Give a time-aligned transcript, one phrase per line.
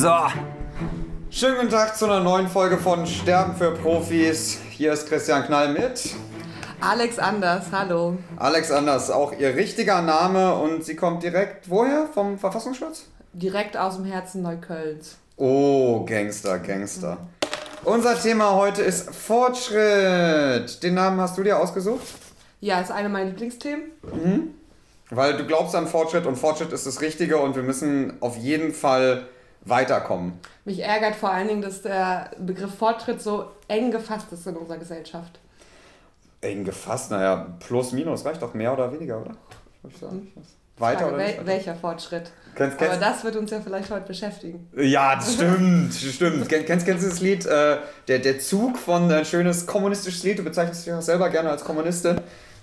[0.00, 0.16] So.
[1.28, 4.58] Schönen guten Tag zu einer neuen Folge von Sterben für Profis.
[4.70, 6.14] Hier ist Christian Knall mit.
[6.80, 8.16] Alex Anders, hallo.
[8.38, 12.08] Alex Anders, auch ihr richtiger Name und sie kommt direkt woher?
[12.14, 13.08] Vom Verfassungsschutz?
[13.34, 15.18] Direkt aus dem Herzen Neuköllns.
[15.36, 17.18] Oh, Gangster, Gangster.
[17.84, 20.82] Unser Thema heute ist Fortschritt.
[20.82, 22.06] Den Namen hast du dir ausgesucht?
[22.62, 23.82] Ja, ist eine meiner Lieblingsthemen.
[25.10, 28.72] Weil du glaubst an Fortschritt und Fortschritt ist das Richtige und wir müssen auf jeden
[28.72, 29.26] Fall
[29.64, 30.34] weiterkommen.
[30.64, 34.78] Mich ärgert vor allen Dingen, dass der Begriff Fortschritt so eng gefasst ist in unserer
[34.78, 35.38] Gesellschaft.
[36.40, 39.32] Eng gefasst, naja, plus minus reicht doch mehr oder weniger, oder?
[39.88, 40.32] Ich sagen.
[40.78, 42.30] Weiter Frage, oder wel welcher Fortschritt?
[42.54, 44.66] Kennst, Aber kennst, das wird uns ja vielleicht heute beschäftigen.
[44.76, 46.48] ja, das stimmt, stimmt.
[46.48, 47.44] Kenn- Kennst, kennst du das Lied?
[47.44, 47.76] Äh,
[48.08, 50.38] der, der Zug von äh, ein schönes kommunistisches Lied.
[50.38, 52.18] Du bezeichnest dich auch selber gerne als Kommunistin.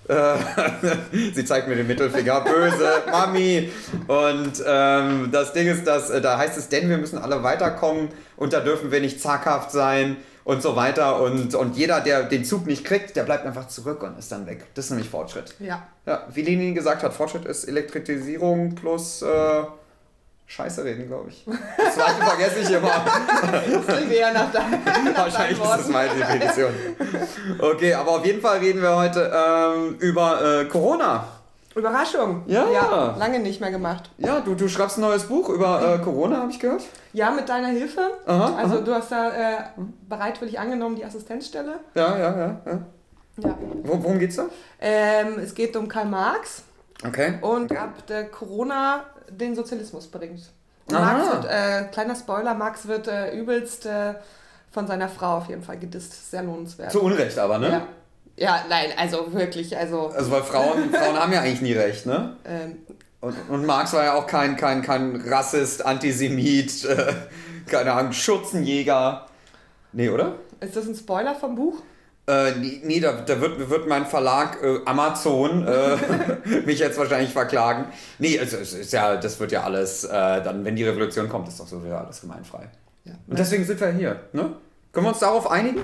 [0.08, 0.36] Äh,
[1.34, 3.70] Sie zeigt mir den Mittelfinger, böse, Mami.
[4.06, 8.08] Und ähm, das Ding ist, dass äh, da heißt es, denn wir müssen alle weiterkommen
[8.36, 11.20] und da dürfen wir nicht zaghaft sein und so weiter.
[11.20, 14.46] Und, und jeder, der den Zug nicht kriegt, der bleibt einfach zurück und ist dann
[14.46, 14.64] weg.
[14.74, 15.54] Das ist nämlich Fortschritt.
[15.58, 15.86] Ja.
[16.06, 19.62] Ja, wie Lenin gesagt hat, Fortschritt ist Elektrisierung plus äh,
[20.48, 21.44] Scheiße reden, glaube ich.
[21.76, 22.90] Das zweite vergesse ich immer.
[22.90, 24.82] Das klingt eher nach deinem.
[25.14, 26.70] Wahrscheinlich ist das meine Definition.
[27.60, 31.28] Okay, aber auf jeden Fall reden wir heute ähm, über äh, Corona.
[31.76, 32.44] Überraschung.
[32.46, 32.66] Ja.
[32.70, 33.14] ja.
[33.18, 34.10] Lange nicht mehr gemacht.
[34.16, 36.82] Ja, du, du schreibst ein neues Buch über äh, Corona, habe ich gehört.
[37.12, 38.00] Ja, mit deiner Hilfe.
[38.26, 38.84] Aha, also aha.
[38.84, 39.56] du hast da äh,
[40.08, 41.80] bereitwillig angenommen, die Assistenzstelle.
[41.94, 42.60] Ja, ja, ja.
[42.64, 42.80] ja.
[43.44, 43.58] Ja.
[43.84, 44.46] Wo, worum geht's da?
[44.80, 46.62] Ähm, es geht um Karl Marx.
[47.06, 47.38] Okay.
[47.42, 50.40] und ab der Corona den Sozialismus bringt.
[50.90, 54.14] Marx wird, äh, kleiner Spoiler, Marx wird äh, übelst äh,
[54.70, 56.30] von seiner Frau auf jeden Fall gedisst.
[56.30, 56.92] Sehr lohnenswert.
[56.92, 57.68] Zu Unrecht aber, ne?
[57.68, 57.88] ja.
[58.36, 62.36] ja, nein, also wirklich, also Also weil Frauen, Frauen haben ja eigentlich nie recht, ne?
[62.46, 62.78] ähm,
[63.20, 67.12] Und, und Marx war ja auch kein, kein, kein Rassist, Antisemit, äh,
[67.66, 69.26] keine Ahnung, Schutzenjäger.
[69.92, 70.36] Nee, oder?
[70.60, 71.82] ist das ein Spoiler vom Buch?
[72.28, 72.52] Äh,
[72.82, 75.96] nee, da, da wird, wird mein Verlag äh, Amazon äh,
[76.66, 77.86] mich jetzt wahrscheinlich verklagen.
[78.18, 81.48] Nee, also es ist ja, das wird ja alles, äh, dann, wenn die Revolution kommt,
[81.48, 82.68] ist doch so wieder alles gemeinfrei.
[83.04, 83.14] Ja.
[83.26, 84.52] Und deswegen sind wir hier, ne?
[84.92, 85.80] Können wir uns darauf einigen?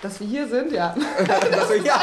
[0.00, 0.94] Dass wir hier sind, ja.
[1.52, 2.00] Also, ja,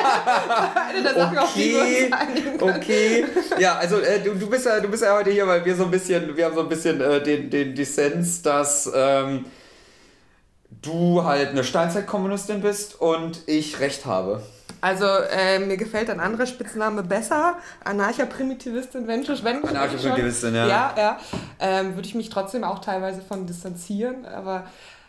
[0.89, 2.77] Eine der Sachen, auf die wir okay, uns einigen können.
[2.77, 3.25] okay.
[3.57, 5.85] Ja, also äh, du, du, bist ja, du bist ja heute hier, weil wir so
[5.85, 9.45] ein bisschen, wir haben so ein bisschen äh, den, den Dissens, dass ähm,
[10.81, 14.41] du halt eine Steinzeitkommunistin bist und ich recht habe.
[14.79, 17.57] Also äh, mir gefällt ein anderer Spitzname besser.
[17.83, 19.43] Anarcha-Primitivistin, wenn schon.
[19.43, 20.55] Wenn Anarcho-Primitivistin, schon.
[20.55, 20.67] ja.
[20.67, 21.17] Ja, ja.
[21.59, 24.25] Ähm, Würde ich mich trotzdem auch teilweise von distanzieren.
[24.25, 24.65] Aber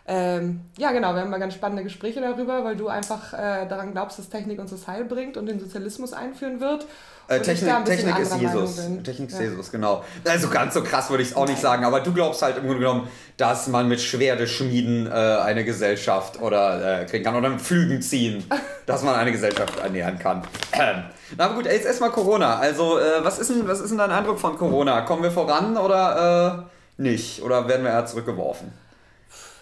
[0.07, 3.93] ähm, ja, genau, wir haben mal ganz spannende Gespräche darüber, weil du einfach äh, daran
[3.93, 6.87] glaubst, dass Technik uns das Heil bringt und den Sozialismus einführen wird.
[7.29, 8.77] Äh, Technik, Technik ist Jesus.
[9.05, 9.45] Technik ist Ja.
[9.45, 10.03] Jesus, genau.
[10.27, 12.63] Also ganz so krass würde ich es auch nicht sagen, aber du glaubst halt im
[12.65, 17.61] Grunde genommen, dass man mit Schwerdeschmieden äh, eine Gesellschaft oder äh, kriegen kann oder mit
[17.61, 18.45] Flügen ziehen,
[18.87, 20.43] dass man eine Gesellschaft ernähren kann.
[20.73, 21.05] Ähm.
[21.37, 22.57] Na aber gut, jetzt erstmal Corona.
[22.57, 25.03] Also, äh, was, ist denn, was ist denn dein Eindruck von Corona?
[25.03, 26.67] Kommen wir voran oder
[26.99, 27.43] äh, nicht?
[27.43, 28.73] Oder werden wir eher zurückgeworfen?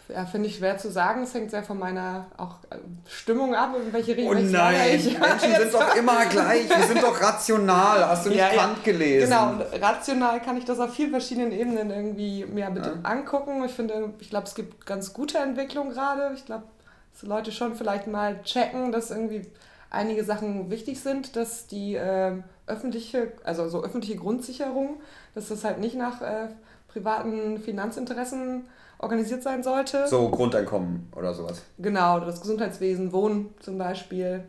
[0.09, 1.25] Ja, finde ich schwer zu sagen.
[1.25, 2.77] Es hängt sehr von meiner auch äh,
[3.09, 6.69] Stimmung ab, in welche Richtung Oh nein, ich Menschen sind doch immer gleich.
[6.69, 8.09] Wir sind doch rational.
[8.09, 8.63] Hast du nicht Ja, ja.
[8.63, 9.29] Kant gelesen?
[9.29, 13.65] Genau, und rational kann ich das auf vielen verschiedenen Ebenen irgendwie mir mit angucken.
[13.65, 16.33] Ich finde, ich glaube, es gibt ganz gute Entwicklungen gerade.
[16.35, 16.65] Ich glaube,
[17.13, 19.43] dass Leute schon vielleicht mal checken, dass irgendwie
[19.91, 25.01] einige Sachen wichtig sind, dass die ähm, öffentliche, also so öffentliche Grundsicherung,
[25.35, 26.49] dass das halt nicht nach äh,
[26.89, 28.69] privaten Finanzinteressen
[28.99, 30.07] organisiert sein sollte.
[30.09, 31.63] So Grundeinkommen oder sowas.
[31.79, 34.45] Genau, das Gesundheitswesen, Wohnen zum Beispiel.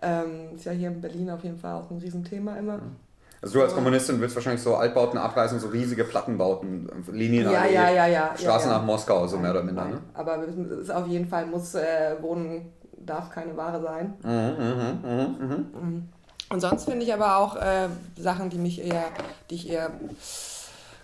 [0.00, 2.80] Ähm, ist ja hier in Berlin auf jeden Fall auch ein Riesenthema immer.
[3.40, 7.88] Also du als Kommunistin willst wahrscheinlich so Altbauten abreißen, so riesige Plattenbauten, Linien, Ja, ja,
[7.88, 8.34] ja, ja.
[8.36, 10.00] Straßen nach Moskau, so mehr oder minder, ne?
[10.14, 14.14] Aber es ist auf jeden Fall muss äh, Wohnen darf keine Ware sein.
[14.22, 16.08] Mhm, mhm, mhm, mhm.
[16.50, 19.04] Und sonst finde ich aber auch äh, Sachen, die mich eher,
[19.50, 19.90] die ich eher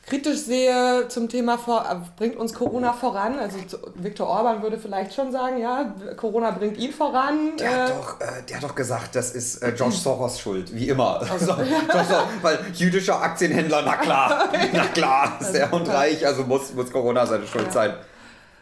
[0.07, 3.39] kritisch sehe zum Thema vor, äh, bringt uns Corona voran.
[3.39, 3.57] Also
[3.95, 7.57] Viktor Orban würde vielleicht schon sagen, ja, Corona bringt ihn voran.
[7.59, 10.75] Der, hat äh, doch, äh, der hat doch gesagt, das ist äh, George Soros Schuld,
[10.75, 11.21] wie immer.
[11.39, 16.43] So, George Soros, weil jüdischer Aktienhändler, na klar, na klar, ist der und reich, also
[16.45, 17.73] muss, muss Corona seine Schuld Ja.
[17.73, 17.95] sein.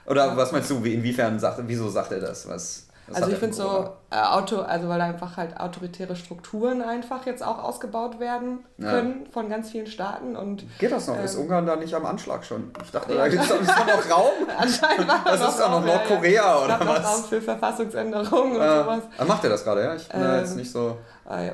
[0.06, 2.48] Oder was meinst du, wie, inwiefern sagt, wieso sagt er das?
[2.48, 7.25] Was, was Also ich finde so, äh, Auto, also weil einfach halt autoritäre Strukturen einfach
[7.26, 8.91] jetzt auch ausgebaut werden Ja.
[8.91, 11.23] können von ganz vielen Staaten und Geht das noch?
[11.23, 12.70] Ist Ähm, Ungarn da nicht am Anschlag schon?
[12.85, 14.31] Ich dachte, Ja, da gibt es doch noch Raum.
[14.59, 15.97] anscheinend war Das ist doch noch ja, ja.
[15.99, 17.14] Nordkorea Es oder was?
[17.17, 19.03] Raum für Verfassungsänderungen und Äh, sowas.
[19.19, 19.94] ah, macht er das gerade, ja?
[19.94, 20.99] Ich bin da Ähm, jetzt nicht so.
[21.25, 21.53] Ah, ja.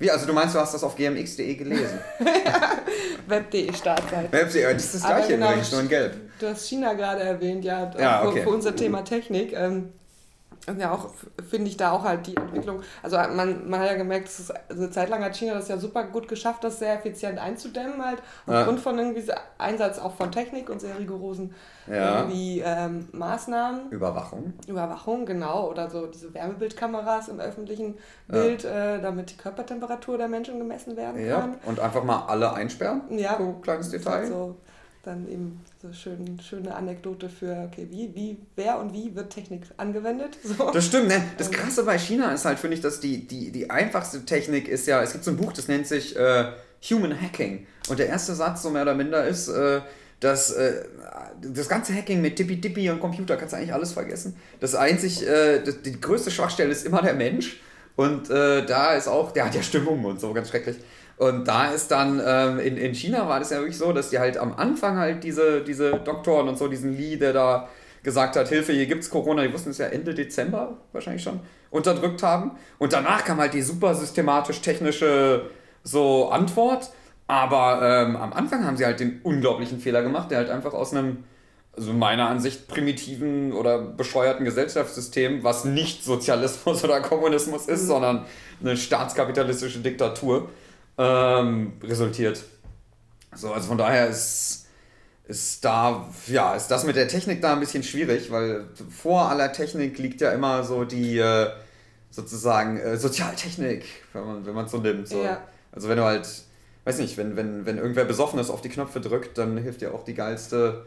[0.00, 1.98] Wie, also du meinst, du hast das auf gmx.de gelesen?
[3.26, 4.30] Web.de Startseite.
[4.32, 6.27] Web.de, das ist das gleiche genau, übrigens, nur in Gelb.
[6.38, 8.42] Du hast China gerade erwähnt, ja, ja okay.
[8.42, 9.52] für, unser Thema Technik.
[9.52, 9.92] Ähm,
[10.78, 11.10] ja auch,
[11.48, 12.82] finde ich da auch halt die Entwicklung.
[13.02, 15.78] Also man, man hat ja gemerkt, es, also eine Zeit lang hat China das ja
[15.78, 18.82] super gut geschafft, das sehr effizient einzudämmen, halt aufgrund ja.
[18.82, 19.24] von irgendwie
[19.56, 21.54] Einsatz auch von Technik und sehr rigorosen
[21.86, 22.20] ja.
[22.20, 23.90] irgendwie ähm, Maßnahmen.
[23.90, 24.52] Überwachung.
[24.66, 25.70] Überwachung, genau.
[25.70, 27.96] Oder so diese Wärmebildkameras im öffentlichen
[28.26, 28.96] Bild, ja.
[28.96, 31.54] äh, damit die Körpertemperatur der Menschen gemessen werden kann.
[31.64, 33.02] Und einfach mal alle einsperren.
[33.10, 33.38] Ja.
[33.38, 34.26] So kleines Detail.
[34.26, 34.56] So
[35.04, 39.62] dann eben so schön, schöne Anekdote für, okay, wie, wie, wer und wie wird Technik
[39.76, 40.36] angewendet?
[40.42, 40.72] So.
[40.72, 41.22] Das stimmt, ne?
[41.36, 44.88] Das Krasse bei China ist halt, finde ich, dass die, die, die einfachste Technik ist
[44.88, 46.52] ja, es gibt so ein Buch, das nennt sich äh,
[46.90, 47.66] Human Hacking.
[47.88, 49.80] Und der erste Satz, so mehr oder minder, ist, äh,
[50.18, 50.84] dass äh,
[51.40, 54.36] das ganze Hacking mit Tippi Tippi und Computer kannst du eigentlich alles vergessen.
[54.58, 57.60] Das einzig, äh, das, die größte Schwachstelle ist immer der Mensch.
[57.94, 60.76] Und äh, da ist auch, der hat ja Stimmung und so, ganz schrecklich.
[61.18, 64.20] Und da ist dann, ähm, in, in China war das ja wirklich so, dass die
[64.20, 67.68] halt am Anfang halt diese, diese Doktoren und so, diesen Lee, der da
[68.04, 72.22] gesagt hat, Hilfe, hier gibt's Corona, die wussten es ja Ende Dezember wahrscheinlich schon, unterdrückt
[72.22, 72.52] haben.
[72.78, 75.50] Und danach kam halt die super systematisch technische
[75.82, 76.90] so Antwort.
[77.26, 80.94] Aber ähm, am Anfang haben sie halt den unglaublichen Fehler gemacht, der halt einfach aus
[80.94, 81.24] einem,
[81.76, 87.86] also meiner Ansicht, primitiven oder bescheuerten Gesellschaftssystem, was nicht Sozialismus oder Kommunismus ist, mhm.
[87.86, 88.24] sondern
[88.62, 90.48] eine staatskapitalistische Diktatur,
[90.98, 92.44] ähm, resultiert.
[93.34, 94.66] So, also von daher ist,
[95.26, 99.52] ist da, ja, ist das mit der Technik da ein bisschen schwierig, weil vor aller
[99.52, 101.50] Technik liegt ja immer so die äh,
[102.10, 105.08] sozusagen äh, Sozialtechnik, wenn man wenn es so nimmt.
[105.08, 105.22] So.
[105.22, 105.42] Ja.
[105.72, 106.26] Also wenn du halt,
[106.84, 109.94] weiß nicht, wenn, wenn, wenn irgendwer besoffen ist, auf die Knöpfe drückt, dann hilft dir
[109.94, 110.86] auch die geilste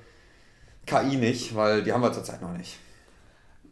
[0.87, 2.77] KI nicht, weil die haben wir zurzeit noch nicht.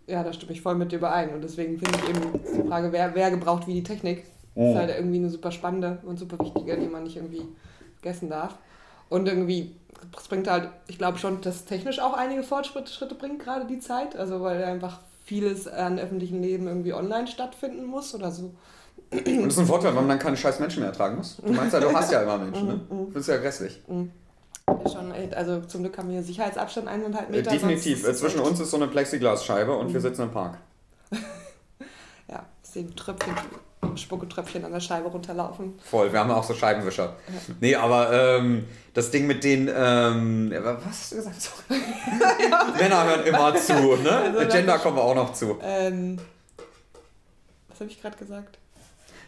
[0.07, 1.33] Ja, da stimme ich voll mit dir überein.
[1.33, 4.71] Und deswegen finde ich eben die Frage, wer, wer gebraucht wie die Technik, Oh.
[4.71, 7.43] Ist halt irgendwie eine super spannende und super wichtige, die man nicht irgendwie
[8.01, 8.57] vergessen darf.
[9.09, 9.75] Und irgendwie,
[10.17, 14.15] es bringt halt, ich glaube schon, dass technisch auch einige Fortschritte bringt, gerade die Zeit.
[14.15, 18.51] Also weil einfach vieles an öffentlichem Leben irgendwie online stattfinden muss oder so.
[19.11, 21.37] Und das ist ein Vorteil, weil man dann keine scheiß Menschen mehr ertragen muss.
[21.37, 22.79] Du meinst ja, du hast ja immer Menschen, ne?
[22.89, 23.13] Mhm, mhm.
[23.13, 23.81] Das ist ja grässlich.
[23.87, 24.11] Mhm.
[24.91, 27.49] Schon, also zum Glück haben wir Sicherheitsabstand eineinhalb Meter.
[27.49, 28.03] Äh, definitiv.
[28.15, 30.59] Zwischen uns ist so eine Plexiglasscheibe und wir sitzen im Park.
[32.29, 33.33] ja, sehen Tröpfchen
[33.95, 35.79] Spucketröpfchen an der Scheibe runterlaufen.
[35.83, 37.15] Voll, wir haben auch so Scheibenwischer.
[37.27, 37.55] Ja.
[37.59, 41.41] Nee, aber ähm, das Ding mit den, ähm, was hast du gesagt?
[41.41, 41.79] Sorry.
[42.79, 44.11] Männer hören immer zu, ne?
[44.11, 45.57] Also, Gender kommen wir auch noch zu.
[45.61, 46.19] Ähm,
[47.69, 48.57] was habe ich gerade gesagt?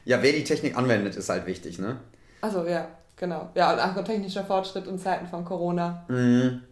[0.03, 2.00] Ja, wer die Technik anwendet, ist halt wichtig, ne?
[2.42, 2.88] Also ja,
[3.21, 3.50] genau.
[3.56, 6.03] Ja, und auch technischer Fortschritt in Zeiten von Corona.
[6.09, 6.63] Mhm.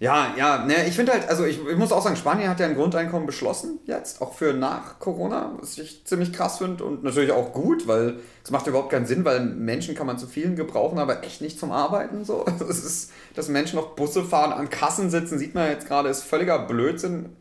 [0.00, 2.66] Ja, ja, ne, ich finde halt, also ich, ich muss auch sagen, Spanien hat ja
[2.66, 7.32] ein Grundeinkommen beschlossen jetzt, auch für nach Corona, was ich ziemlich krass finde und natürlich
[7.32, 11.00] auch gut, weil es macht überhaupt keinen Sinn, weil Menschen kann man zu vielen gebrauchen,
[11.00, 12.44] aber echt nicht zum Arbeiten so.
[12.46, 16.08] Also es ist, dass Menschen noch Busse fahren, an Kassen sitzen, sieht man jetzt gerade,
[16.08, 17.36] ist völliger Blödsinn.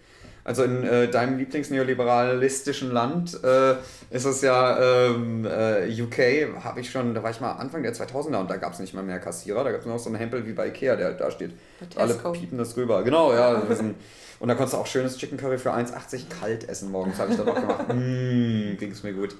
[0.47, 3.75] Also in äh, deinem Lieblingsneoliberalistischen Land äh,
[4.11, 7.93] ist es ja ähm, äh, UK, habe ich schon, da war ich mal Anfang der
[7.93, 10.07] 2000er und da gab es nicht mal mehr Kassierer, da gab es nur noch so
[10.07, 11.51] einen Hempel wie bei Ikea, der halt da steht.
[11.97, 13.03] Alle piepen das rüber.
[13.03, 13.61] Genau, ja.
[14.39, 17.37] und da konntest du auch schönes Chicken Curry für 1,80 kalt essen morgens, habe ich
[17.37, 17.89] dann noch gemacht.
[17.93, 19.35] mmh, ging es mir gut.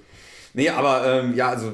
[0.54, 1.72] Nee, aber ähm, ja, also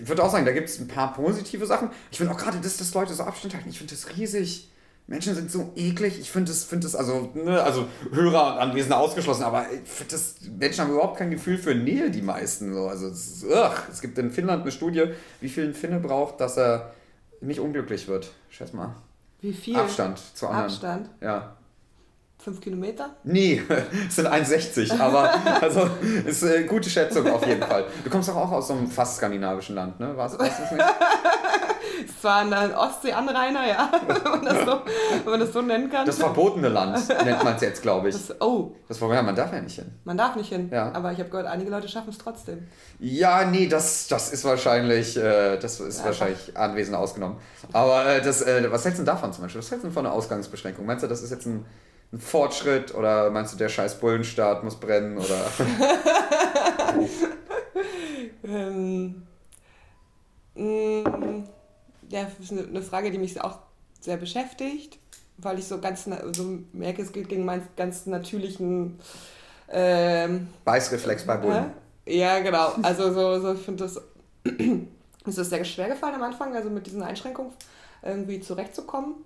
[0.00, 1.90] ich würde auch sagen, da gibt es ein paar positive Sachen.
[2.10, 4.70] Ich finde auch gerade, dass, dass Leute so Abstand halten, ich finde das riesig
[5.06, 6.18] Menschen sind so eklig.
[6.18, 10.12] Ich finde das, find das, also, ne, also Hörer und Anwesende ausgeschlossen, aber ich finde
[10.12, 12.72] das, Menschen haben überhaupt kein Gefühl für Nähe, die meisten.
[12.72, 12.88] So.
[12.88, 13.74] Also, es, ist, ugh.
[13.92, 15.08] es gibt in Finnland eine Studie,
[15.40, 16.94] wie viel ein Finne braucht, dass er
[17.40, 18.32] nicht unglücklich wird.
[18.48, 18.94] Schätz mal.
[19.42, 19.76] Wie viel?
[19.76, 20.64] Abstand zu anderen.
[20.64, 21.10] Abstand?
[21.20, 21.56] Ja.
[22.38, 23.10] Fünf Kilometer?
[23.24, 23.62] Nee,
[24.08, 25.32] es sind 1,60, aber
[25.62, 25.88] also
[26.26, 27.84] ist eine gute Schätzung auf jeden Fall.
[28.04, 30.16] Du kommst doch auch aus so einem fast skandinavischen Land, ne?
[30.16, 30.84] Warst, warst du das nicht?
[32.24, 34.80] War ein Ostsee-Anrainer, ja, wenn man, das so,
[35.24, 36.06] wenn man das so nennen kann.
[36.06, 38.14] Das verbotene Land nennt man es jetzt, glaube ich.
[38.14, 38.72] Das, oh.
[38.88, 39.92] Das ja, man darf ja nicht hin.
[40.04, 40.90] Man darf nicht hin, ja.
[40.92, 42.66] aber ich habe gehört, einige Leute schaffen es trotzdem.
[42.98, 47.36] Ja, nee, das, das ist wahrscheinlich, äh, das ist ja, wahrscheinlich Anwesende ausgenommen.
[47.72, 49.60] Aber äh, das, äh, was hältst du davon zum Beispiel?
[49.60, 50.86] Was hältst du von einer Ausgangsbeschränkung?
[50.86, 51.66] Meinst du, das ist jetzt ein
[52.14, 55.44] ein Fortschritt oder meinst du, der scheiß Bullenstaat muss brennen oder?
[58.44, 59.26] ähm,
[60.54, 61.44] mm,
[62.14, 63.58] ja, das ist eine Frage, die mich auch
[64.00, 64.98] sehr beschäftigt,
[65.38, 68.98] weil ich so ganz so merke, es geht gegen meinen ganz natürlichen
[69.68, 71.72] ähm, Beißreflex bei Bullen.
[72.06, 72.18] Äh?
[72.18, 72.74] Ja, genau.
[72.82, 74.00] Also so, so ich finde das,
[75.26, 77.52] es ist sehr schwer gefallen am Anfang, also mit diesen Einschränkungen
[78.02, 79.16] irgendwie zurechtzukommen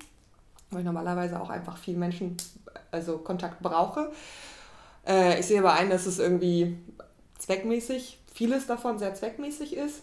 [0.70, 2.36] weil ich normalerweise auch einfach viel Menschen,
[2.90, 4.12] also Kontakt brauche.
[5.06, 6.76] Äh, ich sehe aber ein, dass es irgendwie
[7.38, 10.02] zweckmäßig, vieles davon sehr zweckmäßig ist.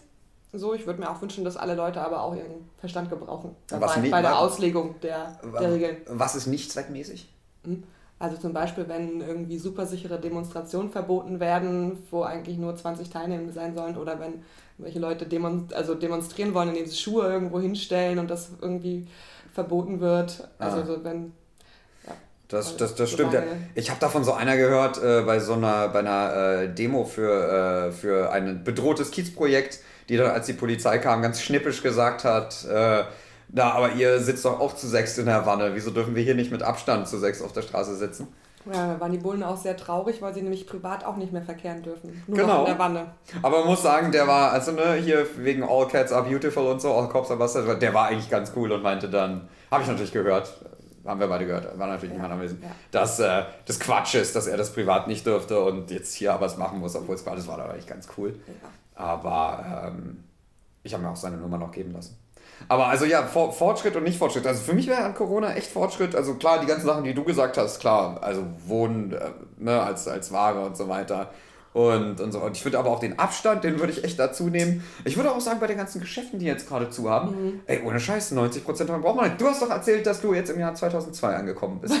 [0.58, 3.54] So, ich würde mir auch wünschen, dass alle Leute aber auch ihren Verstand gebrauchen.
[3.66, 5.96] Dabei, nicht, bei der Auslegung der, der Regeln.
[6.08, 7.28] Was ist nicht zweckmäßig?
[7.64, 7.82] Hm?
[8.18, 13.74] Also zum Beispiel, wenn irgendwie supersichere Demonstrationen verboten werden, wo eigentlich nur 20 Teilnehmer sein
[13.74, 14.42] sollen, oder wenn
[14.78, 19.06] welche Leute demon also demonstrieren wollen, indem sie Schuhe irgendwo hinstellen und das irgendwie
[19.52, 20.48] verboten wird.
[20.58, 20.86] Also ah.
[20.86, 21.32] so, wenn
[22.48, 23.42] das, das, das stimmt ja.
[23.74, 27.88] Ich habe davon so einer gehört äh, bei so einer, bei einer äh, Demo für,
[27.88, 32.64] äh, für ein bedrohtes Kiezprojekt, die dann, als die Polizei kam, ganz schnippisch gesagt hat,
[32.64, 33.04] äh,
[33.48, 35.70] na, aber ihr sitzt doch auch zu sechs in der Wanne.
[35.74, 38.28] Wieso dürfen wir hier nicht mit Abstand zu sechs auf der Straße sitzen?
[38.72, 41.42] Ja, da waren die Bullen auch sehr traurig, weil sie nämlich privat auch nicht mehr
[41.42, 42.22] verkehren dürfen.
[42.26, 42.60] Nur genau.
[42.60, 43.06] in der Wanne.
[43.42, 46.80] Aber man muss sagen, der war, also ne, hier wegen All Cats are Beautiful und
[46.80, 49.88] so, All Cops are Bastards, der war eigentlich ganz cool und meinte dann, habe ich
[49.88, 50.52] natürlich gehört,
[51.04, 52.16] haben wir beide gehört, war natürlich ja.
[52.16, 52.70] niemand anwesend, ja.
[52.90, 56.46] dass äh, das Quatsch ist, dass er das privat nicht dürfte und jetzt hier aber
[56.46, 58.34] es machen muss, obwohl es war, das war da eigentlich ganz cool.
[58.48, 58.68] Ja.
[58.96, 60.24] Aber ähm,
[60.82, 62.18] ich habe mir auch seine Nummer noch geben lassen.
[62.68, 64.46] Aber also ja, Fortschritt und nicht Fortschritt.
[64.46, 66.14] Also für mich wäre an Corona echt Fortschritt.
[66.16, 70.08] Also klar, die ganzen Sachen, die du gesagt hast, klar, also Wohnen äh, ne, als,
[70.08, 71.30] als Ware und so weiter.
[71.74, 72.40] Und, und so.
[72.40, 74.82] Und ich würde aber auch den Abstand, den würde ich echt dazu nehmen.
[75.04, 77.60] Ich würde auch sagen, bei den ganzen Geschäften, die jetzt gerade zu haben, mhm.
[77.66, 79.38] ey, ohne Scheiß, 90% braucht man nicht.
[79.38, 81.94] Du hast doch erzählt, dass du jetzt im Jahr 2002 angekommen bist.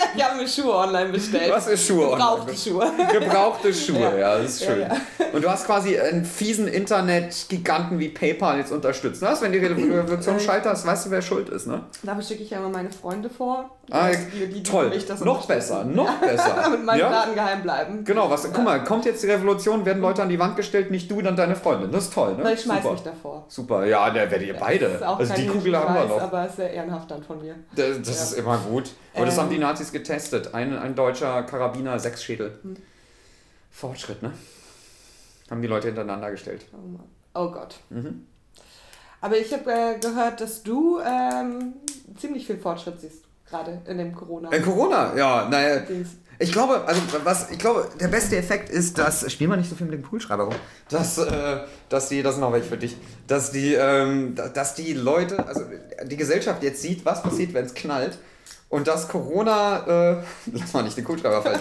[0.16, 1.52] ich habe mir Schuhe online bestellt.
[1.52, 2.92] Was ist Schuhe Gebrauchte Schuhe.
[3.12, 4.80] Gebrauchte Schuhe, ja, ja das ist schön.
[4.80, 5.26] Ja, ja.
[5.32, 9.22] Und du hast quasi einen fiesen Internet-Giganten wie PayPal jetzt unterstützt.
[9.22, 9.34] Ne?
[9.40, 11.82] Wenn die Revolution scheitert, weißt du, wer schuld ist, ne?
[12.02, 13.70] Dafür schicke ich ja immer meine Freunde vor.
[13.92, 14.92] Ah, die, die, toll.
[15.24, 16.56] noch besser, noch besser.
[16.62, 18.04] Damit meine Daten geheim bleiben.
[18.04, 21.10] Genau, was, guck mal, kommt jetzt die Revolution, werden Leute an die Wand gestellt, nicht
[21.10, 21.90] du, dann deine Freundin.
[21.90, 22.44] Das ist toll, ne?
[22.44, 22.92] Weil ich schmeiß Super.
[22.92, 23.44] mich davor.
[23.48, 25.04] Super, ja, der werdet ihr beide.
[25.04, 26.22] also die Kugel haben wir noch.
[26.22, 27.56] Aber ist sehr ehrenhaft dann von mir.
[27.74, 28.90] Das, das ist immer gut.
[29.14, 29.62] Und das haben die ähm.
[29.90, 30.54] Nazis getestet.
[30.54, 32.58] Ein, ein deutscher Karabiner, sechs Schädel.
[32.62, 32.76] Hm.
[33.70, 34.32] Fortschritt, ne?
[35.50, 36.66] Haben die Leute hintereinander gestellt.
[36.72, 37.00] Oh,
[37.34, 37.76] oh Gott.
[37.90, 38.26] Mhm.
[39.20, 41.74] Aber ich habe äh, gehört, dass du ähm,
[42.16, 44.50] ziemlich viel Fortschritt siehst, gerade in dem Corona.
[44.50, 45.82] In Corona, ja, naja.
[46.38, 49.76] Ich glaube, also was, ich glaube, der beste Effekt ist, dass, spiel mal nicht so
[49.76, 50.54] viel mit dem Poolschreiber rum,
[50.88, 51.58] dass, äh,
[51.90, 55.64] dass die, das ist noch welche für dich, dass die, ähm, dass die Leute, also
[56.02, 58.16] die Gesellschaft jetzt sieht, was passiert, wenn es knallt
[58.70, 60.16] und dass Corona, äh,
[60.52, 61.58] lass mal nicht den Kugelschreiber fallen,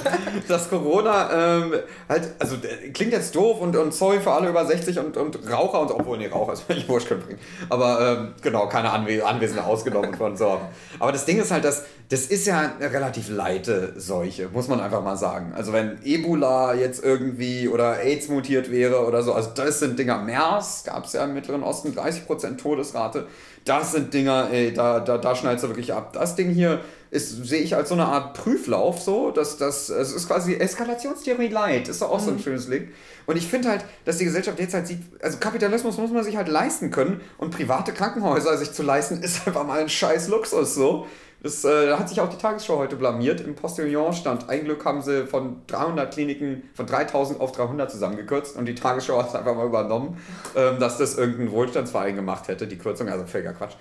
[0.47, 1.73] dass Corona ähm,
[2.07, 2.55] halt, also
[2.93, 6.19] klingt jetzt doof und, und sorry für alle über 60 und, und Raucher und obwohl,
[6.19, 7.39] nee, Raucher ist völlig wurscht können bringen.
[7.67, 10.61] Aber ähm, genau, keine Anwe Anwesende ausgenommen von so.
[10.99, 14.79] Aber das Ding ist halt, dass das ist ja eine relativ leite Seuche, muss man
[14.79, 15.53] einfach mal sagen.
[15.55, 20.17] Also wenn Ebola jetzt irgendwie oder AIDS mutiert wäre oder so, also das sind Dinger.
[20.17, 23.27] MERS gab es ja im Mittleren Osten 30% Todesrate.
[23.63, 26.13] Das sind Dinger, ey, da, da, da schneidest du wirklich ab.
[26.13, 26.79] Das Ding hier
[27.11, 31.47] ist, sehe ich als so eine Art Prüflauf so, dass das, es ist quasi Eskalationstheorie
[31.49, 32.25] light, ist doch auch mhm.
[32.25, 32.41] so ein mhm.
[32.41, 32.87] schönes Ding.
[33.27, 36.37] Und ich finde halt, dass die Gesellschaft jetzt halt sieht, also Kapitalismus muss man sich
[36.37, 40.73] halt leisten können und private Krankenhäuser sich zu leisten, ist einfach mal ein scheiß Luxus
[40.73, 41.05] so.
[41.41, 43.39] Das äh, hat sich auch die Tagesschau heute blamiert.
[43.39, 48.57] Im Postillon stand, ein Glück haben sie von 300 Kliniken, von 3000 auf 300 zusammengekürzt
[48.57, 50.17] und die Tagesschau hat es einfach mal übernommen,
[50.55, 53.75] ähm, dass das irgendein Wohlstandsverein gemacht hätte, die Kürzung, also völliger Quatsch.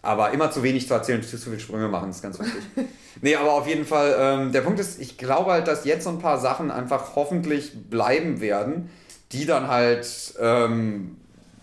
[0.00, 2.62] Aber immer zu wenig zu erzählen, zu viele Sprünge machen, ist ganz wichtig.
[3.22, 6.10] nee, aber auf jeden Fall, ähm, der Punkt ist, ich glaube halt, dass jetzt so
[6.10, 8.90] ein paar Sachen einfach hoffentlich bleiben werden,
[9.32, 11.16] die dann halt ähm,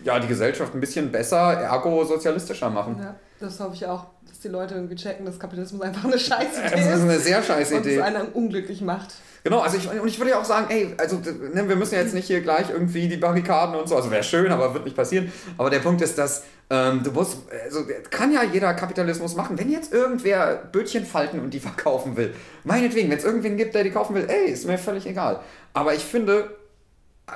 [0.03, 2.97] ja, die Gesellschaft ein bisschen besser, ergo sozialistischer machen.
[2.99, 4.05] Ja, das hoffe ich auch
[4.43, 6.87] die Leute irgendwie checken, dass Kapitalismus einfach eine scheiße Idee ist.
[6.87, 7.97] Das ist eine sehr scheiße Idee.
[7.97, 9.13] Und es einen unglücklich macht.
[9.43, 12.13] Genau, also ich, und ich würde ja auch sagen, ey, also ne, wir müssen jetzt
[12.13, 15.31] nicht hier gleich irgendwie die Barrikaden und so, also wäre schön, aber wird nicht passieren.
[15.57, 17.81] Aber der Punkt ist, dass ähm, du musst, also
[18.11, 19.57] kann ja jeder Kapitalismus machen.
[19.57, 23.83] Wenn jetzt irgendwer Bötchen falten und die verkaufen will, meinetwegen, wenn es irgendwen gibt, der
[23.83, 25.39] die kaufen will, ey, ist mir völlig egal.
[25.73, 26.55] Aber ich finde,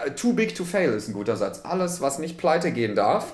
[0.05, 1.61] äh, too big to fail ist ein guter Satz.
[1.63, 3.33] Alles, was nicht pleite gehen darf,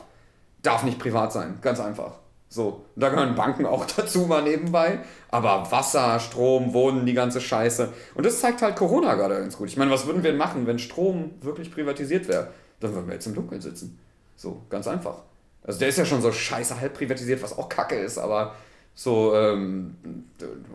[0.62, 1.58] darf nicht privat sein.
[1.62, 2.20] Ganz einfach.
[2.53, 5.00] So, da gehören Banken auch dazu mal nebenbei.
[5.29, 7.93] Aber Wasser, Strom, Wohnen, die ganze Scheiße.
[8.13, 9.70] Und das zeigt halt Corona gerade ganz gut.
[9.70, 12.50] Ich meine, was würden wir machen, wenn Strom wirklich privatisiert wäre?
[12.81, 13.98] Dann würden wir jetzt im Dunkeln sitzen.
[14.36, 15.22] So, ganz einfach.
[15.63, 18.53] Also der ist ja schon so scheiße halb privatisiert, was auch kacke ist, aber
[18.96, 19.96] so, ähm,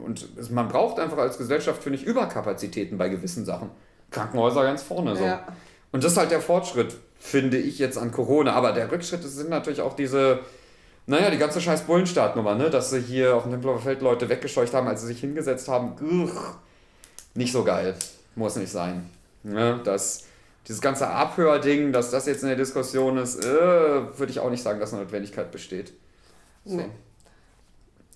[0.02, 3.68] und man braucht einfach als Gesellschaft, finde ich, Überkapazitäten bei gewissen Sachen.
[4.10, 5.24] Krankenhäuser ganz vorne so.
[5.24, 5.46] Ja.
[5.92, 8.52] Und das ist halt der Fortschritt, finde ich jetzt an Corona.
[8.54, 10.40] Aber der Rückschritt sind natürlich auch diese
[11.06, 12.68] naja, die ganze scheiß Bullenstartnummer, ne?
[12.68, 15.92] Dass sie hier auf dem Tempelhofer Feld Leute weggescheucht haben, als sie sich hingesetzt haben.
[16.00, 16.56] Ugh,
[17.34, 17.94] nicht so geil.
[18.34, 19.08] Muss nicht sein.
[19.44, 19.80] Ne?
[19.84, 20.24] Das,
[20.66, 24.62] dieses ganze Abhörding, dass das jetzt in der Diskussion ist, äh, würde ich auch nicht
[24.62, 25.92] sagen, dass eine Notwendigkeit besteht.
[26.64, 26.76] So.
[26.76, 26.86] Nee.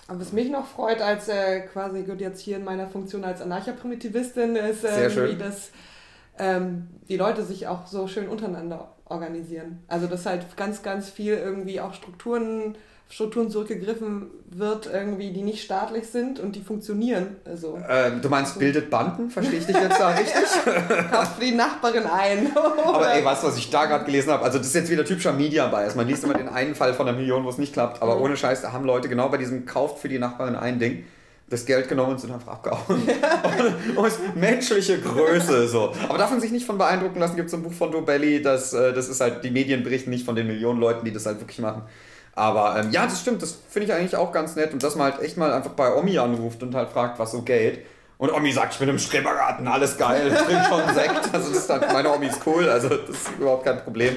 [0.09, 3.41] Aber was mich noch freut, als äh, quasi gut jetzt hier in meiner Funktion als
[3.41, 5.71] Anarcha-Primitivistin, ist, äh, wie das
[6.41, 9.83] ähm, die Leute sich auch so schön untereinander organisieren.
[9.89, 12.75] Also dass halt ganz, ganz viel irgendwie auch Strukturen
[13.13, 17.39] Strukturen zurückgegriffen wird, irgendwie, die nicht staatlich sind und die funktionieren.
[17.45, 19.31] Also, ähm, du meinst, bildet Banden?
[19.31, 20.45] Verstehe ich dich jetzt da richtig?
[21.11, 22.53] Kauft die Nachbarin ein.
[22.87, 24.45] aber ey, weißt du, was ich da gerade gelesen habe?
[24.45, 25.97] Also das ist jetzt wieder typischer Media-Bias.
[25.97, 28.23] Man liest immer den einen Fall von einer Million, wo es nicht klappt, aber mhm.
[28.23, 31.05] ohne Scheiß, da haben Leute genau bei diesem Kauft für die Nachbarin ein Ding
[31.51, 33.03] das Geld genommen und sind einfach abgehauen.
[33.11, 33.43] Ja.
[34.01, 35.93] und, menschliche Größe so.
[36.09, 38.73] Aber darf man sich nicht von beeindrucken lassen, gibt es ein Buch von Dobelli, das,
[38.73, 41.41] äh, das ist halt, die Medien berichten nicht von den Millionen Leuten, die das halt
[41.41, 41.83] wirklich machen.
[42.35, 44.73] Aber ähm, ja, das stimmt, das finde ich eigentlich auch ganz nett.
[44.73, 47.43] Und dass man halt echt mal einfach bei Omi anruft und halt fragt, was so
[47.43, 47.85] geht.
[48.17, 51.35] Und Omi sagt, ich bin im Strebergarten, alles geil, ich trinke schon Sekt.
[51.35, 54.17] Also das ist halt, meine Omi ist cool, also das ist überhaupt kein Problem.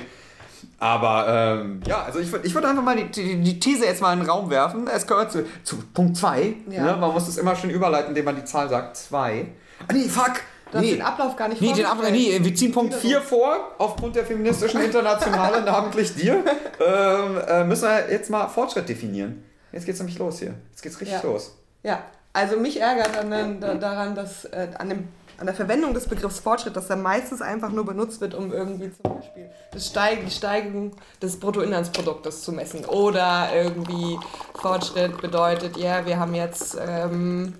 [0.79, 4.01] Aber ähm, ja, also ich würde ich würd einfach mal die, die, die, These jetzt
[4.01, 4.87] mal in den Raum werfen.
[4.87, 6.55] Es gehört zu, zu Punkt 2.
[6.69, 6.83] Ja.
[6.83, 6.97] Ne?
[6.97, 8.97] Man muss das immer schön überleiten, indem man die Zahl sagt.
[8.97, 9.47] 2.
[9.87, 10.41] Ah nee, fuck!
[10.71, 10.91] Du nee.
[10.95, 14.25] den Ablauf gar nicht Nee, den Ablauf, nee, wir ziehen Punkt 4 vor, aufgrund der
[14.25, 16.43] feministischen Internationale, namentlich dir.
[16.79, 19.43] Ähm, äh, müssen wir jetzt mal Fortschritt definieren.
[19.71, 20.55] Jetzt geht's nämlich los hier.
[20.71, 21.29] Jetzt geht's richtig ja.
[21.29, 21.55] los.
[21.83, 22.03] Ja,
[22.33, 26.75] also mich ärgert an, daran, dass äh, an, dem, an der Verwendung des Begriffs Fortschritt,
[26.75, 30.91] dass er meistens einfach nur benutzt wird, um irgendwie zum Beispiel das Steig, die Steigerung
[31.21, 32.85] des Bruttoinlandsproduktes zu messen.
[32.85, 34.19] Oder irgendwie
[34.55, 36.77] Fortschritt bedeutet, ja, wir haben jetzt.
[36.79, 37.55] Ähm,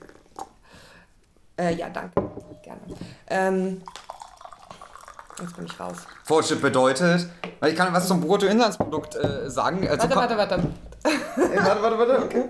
[1.57, 2.13] äh, ja, danke.
[2.63, 2.81] Gerne.
[3.27, 3.81] Ähm,
[5.39, 5.97] jetzt bin ich raus.
[6.23, 7.27] Fortschritt bedeutet,
[7.65, 9.87] ich kann was zum Bruttoinlandsprodukt äh, sagen.
[9.87, 10.67] Also warte, warte, warte.
[11.03, 12.45] Ey, warte, warte, warte, okay.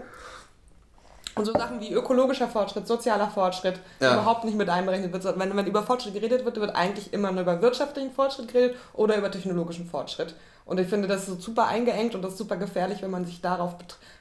[1.36, 4.13] Und so Sachen wie ökologischer Fortschritt, sozialer Fortschritt ja.
[4.13, 5.40] überhaupt nicht mit einberechnet wird.
[5.40, 9.18] Wenn, wenn über Fortschritt geredet wird, wird eigentlich immer nur über wirtschaftlichen Fortschritt geredet oder
[9.18, 10.36] über technologischen Fortschritt.
[10.66, 13.42] Und ich finde, das ist super eingeengt und das ist super gefährlich, wenn man sich
[13.42, 13.75] darauf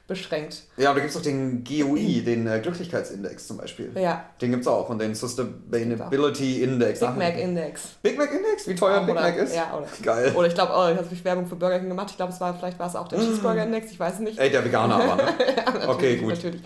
[0.07, 0.63] beschränkt.
[0.75, 3.91] Ja, aber da gibt es auch den GUI, den äh, Glücklichkeitsindex zum Beispiel.
[3.95, 4.25] Ja.
[4.41, 6.99] Den gibt es auch und den Sustainability Index.
[6.99, 7.81] Big Mac Index.
[8.01, 8.67] Big Mac Index?
[8.67, 9.55] Wie teuer ein Big Mac ist?
[9.55, 9.87] Ja, oder.
[10.01, 10.33] Geil.
[10.35, 12.09] Oder ich glaube, oh, ich habe Werbung für Burger King gemacht.
[12.11, 14.37] Ich glaube, es war, vielleicht war es auch der Cheeseburger Index, ich weiß es nicht.
[14.37, 15.23] Ey, der Veganer aber, ne?
[15.55, 16.31] ja, okay, gut.
[16.31, 16.61] Natürlich.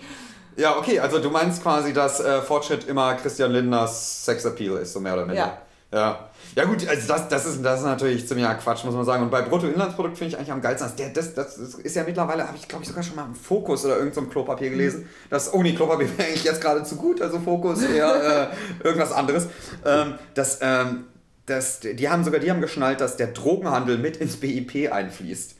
[0.58, 5.00] Ja, okay, also du meinst quasi, dass äh, Fortschritt immer Christian Lindners Sexappeal ist, so
[5.00, 5.46] mehr oder weniger.
[5.46, 5.58] Ja.
[5.92, 6.28] Ja.
[6.56, 9.22] Ja gut, also das, das, ist, das ist natürlich ziemlicher Quatsch, muss man sagen.
[9.22, 10.90] Und bei Bruttoinlandsprodukt finde ich eigentlich am geilsten.
[10.98, 13.84] Der, das, das ist ja mittlerweile, habe ich glaube ich sogar schon mal im Fokus
[13.84, 15.08] oder irgendein so Klopapier gelesen.
[15.30, 19.12] Das, oh nee, Klopapier wäre eigentlich jetzt gerade zu gut, also Fokus eher äh, irgendwas
[19.12, 19.46] anderes.
[19.84, 21.04] Ähm, das, ähm,
[21.46, 25.57] das, die haben sogar die haben geschnallt, dass der Drogenhandel mit ins BIP einfließt.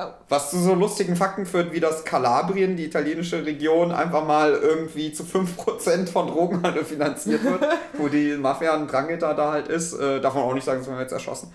[0.00, 0.12] Oh.
[0.28, 5.12] Was zu so lustigen Fakten führt, wie das Kalabrien, die italienische Region, einfach mal irgendwie
[5.12, 7.62] zu 5% von Drogenhandel finanziert wird,
[7.94, 9.92] wo die Mafia ein Drangitter da halt ist.
[9.92, 11.52] Äh, darf man auch nicht sagen, das haben wir jetzt erschossen.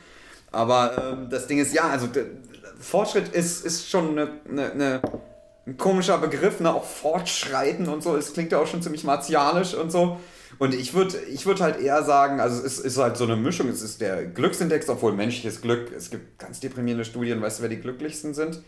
[0.52, 2.08] Aber ähm, das Ding ist, ja, also
[2.80, 5.02] Fortschritt ist, ist schon eine, eine, eine,
[5.66, 6.74] ein komischer Begriff, ne?
[6.74, 8.16] auch Fortschreiten und so.
[8.16, 10.18] Es klingt ja auch schon ziemlich martialisch und so.
[10.60, 13.36] Und ich würde ich würd halt eher sagen, also es ist, ist halt so eine
[13.36, 13.68] Mischung.
[13.68, 17.70] Es ist der Glücksindex, obwohl menschliches Glück, es gibt ganz deprimierende Studien, weißt du, wer
[17.70, 18.62] die glücklichsten sind?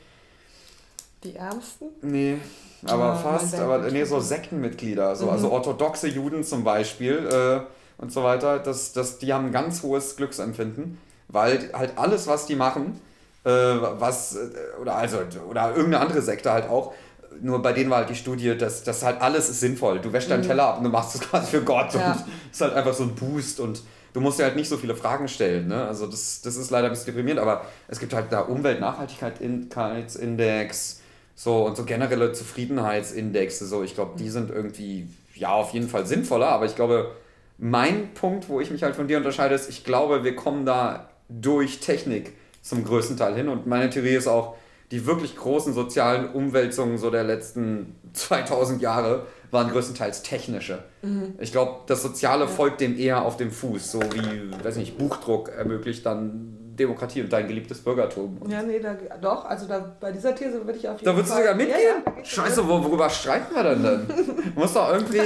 [1.23, 1.87] Die Ärmsten?
[2.01, 2.37] Nee,
[2.85, 5.31] aber oh, fast, aber nee, so Sektenmitglieder, so, mhm.
[5.31, 9.81] also orthodoxe Juden zum Beispiel äh, und so weiter, das, das, die haben ein ganz
[9.81, 13.01] hohes Glücksempfinden, weil halt alles, was die machen,
[13.43, 15.17] äh, was, äh, oder also,
[15.49, 16.93] oder irgendeine andere Sekte halt auch,
[17.41, 19.99] nur bei denen war halt die Studie, dass das halt alles ist sinnvoll.
[19.99, 20.47] Du wäschst deinen mhm.
[20.47, 21.93] Teller ab und du machst es quasi für Gott.
[21.93, 22.13] Ja.
[22.13, 23.81] Und ist halt einfach so ein Boost und
[24.13, 25.67] du musst dir halt nicht so viele Fragen stellen.
[25.67, 25.85] Ne?
[25.87, 31.01] Also das, das ist leider ein bisschen deprimierend, aber es gibt halt da Umweltnachhaltigkeitsindex,
[31.35, 33.67] so und so generelle Zufriedenheitsindexe.
[33.67, 37.11] So, ich glaube, die sind irgendwie ja auf jeden Fall sinnvoller, aber ich glaube,
[37.59, 41.09] mein Punkt, wo ich mich halt von dir unterscheide, ist, ich glaube, wir kommen da
[41.29, 43.49] durch Technik zum größten Teil hin.
[43.49, 44.55] Und meine Theorie ist auch,
[44.91, 50.83] die wirklich großen sozialen Umwälzungen so der letzten 2000 Jahre waren größtenteils technische.
[51.01, 51.35] Mhm.
[51.39, 55.49] Ich glaube, das Soziale folgt dem eher auf dem Fuß, so wie, weiß nicht, Buchdruck
[55.49, 58.39] ermöglicht dann Demokratie und dein geliebtes Bürgertum.
[58.49, 61.33] Ja, nee, da, doch, also da, bei dieser These würde ich auf jeden Da würdest
[61.33, 61.79] du sogar mitgehen?
[62.05, 64.07] Ja, ja, Scheiße, wo, worüber streiten wir denn dann?
[64.55, 65.21] muss doch irgendwie,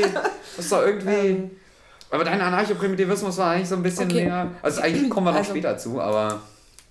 [0.56, 1.10] muss doch irgendwie...
[1.10, 1.52] Ähm,
[2.10, 4.26] aber dein Anarcho-Primitivismus war eigentlich so ein bisschen okay.
[4.26, 4.52] mehr...
[4.62, 6.42] Also eigentlich kommen wir noch also, später zu, aber...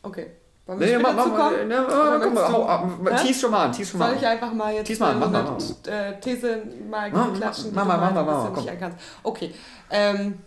[0.02, 0.26] Okay.
[0.70, 1.66] Wollen wir nee, mach, mach, kommen?
[1.66, 2.88] Ne, oh, komm mal, hau ab.
[3.22, 5.28] Tease schon mal an, tease schon mal Soll ich einfach mal jetzt tease mal, mach
[5.28, 7.72] mal, mach äh, These mal mach, klatschen?
[7.74, 8.92] Mach mal, mach mal, mach mal, komm.
[9.24, 9.52] Okay.
[9.90, 10.38] Ähm,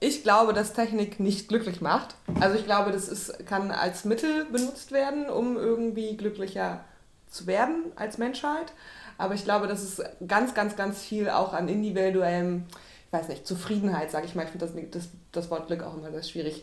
[0.00, 2.16] ich glaube, dass Technik nicht glücklich macht.
[2.38, 6.84] Also ich glaube, das ist, kann als Mittel benutzt werden, um irgendwie glücklicher
[7.30, 8.74] zu werden als Menschheit.
[9.16, 12.64] Aber ich glaube, dass es ganz, ganz, ganz viel auch an individuellem,
[13.06, 14.44] ich weiß nicht, Zufriedenheit, sage ich mal.
[14.44, 16.62] Ich finde das, das, das Wort Glück auch immer sehr schwierig.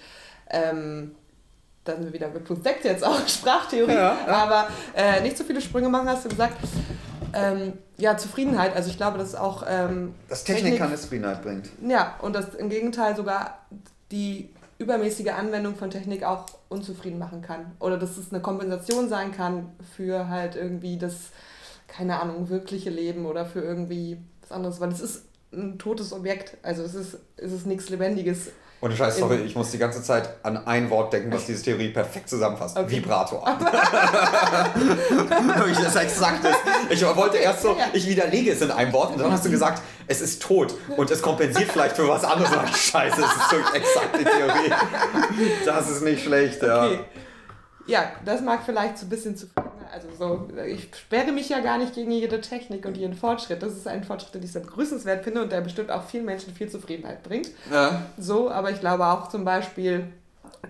[0.51, 1.15] Ähm,
[1.83, 4.33] da sind wir wieder mit Punkt 6 jetzt auch, Sprachtheorie, ja, ja.
[4.35, 6.57] aber äh, nicht so viele Sprünge machen, hast du gesagt.
[7.33, 8.75] Ähm, ja, Zufriedenheit.
[8.75, 9.63] Also ich glaube, dass auch.
[9.67, 11.69] Ähm, dass Technik, Technik keine Zufriedenheit bringt.
[11.87, 13.59] Ja, und dass im Gegenteil sogar
[14.11, 17.71] die übermäßige Anwendung von Technik auch unzufrieden machen kann.
[17.79, 21.31] Oder dass es eine Kompensation sein kann für halt irgendwie das,
[21.87, 24.79] keine Ahnung, wirkliche Leben oder für irgendwie was anderes.
[24.79, 26.57] Weil es ist ein totes Objekt.
[26.61, 28.49] Also es ist, es ist nichts Lebendiges.
[28.83, 31.87] Ohne Scheiß, sorry, ich muss die ganze Zeit an ein Wort denken, was diese Theorie
[31.87, 32.77] perfekt zusammenfasst.
[32.77, 32.97] Okay.
[32.97, 33.41] Vibrator.
[35.71, 36.57] ich das exakt ist.
[36.89, 39.81] Ich wollte erst so, ich widerlege es in einem Wort und dann hast du gesagt,
[40.05, 42.77] es ist tot und es kompensiert vielleicht für was anderes.
[42.77, 44.73] Scheiße, es ist so exakt die Theorie.
[45.65, 46.85] Das ist nicht schlecht, ja.
[46.85, 46.99] Okay.
[47.85, 49.47] Ja, das mag vielleicht so ein bisschen zu
[49.93, 53.61] also so, ich sperre mich ja gar nicht gegen jede Technik und jeden Fortschritt.
[53.61, 56.53] Das ist ein Fortschritt, den ich sehr begrüßenswert finde und der bestimmt auch vielen Menschen
[56.53, 57.49] viel Zufriedenheit bringt.
[57.71, 58.03] Ja.
[58.17, 60.07] So, aber ich glaube auch zum Beispiel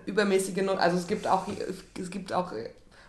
[0.06, 1.46] übermäßige, also es gibt auch,
[1.98, 2.52] es gibt auch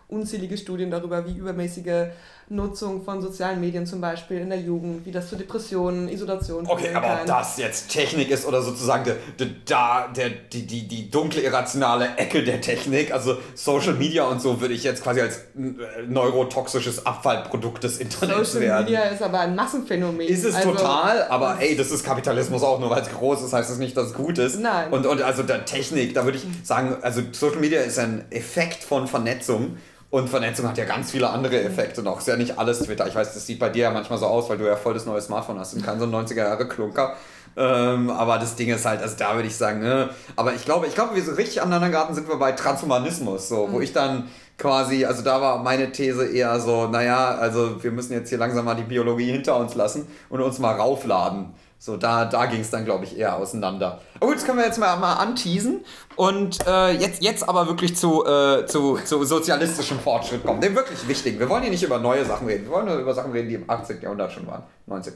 [0.08, 2.08] unzählige Studien darüber, wie übermäßige
[2.48, 6.94] Nutzung von sozialen Medien zum Beispiel in der Jugend, wie das zu Depressionen, Isolation Okay,
[6.94, 7.20] aber kann.
[7.22, 12.18] ob das jetzt Technik ist oder sozusagen der, der, der, die, die, die dunkle, irrationale
[12.18, 17.06] Ecke der Technik, also Social Media und so würde ich jetzt quasi als äh, neurotoxisches
[17.06, 18.88] Abfallprodukt des Internets Social werden.
[18.88, 20.28] Social Media ist aber ein Massenphänomen.
[20.28, 23.54] Ist es also, total, aber ey, das ist Kapitalismus auch, nur weil es groß ist,
[23.54, 24.60] heißt es das nicht, dass es gut ist.
[24.60, 24.94] Nein.
[24.94, 28.84] Und, und also der Technik, da würde ich sagen, also Social Media ist ein Effekt
[28.84, 29.78] von Vernetzung
[30.10, 32.20] und Vernetzung hat ja ganz viele andere Effekte noch.
[32.20, 33.08] Ist ja nicht alles Twitter.
[33.08, 35.06] Ich weiß, das sieht bei dir ja manchmal so aus, weil du ja voll das
[35.06, 37.16] neue Smartphone hast und kein so ein 90er-Jahre-Klunker.
[37.58, 40.10] Ähm, aber das Ding ist halt, also da würde ich sagen, ne?
[40.36, 43.68] aber ich glaube, ich glaube, wir so richtig aneinander geraten sind wir bei Transhumanismus, so,
[43.68, 43.72] mhm.
[43.72, 48.12] wo ich dann quasi, also da war meine These eher so, naja, also wir müssen
[48.12, 51.54] jetzt hier langsam mal die Biologie hinter uns lassen und uns mal raufladen.
[51.78, 54.02] So, da, da ging es dann, glaube ich, eher auseinander.
[54.16, 55.84] Aber gut, das können wir jetzt mal, mal anteasen
[56.16, 60.62] und äh, jetzt, jetzt aber wirklich zu, äh, zu, zu sozialistischem Fortschritt kommen.
[60.62, 61.38] Dem wirklich wichtigen.
[61.38, 62.66] Wir wollen hier nicht über neue Sachen reden.
[62.66, 64.02] Wir wollen nur über Sachen reden, die im 18.
[64.02, 64.64] Jahrhundert schon waren.
[64.88, 65.14] 19.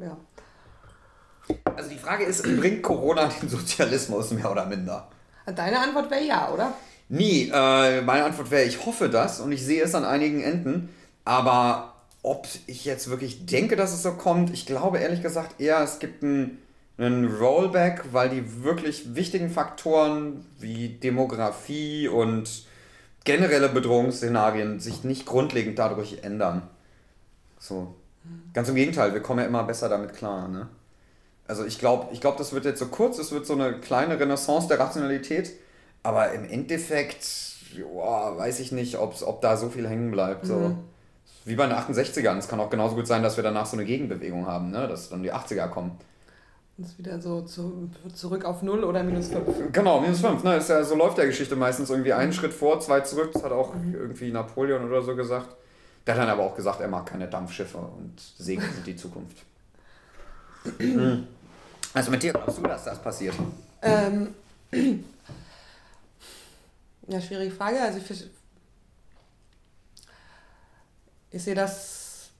[0.00, 0.16] Ja.
[1.76, 5.08] Also die Frage ist, bringt Corona den Sozialismus mehr oder minder?
[5.46, 6.72] Deine Antwort wäre ja, oder?
[7.08, 7.50] Nie.
[7.52, 10.88] Äh, meine Antwort wäre, ich hoffe das und ich sehe es an einigen Enden.
[11.24, 11.91] Aber
[12.22, 15.98] ob ich jetzt wirklich denke, dass es so kommt, ich glaube ehrlich gesagt eher, es
[15.98, 16.58] gibt einen,
[16.96, 22.64] einen Rollback, weil die wirklich wichtigen Faktoren wie Demografie und
[23.24, 26.62] generelle Bedrohungsszenarien sich nicht grundlegend dadurch ändern.
[27.58, 27.94] So.
[28.52, 30.46] Ganz im Gegenteil, wir kommen ja immer besser damit klar.
[30.46, 30.68] Ne?
[31.48, 34.18] Also ich glaube, ich glaub, das wird jetzt so kurz, es wird so eine kleine
[34.18, 35.50] Renaissance der Rationalität,
[36.04, 37.26] aber im Endeffekt,
[37.76, 40.46] joa, weiß ich nicht, ob da so viel hängen bleibt.
[40.46, 40.54] So.
[40.54, 40.91] Mhm
[41.44, 42.38] wie bei den 68ern.
[42.38, 44.88] Es kann auch genauso gut sein, dass wir danach so eine Gegenbewegung haben, ne?
[44.88, 45.98] dass dann die 80er kommen.
[46.78, 49.72] Und es wieder so zu, zurück auf 0 oder minus 5.
[49.72, 50.42] Genau, minus 5.
[50.42, 50.56] Ne?
[50.56, 53.30] Ist ja, so läuft der Geschichte meistens irgendwie einen Schritt vor, zwei zurück.
[53.32, 53.94] Das hat auch mhm.
[53.94, 55.48] irgendwie Napoleon oder so gesagt.
[56.06, 59.38] Der hat dann aber auch gesagt, er mag keine Dampfschiffe und segnet die Zukunft.
[60.78, 61.26] Mhm.
[61.94, 63.34] Also mit dir glaubst du, dass das passiert?
[63.82, 64.28] Ähm,
[67.06, 67.82] ja, schwierige Frage.
[67.82, 68.24] Also ich
[71.32, 72.30] ich sehe das,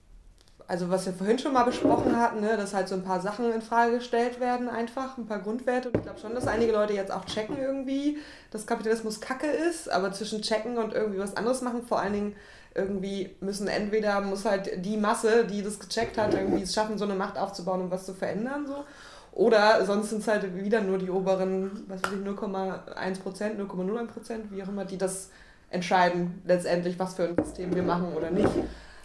[0.69, 3.53] also was wir vorhin schon mal besprochen hatten, ne, dass halt so ein paar Sachen
[3.53, 5.89] in Frage gestellt werden, einfach, ein paar Grundwerte.
[5.89, 8.19] Und ich glaube schon, dass einige Leute jetzt auch checken irgendwie,
[8.51, 12.37] dass Kapitalismus Kacke ist, aber zwischen checken und irgendwie was anderes machen, vor allen Dingen
[12.75, 17.05] irgendwie müssen entweder muss halt die Masse, die das gecheckt hat, irgendwie es schaffen, so
[17.05, 18.85] eine Macht aufzubauen und was zu verändern, so.
[19.33, 24.63] Oder sonst sind es halt wieder nur die oberen, was weiß ich, 0,1%, 0,01%, wie
[24.63, 25.31] auch immer, die das
[25.73, 28.49] entscheiden letztendlich, was für ein System wir machen oder nicht.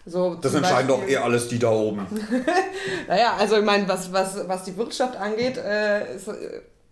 [0.06, 2.08] So, das entscheiden Beispiel, doch eh alles die da oben.
[3.08, 6.30] naja, also ich meine, was, was, was die Wirtschaft angeht, äh, ist,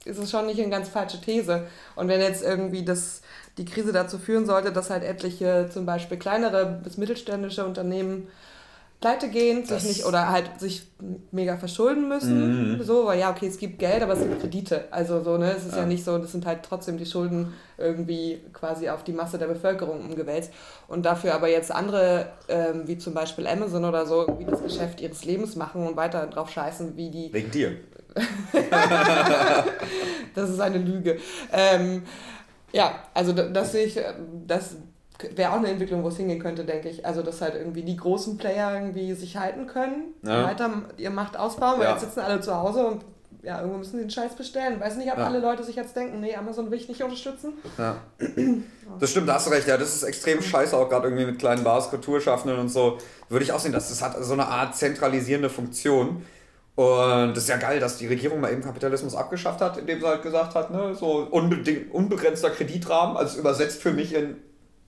[0.03, 1.67] ist es schon nicht eine ganz falsche These.
[1.95, 3.21] Und wenn jetzt irgendwie das,
[3.57, 8.27] die Krise dazu führen sollte, dass halt etliche zum Beispiel kleinere bis mittelständische Unternehmen
[9.01, 10.87] pleite gehen, sich nicht oder halt sich
[11.31, 12.77] mega verschulden müssen.
[12.77, 12.83] Mhm.
[12.83, 14.85] So, weil ja, okay, es gibt Geld, aber es gibt Kredite.
[14.91, 15.79] Also so, ne, es ist ja.
[15.81, 15.85] ja.
[15.85, 20.01] nicht so, das sind halt trotzdem die Schulden irgendwie quasi auf die Masse der Bevölkerung
[20.01, 20.51] umgewälzt.
[20.87, 25.01] Und dafür aber jetzt andere, ähm, wie zum Beispiel Amazon oder so, wie das Geschäft
[25.01, 27.33] ihres Lebens machen und weiter drauf scheißen, wie die.
[27.33, 27.77] Wegen dir.
[30.33, 31.19] das ist eine Lüge.
[31.51, 32.03] Ähm,
[32.71, 33.99] ja, also das sehe ich,
[34.47, 34.77] das
[35.35, 37.05] wäre auch eine Entwicklung, wo es hingehen könnte, denke ich.
[37.05, 40.45] Also, dass halt irgendwie die großen Player irgendwie sich halten können, ja.
[40.45, 41.91] weiter ihre Macht ausbauen, weil ja.
[41.91, 43.05] jetzt sitzen alle zu Hause und
[43.45, 44.79] ja, irgendwo müssen sie den Scheiß bestellen.
[44.79, 45.25] Weiß nicht, ob ja.
[45.25, 47.53] alle Leute sich jetzt denken, nee, Amazon will ich nicht unterstützen.
[47.77, 47.97] Ja.
[48.99, 49.67] Das stimmt, da hast du recht.
[49.67, 52.99] Ja, das ist extrem scheiße, auch gerade irgendwie mit kleinen Bars, Kulturschaffenden und so.
[53.29, 56.23] Würde ich auch sehen, dass das hat so eine Art zentralisierende Funktion.
[56.75, 60.07] Und das ist ja geil, dass die Regierung mal eben Kapitalismus abgeschafft hat, indem sie
[60.07, 64.35] halt gesagt hat, ne, so unbegrenzter Kreditrahmen, also übersetzt für mich in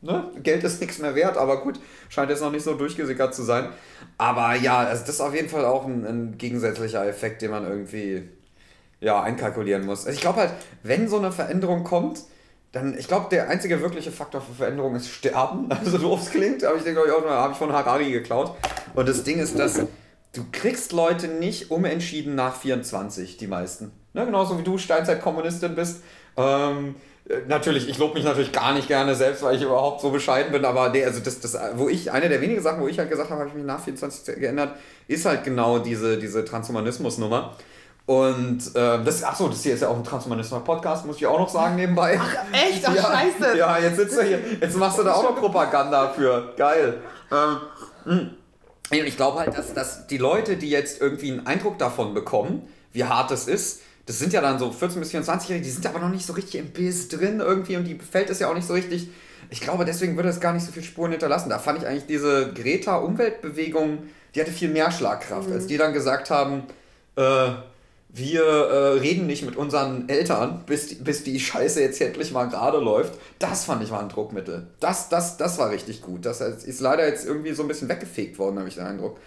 [0.01, 0.31] ne?
[0.43, 1.79] Geld ist nichts mehr wert, aber gut,
[2.09, 3.69] scheint jetzt noch nicht so durchgesickert zu sein.
[4.17, 7.65] Aber ja, also das ist auf jeden Fall auch ein, ein gegensätzlicher Effekt, den man
[7.65, 8.29] irgendwie
[8.99, 10.05] ja, einkalkulieren muss.
[10.05, 12.21] Also ich glaube halt, wenn so eine Veränderung kommt,
[12.71, 15.69] dann, ich glaube, der einzige wirkliche Faktor für Veränderung ist Sterben.
[15.83, 18.55] Also doof es klingt, aber ich denke, auch, habe ich von Harari geklaut.
[18.93, 19.75] Und das Ding ist, dass
[20.33, 23.91] du kriegst Leute nicht umentschieden nach 24, die meisten.
[24.13, 24.25] Ne?
[24.25, 26.03] Genauso wie du Steinzeitkommunistin bist.
[26.35, 26.95] Ähm,
[27.47, 30.63] natürlich, ich lobe mich natürlich gar nicht gerne selbst, weil ich überhaupt so bescheiden bin,
[30.63, 33.29] aber der, also das, das, wo ich, eine der wenigen Sachen, wo ich halt gesagt
[33.29, 37.55] habe, habe ich mich nach 24 geändert, ist halt genau diese, diese Transhumanismus-Nummer.
[38.05, 41.49] Und äh, das, achso, das hier ist ja auch ein Transhumanismus-Podcast, muss ich auch noch
[41.49, 42.17] sagen nebenbei.
[42.21, 42.87] Ach, echt?
[42.87, 43.57] Ach, ja, scheiße.
[43.57, 46.53] Ja, jetzt sitzt du hier, jetzt machst du da auch noch Propaganda für.
[46.55, 47.01] Geil.
[47.29, 47.57] Ähm,
[48.05, 48.29] hm.
[49.05, 53.03] ich glaube halt, dass, dass die Leute, die jetzt irgendwie einen Eindruck davon bekommen, wie
[53.03, 56.09] hart es ist, das sind ja dann so 14- bis 24-Jährige, die sind aber noch
[56.09, 58.73] nicht so richtig im Biss drin irgendwie und die fällt es ja auch nicht so
[58.73, 59.09] richtig.
[59.49, 61.49] Ich glaube, deswegen würde es gar nicht so viel Spuren hinterlassen.
[61.49, 65.55] Da fand ich eigentlich diese Greta-Umweltbewegung, die hatte viel mehr Schlagkraft, mhm.
[65.55, 66.63] als die dann gesagt haben,
[67.17, 67.49] äh,
[68.09, 72.45] wir äh, reden nicht mit unseren Eltern, bis die, bis die Scheiße jetzt endlich mal
[72.45, 73.13] gerade läuft.
[73.39, 74.67] Das fand ich war ein Druckmittel.
[74.79, 76.25] Das, das, das war richtig gut.
[76.25, 79.19] Das ist leider jetzt irgendwie so ein bisschen weggefegt worden, habe ich den Eindruck.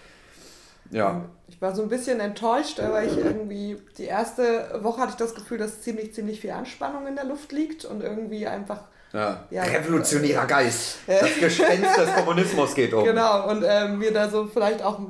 [0.90, 1.24] Ja.
[1.48, 5.34] Ich war so ein bisschen enttäuscht, weil ich irgendwie die erste Woche hatte ich das
[5.34, 8.82] Gefühl, dass ziemlich, ziemlich viel Anspannung in der Luft liegt und irgendwie einfach.
[9.12, 9.44] Ja.
[9.50, 10.98] ja Revolutionärer Geist.
[11.06, 13.04] Das Gespenst des Kommunismus geht um.
[13.04, 15.00] Genau, und ähm, mir da so vielleicht auch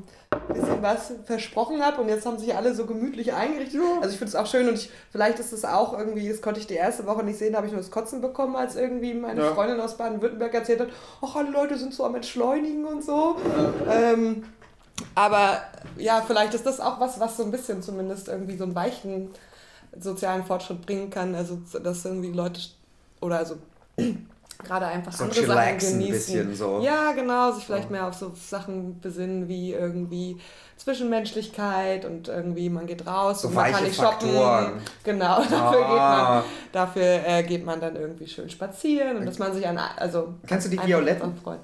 [0.53, 3.81] bisschen was versprochen habe und jetzt haben sich alle so gemütlich eingerichtet.
[4.01, 6.61] Also ich finde es auch schön und ich, vielleicht ist es auch irgendwie, das konnte
[6.61, 9.15] ich die erste Woche nicht sehen, da habe ich nur das Kotzen bekommen, als irgendwie
[9.15, 9.55] meine ja.
[9.55, 10.89] Freundin aus Baden-Württemberg erzählt hat,
[11.23, 13.37] ach, alle Leute sind so am Entschleunigen und so.
[13.87, 14.13] Ja.
[14.13, 14.45] Ähm,
[15.15, 15.63] aber
[15.97, 19.31] ja, vielleicht ist das auch was, was so ein bisschen zumindest irgendwie so einen weichen
[19.99, 21.35] sozialen Fortschritt bringen kann.
[21.35, 22.61] Also dass irgendwie Leute
[23.21, 23.57] oder also
[24.65, 26.01] gerade einfach so andere Sachen genießen.
[26.01, 26.81] Ein bisschen so.
[26.83, 27.91] Ja, genau, sich vielleicht ja.
[27.91, 30.39] mehr auf so Sachen besinnen wie irgendwie
[30.77, 34.31] Zwischenmenschlichkeit und irgendwie man geht raus so und man kann nicht shoppen.
[35.05, 36.41] Genau, dafür, ah.
[36.41, 39.79] geht man, dafür äh, geht man dann irgendwie schön spazieren und dass man sich an
[39.79, 41.37] also Kennst du die Violetten?
[41.37, 41.61] Freut.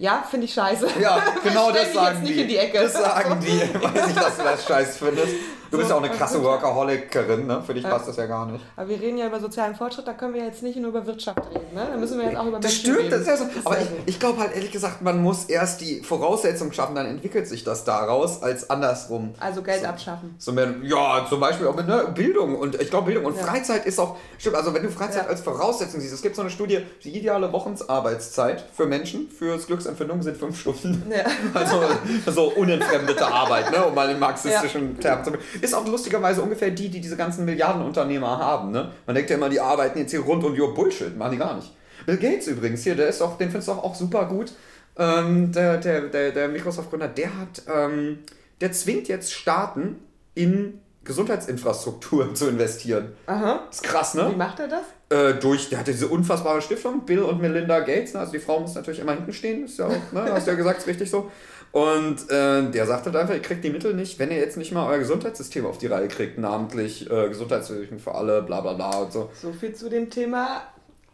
[0.00, 0.86] Ja, finde ich scheiße.
[0.98, 2.46] Ja, genau das sagen die.
[2.46, 3.60] die das sagen die.
[3.84, 5.34] Weiß ich, dass du das scheiße findest.
[5.70, 7.62] Du bist ja auch eine krasse Workaholikerin, ne?
[7.64, 8.64] Für dich passt das ja gar nicht.
[8.74, 11.38] Aber wir reden ja über sozialen Fortschritt, da können wir jetzt nicht nur über Wirtschaft
[11.38, 11.86] reden, ne?
[11.92, 13.10] Da müssen wir jetzt auch über Das Menschen stimmt, reden.
[13.10, 13.44] das ist ja so.
[13.64, 17.46] Aber ich, ich glaube halt ehrlich gesagt, man muss erst die Voraussetzungen schaffen, dann entwickelt
[17.46, 19.34] sich das daraus, als andersrum.
[19.38, 20.34] Also Geld so, abschaffen.
[20.38, 22.56] So mehr, ja, zum Beispiel auch mit ne, Bildung.
[22.56, 23.44] Und ich glaube, Bildung und ja.
[23.44, 25.28] Freizeit ist auch, stimmt, also wenn du Freizeit ja.
[25.28, 30.22] als Voraussetzung siehst, es gibt so eine Studie, die ideale Wochensarbeitszeit für Menschen, fürs Glücksempfindung
[30.22, 31.10] sind fünf Stunden.
[31.10, 31.24] Ja.
[31.54, 31.82] Also
[32.26, 33.84] so unentfremdete Arbeit, ne?
[33.84, 37.44] um mal in marxistischen Termen zu Ist auch lustigerweise also ungefähr die, die diese ganzen
[37.44, 38.70] Milliardenunternehmer haben.
[38.70, 38.92] Ne?
[39.06, 41.56] Man denkt ja immer, die arbeiten jetzt hier rund und jo Bullshit, machen die gar
[41.56, 41.72] nicht.
[42.06, 44.52] Bill Gates übrigens hier, der ist auch, den findest du auch, auch super gut.
[44.96, 48.20] Ähm, der, der, der, der Microsoft-Gründer, der hat, ähm,
[48.60, 49.96] der zwingt jetzt Staaten
[50.34, 53.12] in Gesundheitsinfrastruktur zu investieren.
[53.26, 53.64] Aha.
[53.66, 54.30] Das ist krass, ne?
[54.30, 54.84] Wie macht er das?
[55.10, 58.20] Äh, durch, der hatte diese unfassbare Stiftung, Bill und Melinda Gates, ne?
[58.20, 60.30] also die Frau muss natürlich immer hinten stehen, ist ja auch, ne?
[60.30, 61.28] hast du ja gesagt, ist richtig so.
[61.72, 64.70] Und äh, der sagt halt einfach, ihr kriegt die Mittel nicht, wenn ihr jetzt nicht
[64.70, 68.98] mal euer Gesundheitssystem auf die Reihe kriegt, namentlich äh, Gesundheitshilfen für alle, bla bla bla
[68.98, 69.30] und so.
[69.34, 70.62] So viel zu dem Thema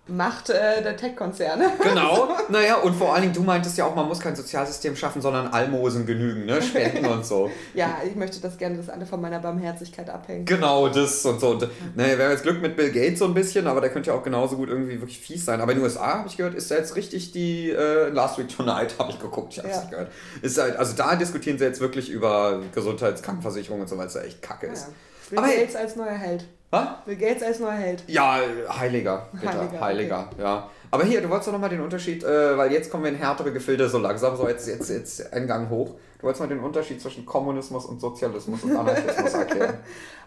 [0.08, 1.72] Macht äh, der Tech-Konzerne.
[1.82, 5.22] Genau, naja, und vor allen Dingen, du meintest ja auch, man muss kein Sozialsystem schaffen,
[5.22, 6.60] sondern Almosen genügen, ne?
[6.60, 7.50] Spenden und so.
[7.74, 10.44] ja, ich möchte das gerne, dass alle von meiner Barmherzigkeit abhängen.
[10.44, 11.50] Genau, das und so.
[11.50, 14.10] Und, naja, wir haben jetzt Glück mit Bill Gates so ein bisschen, aber der könnte
[14.10, 15.60] ja auch genauso gut irgendwie wirklich fies sein.
[15.60, 18.48] Aber in den USA, habe ich gehört, ist da jetzt richtig die äh, Last Week
[18.48, 19.80] Tonight, habe ich geguckt, ich habe es ja.
[19.80, 20.12] nicht gehört.
[20.42, 24.22] Ist halt, also da diskutieren sie jetzt wirklich über Gesundheitskrankenversicherung und so, weil es ja
[24.22, 24.88] echt kacke ist.
[24.88, 24.92] Ja.
[25.30, 26.44] Bill aber Gates als neuer Held.
[26.70, 26.88] Was?
[27.04, 28.02] Bill Gates als neuer Held.
[28.08, 29.28] Ja, Heiliger.
[29.32, 29.48] Bitte.
[29.48, 30.42] Heiliger, Heiliger okay.
[30.42, 30.70] ja.
[30.90, 33.52] Aber hier, du wolltest doch nochmal den Unterschied, äh, weil jetzt kommen wir in härtere
[33.52, 35.94] Gefilde so langsam, so jetzt, jetzt, jetzt ein Gang hoch.
[36.18, 39.78] Du wolltest mal den Unterschied zwischen Kommunismus und Sozialismus und Anarchismus erklären.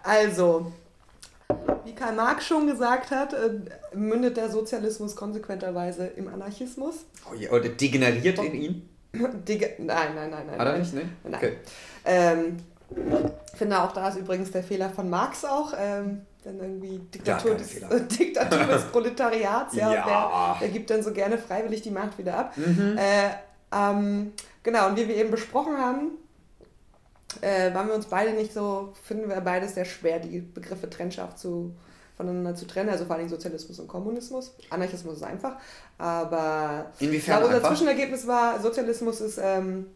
[0.03, 0.71] Also,
[1.85, 3.59] wie Karl Marx schon gesagt hat, äh,
[3.93, 7.05] mündet der Sozialismus konsequenterweise im Anarchismus.
[7.29, 8.89] Oh ja, oder degeneriert in ihn?
[9.47, 10.59] Dege nein, nein, nein, nein.
[10.59, 11.01] Hat er nicht, ne?
[11.23, 11.33] Nein.
[11.35, 11.53] Okay.
[12.05, 12.57] Ähm,
[13.51, 15.73] ich finde auch, da ist übrigens der Fehler von Marx auch.
[15.77, 20.05] Ähm, dann irgendwie Diktatur, des, äh, Diktatur des Proletariats, ja, ja.
[20.05, 22.57] Der, der, gibt dann so gerne freiwillig die Macht wieder ab.
[22.57, 22.97] Mhm.
[22.97, 23.29] Äh,
[23.75, 26.11] ähm, genau, und wie wir eben besprochen haben,
[27.41, 31.35] äh, waren wir uns beide nicht so, finden wir beides sehr schwer, die Begriffe Trennscharf
[31.35, 31.73] zu,
[32.17, 34.55] voneinander zu trennen, also vor allem Sozialismus und Kommunismus.
[34.69, 35.57] Anarchismus ist einfach,
[35.97, 37.69] aber Inwiefern unser einfach?
[37.69, 39.87] Zwischenergebnis war, Sozialismus ist ähm,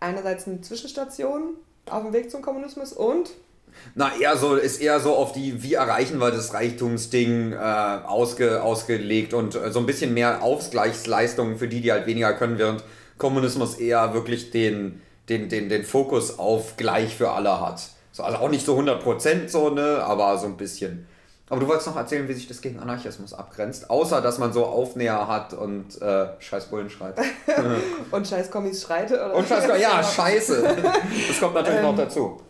[0.00, 1.56] einerseits eine Zwischenstation
[1.90, 3.30] auf dem Weg zum Kommunismus und
[3.94, 8.62] Na, eher so, ist eher so auf die, wie erreichen wir das Reichtumsding äh, ausge,
[8.62, 12.84] ausgelegt und äh, so ein bisschen mehr Ausgleichsleistungen für die, die halt weniger können, während
[13.18, 17.82] Kommunismus eher wirklich den, den, den, den Fokus auf gleich für alle hat.
[18.12, 21.06] So, also auch nicht so 100% so, ne, aber so ein bisschen.
[21.50, 24.64] Aber du wolltest noch erzählen, wie sich das gegen Anarchismus abgrenzt, außer dass man so
[24.64, 27.16] Aufnäher hat und äh, scheiß Bullen schreit.
[28.10, 29.34] und scheiß Kommis schreit, oder?
[29.34, 30.76] Und scheiß, ja, scheiße.
[31.28, 32.40] Das kommt natürlich ähm, noch dazu.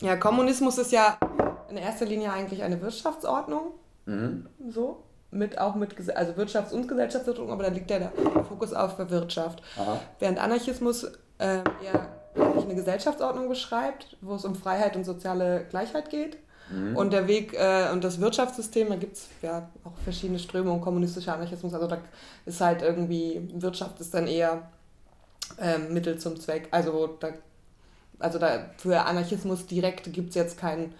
[0.00, 1.18] Ja, Kommunismus ist ja
[1.68, 3.72] in erster Linie eigentlich eine Wirtschaftsordnung.
[4.06, 4.46] Mhm.
[4.68, 5.04] So.
[5.32, 8.12] Mit, auch mit also Wirtschafts- und Gesellschaftsordnung, aber da liegt ja der
[8.48, 9.62] Fokus auf der Wirtschaft.
[9.78, 10.00] Aha.
[10.18, 11.04] Während Anarchismus
[11.38, 16.38] äh, eher eine Gesellschaftsordnung beschreibt, wo es um Freiheit und soziale Gleichheit geht.
[16.70, 16.96] Mhm.
[16.96, 21.34] Und der Weg äh, und das Wirtschaftssystem, da gibt es ja auch verschiedene Strömungen, kommunistischer
[21.34, 21.98] Anarchismus, also da
[22.44, 24.68] ist halt irgendwie, Wirtschaft ist dann eher
[25.60, 26.68] äh, Mittel zum Zweck.
[26.70, 27.28] Also da,
[28.20, 30.92] also da für Anarchismus direkt gibt es jetzt kein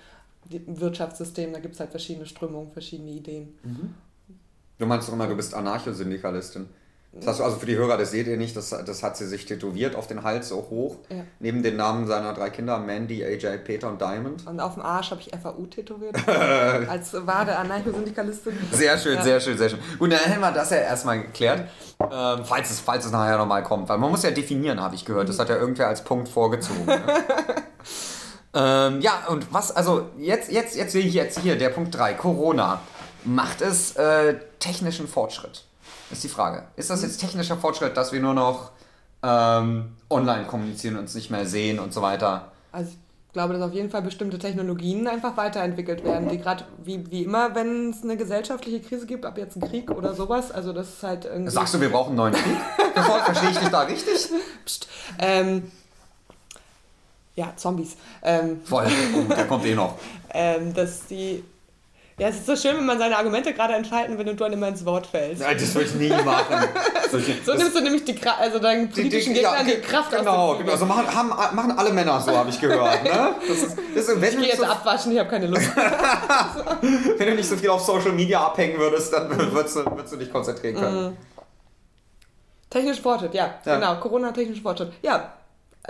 [0.48, 3.58] Wirtschaftssystem, da gibt es halt verschiedene Strömungen, verschiedene Ideen.
[3.62, 3.94] Mhm.
[4.78, 6.68] Du meinst doch immer, du bist Anarchosyndikalistin.
[7.12, 9.26] Das hast du also für die Hörer, das seht ihr nicht, das, das hat sie
[9.26, 10.98] sich tätowiert auf den Hals so hoch.
[11.08, 11.24] Ja.
[11.40, 14.46] Neben den Namen seiner drei Kinder, Mandy, AJ, Peter und Diamond.
[14.46, 16.16] Und auf dem Arsch habe ich FAU tätowiert.
[16.28, 18.52] als wahre Anarcho-Syndikalistin.
[18.70, 19.24] Sehr schön, ja.
[19.24, 19.80] sehr schön, sehr schön.
[19.98, 21.68] Gut, dann hätten wir das ja erstmal geklärt.
[22.00, 23.88] Ähm, falls, es, falls es nachher nochmal kommt.
[23.88, 25.28] Weil man muss ja definieren, habe ich gehört.
[25.28, 26.86] Das hat ja irgendwer als Punkt vorgezogen.
[26.86, 27.00] Ne?
[28.54, 32.14] ähm, ja, und was, also jetzt, jetzt, jetzt sehe ich jetzt hier, der Punkt 3,
[32.14, 32.80] Corona.
[33.24, 35.64] Macht es äh, technischen Fortschritt?
[36.10, 36.64] Ist die Frage.
[36.76, 38.70] Ist das jetzt technischer Fortschritt, dass wir nur noch
[39.22, 42.52] ähm, online kommunizieren und uns nicht mehr sehen und so weiter?
[42.72, 47.08] Also ich glaube, dass auf jeden Fall bestimmte Technologien einfach weiterentwickelt werden, die gerade wie,
[47.12, 50.72] wie immer, wenn es eine gesellschaftliche Krise gibt, ab jetzt ein Krieg oder sowas, also
[50.72, 51.52] das ist halt irgendwie...
[51.52, 52.56] Sagst du, wir brauchen einen neuen Krieg?
[53.24, 54.30] Verstehe ich dich da richtig?
[54.64, 54.88] Psst.
[55.20, 55.70] Ähm,
[57.36, 57.96] ja, Zombies.
[58.22, 59.94] Ähm, Voll, oh, der kommt eh noch.
[60.34, 61.44] ähm, dass die
[62.20, 64.52] ja, es ist so schön, wenn man seine Argumente gerade entfalten will und du dann
[64.52, 65.40] immer ins Wort fällst.
[65.40, 66.68] Nein, das würde ich nie machen.
[67.10, 70.10] so nimmst du nämlich die Kraft, also deinen politischen die, die, Gegnern ja, die Kraft
[70.10, 70.70] Genau, genau.
[70.70, 73.04] Also machen, haben, machen alle Männer so, habe ich gehört.
[73.04, 73.34] Ne?
[73.48, 75.74] Das ist, das ist, ich gehe jetzt so abwaschen, ich habe keine Lust.
[77.16, 80.18] wenn du nicht so viel auf Social Media abhängen würdest, dann würdest du, würdest du
[80.18, 81.04] dich konzentrieren können.
[81.06, 81.16] Mhm.
[82.68, 83.94] Technisch Fortschritt, ja, ja, genau.
[83.96, 84.92] Corona-technisch Fortschritt.
[85.00, 85.32] Ja,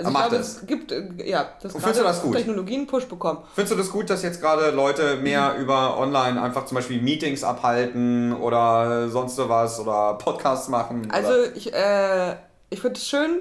[0.07, 0.67] also ich glaube, es.
[0.67, 2.37] gibt, äh, ja, das findest du das gut?
[2.37, 3.41] Technologien Push bekommen.
[3.55, 5.63] Findest du das gut, dass jetzt gerade Leute mehr mhm.
[5.63, 11.11] über online einfach zum Beispiel Meetings abhalten oder sonst was oder Podcasts machen?
[11.11, 12.37] Also ich, äh,
[12.71, 13.41] ich finde es schön,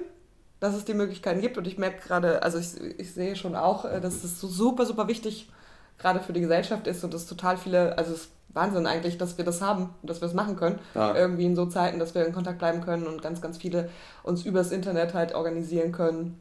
[0.59, 3.85] dass es die Möglichkeiten gibt und ich merke gerade, also ich, ich sehe schon auch,
[3.85, 5.49] äh, dass es so super, super wichtig
[5.97, 9.37] gerade für die Gesellschaft ist und es total viele, also es ist Wahnsinn eigentlich, dass
[9.37, 10.79] wir das haben und dass wir es machen können.
[10.95, 11.15] Ja.
[11.15, 13.89] Irgendwie in so Zeiten, dass wir in Kontakt bleiben können und ganz, ganz viele
[14.23, 16.39] uns übers Internet halt organisieren können.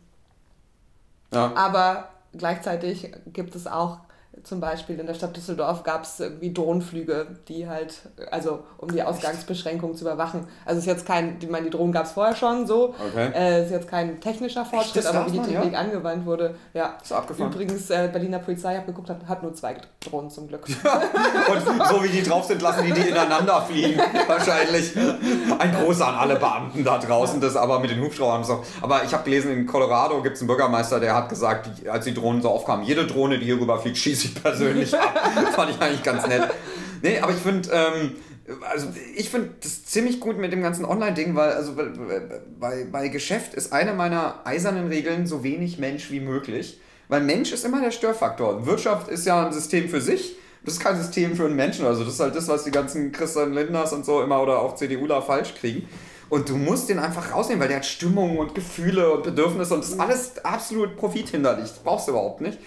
[1.32, 1.52] Ja.
[1.54, 3.98] Aber gleichzeitig gibt es auch
[4.44, 7.94] zum Beispiel in der Stadt Düsseldorf gab es irgendwie Drohnenflüge, die halt,
[8.31, 10.46] also um die Ausgangsbeschränkung zu überwachen.
[10.64, 12.94] Also ist jetzt kein, ich meine, die Drohnen gab es vorher schon so.
[12.98, 13.31] Okay.
[13.35, 15.79] Äh, ist jetzt kein technischer Fortschritt, aber wie die Technik ja?
[15.79, 16.96] angewandt wurde, ja.
[17.03, 17.53] Ist abgefahren.
[17.53, 20.66] Übrigens, äh, Berliner Polizei, habe geguckt, hat, hat nur zwei Drohnen zum Glück.
[20.68, 24.01] Und so wie die drauf sind, lassen die die ineinander fliegen.
[24.27, 24.96] Wahrscheinlich.
[25.59, 28.62] Ein Großer an alle Beamten da draußen, das aber mit den Hubschraubern so.
[28.81, 32.14] Aber ich habe gelesen, in Colorado gibt es einen Bürgermeister, der hat gesagt, als die
[32.14, 33.98] Drohnen so aufkamen, jede Drohne, die hier rüber fliegt,
[34.34, 35.18] persönlich ab.
[35.54, 36.48] Fand ich eigentlich ganz nett.
[37.02, 38.16] Nee, aber ich finde, ähm,
[38.70, 41.74] also ich finde das ziemlich gut mit dem ganzen Online-Ding, weil also
[42.58, 46.80] bei, bei Geschäft ist eine meiner eisernen Regeln so wenig Mensch wie möglich.
[47.08, 48.66] Weil Mensch ist immer der Störfaktor.
[48.66, 50.36] Wirtschaft ist ja ein System für sich.
[50.64, 51.86] Das ist kein System für einen Menschen.
[51.86, 54.74] Also das ist halt das, was die ganzen Christian Lindners und so immer oder auch
[54.74, 55.88] CDUler falsch kriegen.
[56.28, 59.82] Und du musst den einfach rausnehmen, weil der hat Stimmung und Gefühle und Bedürfnisse und
[59.82, 61.70] das ist alles absolut profithinderlich.
[61.70, 62.58] Das brauchst du überhaupt nicht.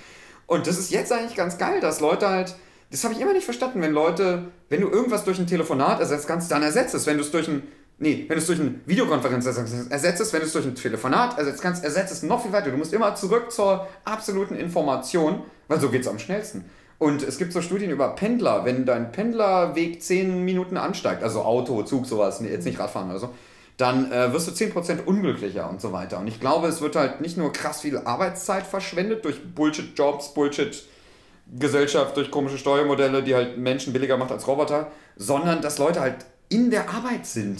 [0.51, 2.55] Und das ist jetzt eigentlich ganz geil, dass Leute halt,
[2.91, 6.27] das habe ich immer nicht verstanden, wenn Leute, wenn du irgendwas durch ein Telefonat ersetzt
[6.27, 7.07] kannst, dann ersetzt es.
[7.07, 7.63] Wenn du es durch ein,
[7.99, 11.37] nee, wenn du es durch eine Videokonferenz ersetzt es, wenn du es durch ein Telefonat
[11.37, 12.69] ersetzt kannst, ersetzt es noch viel weiter.
[12.69, 16.65] Du musst immer zurück zur absoluten Information, weil so geht es am schnellsten.
[16.97, 21.83] Und es gibt so Studien über Pendler, wenn dein Pendlerweg 10 Minuten ansteigt, also Auto,
[21.83, 23.29] Zug, sowas, jetzt nicht Radfahren oder so,
[23.77, 26.19] dann äh, wirst du 10% unglücklicher und so weiter.
[26.19, 32.15] Und ich glaube, es wird halt nicht nur krass viel Arbeitszeit verschwendet durch Bullshit-Jobs, Bullshit-Gesellschaft,
[32.17, 36.69] durch komische Steuermodelle, die halt Menschen billiger macht als Roboter, sondern dass Leute halt in
[36.69, 37.59] der Arbeit sind.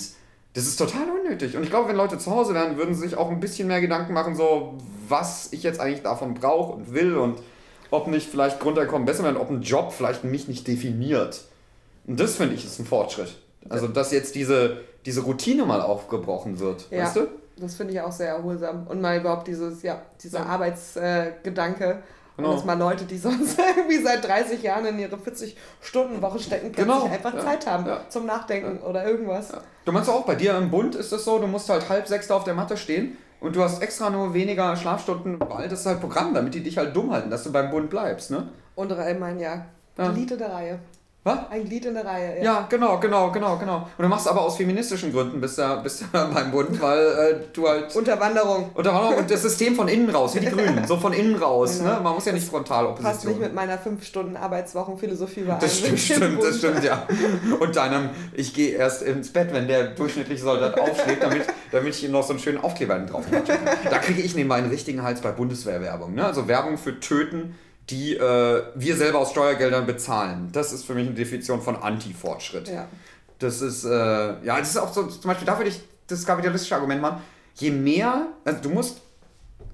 [0.54, 1.56] Das ist total unnötig.
[1.56, 3.80] Und ich glaube, wenn Leute zu Hause wären, würden sie sich auch ein bisschen mehr
[3.80, 7.40] Gedanken machen, so was ich jetzt eigentlich davon brauche und will und
[7.90, 11.46] ob nicht vielleicht Grundeinkommen besser werden, ob ein Job vielleicht mich nicht definiert.
[12.06, 13.38] Und das finde ich ist ein Fortschritt.
[13.70, 17.28] Also, dass jetzt diese diese Routine mal aufgebrochen wird, ja, weißt du?
[17.58, 18.88] Das finde ich auch sehr erholsam.
[18.88, 20.46] Und mal überhaupt dieses, ja, dieser ja.
[20.46, 22.02] Arbeitsgedanke
[22.38, 22.52] Genau.
[22.52, 26.96] Und dass mal Leute, die sonst irgendwie seit 30 Jahren in ihre 40-Stunden-Woche stecken, plötzlich
[26.96, 27.12] genau.
[27.12, 27.42] einfach ja.
[27.42, 28.02] Zeit haben ja.
[28.10, 28.88] zum Nachdenken ja.
[28.88, 29.52] oder irgendwas.
[29.86, 32.28] Du meinst auch, bei dir im Bund ist es so, du musst halt halb sechs
[32.28, 35.86] da auf der Matte stehen und du hast extra nur weniger Schlafstunden, weil das ist
[35.86, 38.48] halt Programm, damit die dich halt dumm halten, dass du beim Bund bleibst, ne?
[38.76, 39.66] Und ich meine, ja,
[39.98, 40.80] Elite der Reihe.
[41.24, 41.38] Was?
[41.52, 42.44] Ein Glied in der Reihe, ja.
[42.44, 43.88] Ja, genau, genau, genau, genau.
[43.96, 47.36] Und du machst aber aus feministischen Gründen bist du, bist du beim Bund, weil äh,
[47.54, 47.96] du halt.
[47.96, 48.72] Unterwanderung.
[48.74, 51.78] Unterwanderung und das System von innen raus, wie die Grünen, so von innen raus.
[51.78, 51.94] Genau.
[51.94, 52.00] Ne?
[52.00, 53.14] Man muss ja nicht frontal Opposition.
[53.14, 55.60] Passt nicht mit meiner 5 Stunden Arbeitswochen Philosophie überein.
[55.60, 57.06] Das stimmt, stimmt, das stimmt, ja.
[57.60, 62.04] Und deinem, ich gehe erst ins Bett, wenn der durchschnittliche Soldat aufschlägt, damit, damit ich
[62.04, 63.44] ihm noch so einen schönen Aufkleber drauf mache.
[63.92, 66.16] Da kriege ich nebenbei einen richtigen Hals bei Bundeswehrwerbung.
[66.16, 66.26] Ne?
[66.26, 67.54] Also Werbung für Töten
[67.90, 70.50] die äh, wir selber aus Steuergeldern bezahlen.
[70.52, 72.68] Das ist für mich eine Definition von Anti-Fortschritt.
[72.70, 72.88] Ja.
[73.40, 76.76] Das ist, äh, ja, das ist auch so, zum Beispiel, da würde ich das kapitalistische
[76.76, 77.22] Argument machen,
[77.56, 79.02] je mehr, also du musst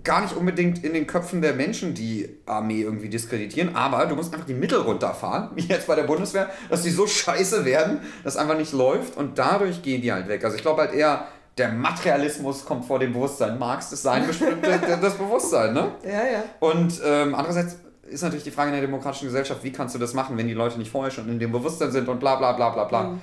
[0.03, 4.34] gar nicht unbedingt in den Köpfen der Menschen die Armee irgendwie diskreditieren, aber du musst
[4.34, 8.38] einfach die Mittel runterfahren, wie jetzt bei der Bundeswehr, dass die so scheiße werden, dass
[8.38, 10.45] einfach nicht läuft und dadurch gehen die halt weg.
[10.45, 11.28] Also ich glaube halt eher,
[11.58, 13.60] der Materialismus kommt vor dem Bewusstsein.
[13.60, 15.91] Marx, das Sein bestimmt das Bewusstsein, ne?
[16.03, 16.43] Ja, ja.
[16.60, 17.78] Und ähm, andererseits
[18.10, 20.53] ist natürlich die Frage in der demokratischen Gesellschaft, wie kannst du das machen, wenn die
[20.53, 23.03] Leute nicht vorher schon in dem Bewusstsein sind und bla bla bla bla bla.
[23.03, 23.22] Mhm.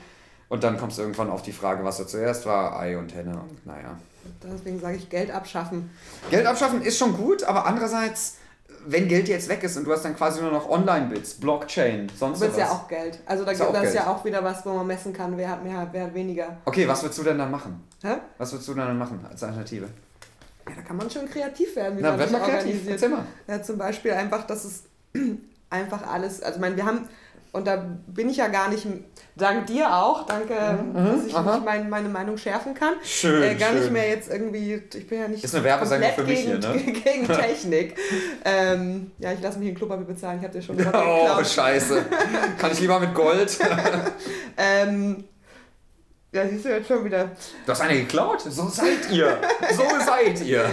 [0.48, 3.32] Und dann kommst du irgendwann auf die Frage, was da zuerst war, Ei und Henne
[3.32, 3.96] und naja.
[4.42, 5.90] Deswegen sage ich Geld abschaffen.
[6.30, 8.36] Geld abschaffen ist schon gut, aber andererseits,
[8.86, 12.40] wenn Geld jetzt weg ist und du hast dann quasi nur noch Online-Bits, Blockchain, sonst
[12.40, 12.48] was.
[12.48, 13.18] Das ist ja auch Geld.
[13.26, 15.64] Also da ist das ist ja auch wieder was, wo man messen kann, wer hat
[15.64, 16.56] mehr, wer hat weniger.
[16.64, 17.82] Okay, was würdest du denn dann machen?
[18.02, 18.16] Hä?
[18.38, 19.88] Was würdest du denn dann machen als Alternative?
[20.68, 22.86] Ja, da kann man schon kreativ werden, wie Na, man das organisiert.
[22.98, 23.10] Kreativ.
[23.10, 23.24] Mal.
[23.48, 24.84] Ja, zum Beispiel einfach, dass es
[25.70, 27.08] einfach alles, also ich meine, wir haben,
[27.52, 28.84] und da bin ich ja gar nicht,
[29.36, 32.94] dank dir auch, danke, mhm, dass ich nicht mein, meine Meinung schärfen kann.
[33.04, 33.78] Schön, äh, Gar schön.
[33.80, 36.70] nicht mehr jetzt irgendwie, ich bin ja nicht Ist eine Werbesendung für mich gegen, hier,
[36.70, 36.78] ne?
[37.04, 37.96] gegen Technik.
[38.44, 40.96] ähm, ja, ich lasse mich in Klopapier bezahlen, ich habe dir schon gesagt.
[40.98, 42.04] Oh, scheiße.
[42.58, 43.56] kann ich lieber mit Gold?
[44.56, 45.24] ähm,
[46.34, 47.30] ja, siehst du jetzt schon wieder.
[47.64, 48.40] Du hast eine geklaut?
[48.40, 49.38] So seid ihr.
[49.72, 50.68] So seid ihr.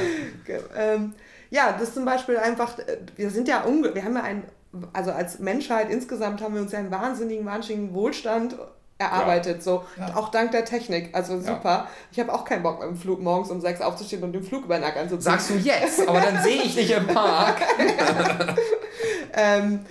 [0.75, 1.13] ähm,
[1.51, 4.43] ja, das zum Beispiel einfach, äh, wir sind ja, wir haben ja ein,
[4.91, 8.55] also als Menschheit insgesamt haben wir uns ja einen wahnsinnigen, wahnsinnigen Wohlstand
[8.97, 9.61] erarbeitet, ja.
[9.61, 10.15] so ja.
[10.15, 11.63] auch dank der Technik, also super.
[11.63, 11.87] Ja.
[12.11, 14.77] Ich habe auch keinen Bock beim Flug morgens um sechs aufzustehen und den Flug über
[14.77, 15.21] den Nacken anzuziehen.
[15.21, 17.61] Sagst du jetzt, aber dann sehe ich dich im Park.
[19.33, 19.85] ähm,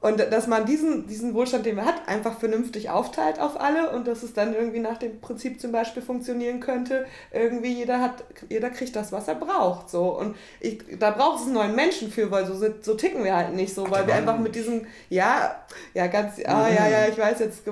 [0.00, 4.06] und dass man diesen, diesen Wohlstand, den man hat, einfach vernünftig aufteilt auf alle und
[4.06, 8.70] dass es dann irgendwie nach dem Prinzip zum Beispiel funktionieren könnte, irgendwie jeder hat, jeder
[8.70, 9.90] kriegt das, was er braucht.
[9.90, 10.18] So.
[10.18, 13.54] Und ich, da braucht es einen neuen Menschen für, weil so, so ticken wir halt
[13.54, 15.54] nicht so, weil wir einfach mit diesem, ja,
[15.92, 17.64] ja, ganz, ah, ja, ja, ich weiß jetzt,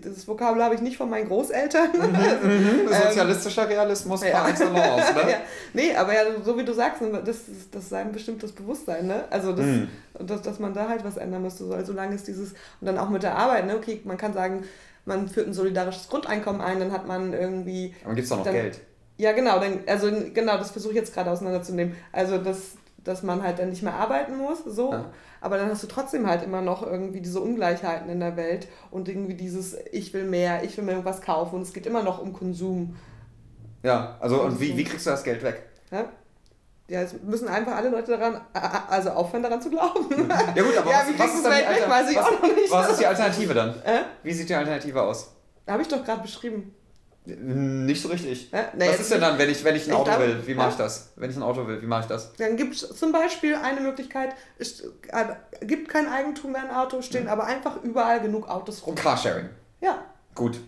[0.00, 1.90] das Vokabular habe ich nicht von meinen Großeltern.
[1.92, 2.88] Mhm, mhm.
[3.08, 4.30] Sozialistischer Realismus ja.
[4.30, 5.20] par excellence, ne?
[5.30, 5.36] ja.
[5.72, 9.24] Nee, aber ja, so wie du sagst, ne, das, das ist ein bestimmtes Bewusstsein, ne?
[9.30, 9.88] Also, das, mhm.
[10.18, 13.10] dass, dass man da halt was ändern müsste, soll, solange es dieses, und dann auch
[13.10, 13.76] mit der Arbeit, ne?
[13.76, 14.64] Okay, man kann sagen,
[15.04, 17.94] man führt ein solidarisches Grundeinkommen ein, dann hat man irgendwie...
[18.04, 18.80] Aber gibt es auch noch dann, Geld.
[19.18, 21.96] Ja, genau, dann, also genau, das versuche ich jetzt gerade auseinanderzunehmen.
[22.12, 22.72] Also, dass,
[23.04, 24.92] dass man halt dann nicht mehr arbeiten muss, so.
[24.92, 25.12] Ja
[25.42, 29.08] aber dann hast du trotzdem halt immer noch irgendwie diese Ungleichheiten in der Welt und
[29.08, 32.20] irgendwie dieses, ich will mehr, ich will mir irgendwas kaufen und es geht immer noch
[32.20, 32.96] um Konsum.
[33.82, 35.64] Ja, also und wie, wie kriegst du das Geld weg?
[35.90, 36.04] Ja?
[36.88, 38.40] Ja, es müssen einfach alle Leute daran,
[38.88, 40.08] also aufhören daran zu glauben.
[40.54, 43.70] Ja gut, aber ja, was, was, ist dann die was, was ist die Alternative dann?
[43.82, 44.02] Äh?
[44.22, 45.32] Wie sieht die Alternative aus?
[45.66, 46.74] Habe ich doch gerade beschrieben.
[47.24, 48.50] Nicht so richtig.
[48.50, 50.42] Ja, nee, Was ist denn dann, wenn ich, wenn ich ein Auto glaub, will?
[50.44, 51.12] Wie mache ich das?
[51.14, 52.32] Wenn ich ein Auto will, wie mache ich das?
[52.34, 54.86] Dann gibt es zum Beispiel eine Möglichkeit, es äh,
[55.64, 57.30] gibt kein Eigentum mehr ein Auto, stehen mhm.
[57.30, 58.96] aber einfach überall genug Autos rum.
[58.96, 59.48] Carsharing.
[59.80, 60.04] Ja.
[60.34, 60.58] Gut.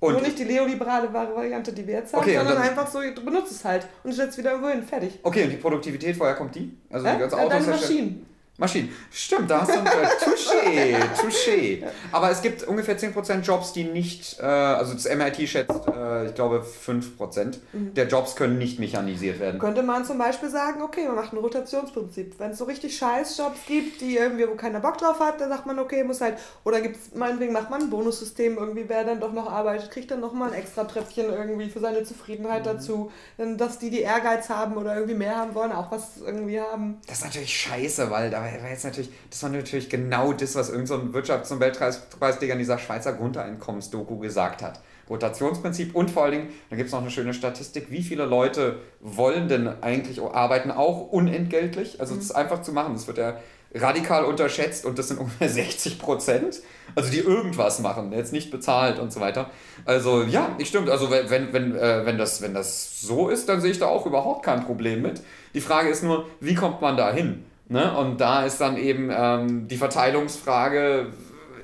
[0.00, 3.24] Und Nur nicht die neoliberale Variante, die wir jetzt haben, okay, sondern einfach so, du
[3.24, 5.18] benutzt es halt und stellst wieder irgendwo hin, fertig.
[5.22, 6.78] Okay, und die Produktivität, woher kommt die?
[6.88, 7.14] Also äh?
[7.14, 7.50] die ganze Autos.
[7.50, 8.26] Deine Maschinen.
[8.58, 8.92] Maschinen.
[9.12, 9.86] Stimmt, da hast du ein
[10.20, 11.84] Touché, Touché.
[12.10, 16.34] Aber es gibt ungefähr 10% Jobs, die nicht, äh, also das MIT schätzt, äh, ich
[16.34, 17.94] glaube 5% mhm.
[17.94, 19.60] der Jobs können nicht mechanisiert werden.
[19.60, 22.34] Könnte man zum Beispiel sagen, okay, man macht ein Rotationsprinzip.
[22.40, 25.50] Wenn es so richtig scheiß Jobs gibt, die irgendwie, wo keiner Bock drauf hat, dann
[25.50, 26.34] sagt man, okay, muss halt,
[26.64, 30.10] oder gibt es, meinetwegen macht man ein Bonussystem, irgendwie wer dann doch noch arbeitet, kriegt
[30.10, 32.70] dann nochmal ein extra Treppchen irgendwie für seine Zufriedenheit mhm.
[32.70, 33.12] dazu.
[33.36, 36.98] Dass die, die Ehrgeiz haben oder irgendwie mehr haben wollen, auch was irgendwie haben.
[37.06, 40.70] Das ist natürlich scheiße, weil da war jetzt natürlich, das war natürlich genau das, was
[40.70, 44.80] irgendein so Wirtschafts- und Weltpreisträger in dieser Schweizer Grundeinkommensdoku gesagt hat.
[45.08, 48.80] Rotationsprinzip und vor allen Dingen, da gibt es noch eine schöne Statistik, wie viele Leute
[49.00, 52.00] wollen denn eigentlich arbeiten, auch unentgeltlich.
[52.00, 52.18] Also mhm.
[52.18, 53.38] das einfach zu machen, das wird ja
[53.74, 56.60] radikal unterschätzt und das sind ungefähr 60 Prozent,
[56.94, 59.50] also die irgendwas machen, jetzt nicht bezahlt und so weiter.
[59.84, 63.60] Also ja, ich stimmt, also wenn, wenn, äh, wenn, das, wenn das so ist, dann
[63.60, 65.22] sehe ich da auch überhaupt kein Problem mit.
[65.54, 67.44] Die Frage ist nur, wie kommt man da hin?
[67.68, 67.96] Ne?
[67.96, 71.06] Und da ist dann eben ähm, die Verteilungsfrage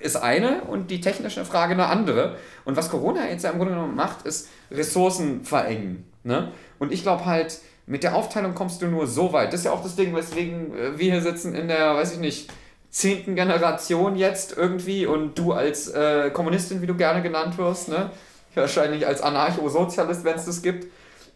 [0.01, 2.37] ist eine und die technische Frage eine andere.
[2.65, 6.05] Und was Corona jetzt ja im Grunde genommen macht, ist Ressourcen verengen.
[6.23, 6.53] Ne?
[6.79, 9.53] Und ich glaube halt, mit der Aufteilung kommst du nur so weit.
[9.53, 12.19] Das ist ja auch das Ding, weswegen äh, wir hier sitzen in der, weiß ich
[12.19, 12.51] nicht,
[12.91, 18.11] zehnten Generation jetzt irgendwie und du als äh, Kommunistin, wie du gerne genannt wirst, ne?
[18.55, 20.87] wahrscheinlich als Anarcho-Sozialist, wenn es das gibt.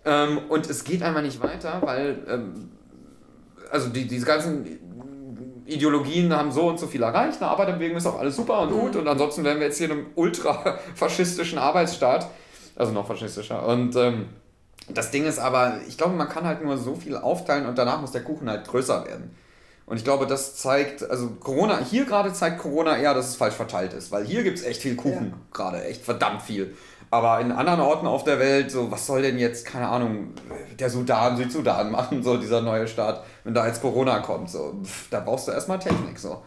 [0.04, 2.70] Ähm, und es geht einmal nicht weiter, weil ähm,
[3.70, 4.66] also die, diese ganzen
[5.66, 8.94] Ideologien haben so und so viel erreicht, eine Arbeiterbewegung ist auch alles super und gut
[8.94, 9.00] mhm.
[9.00, 12.28] und ansonsten wären wir jetzt hier in einem ultra-faschistischen Arbeitsstaat,
[12.76, 13.66] also noch faschistischer.
[13.66, 14.26] Und ähm,
[14.88, 18.00] das Ding ist aber, ich glaube, man kann halt nur so viel aufteilen und danach
[18.00, 19.30] muss der Kuchen halt größer werden.
[19.84, 23.54] Und ich glaube, das zeigt, also Corona, hier gerade zeigt Corona eher, dass es falsch
[23.54, 25.38] verteilt ist, weil hier gibt es echt viel Kuchen ja.
[25.52, 26.76] gerade, echt verdammt viel.
[27.10, 30.34] Aber in anderen Orten auf der Welt, so, was soll denn jetzt, keine Ahnung,
[30.78, 35.08] der Sudan, Südsudan machen, so dieser neue Staat, wenn da jetzt Corona kommt, so, pff,
[35.10, 36.42] da brauchst du erstmal Technik, so.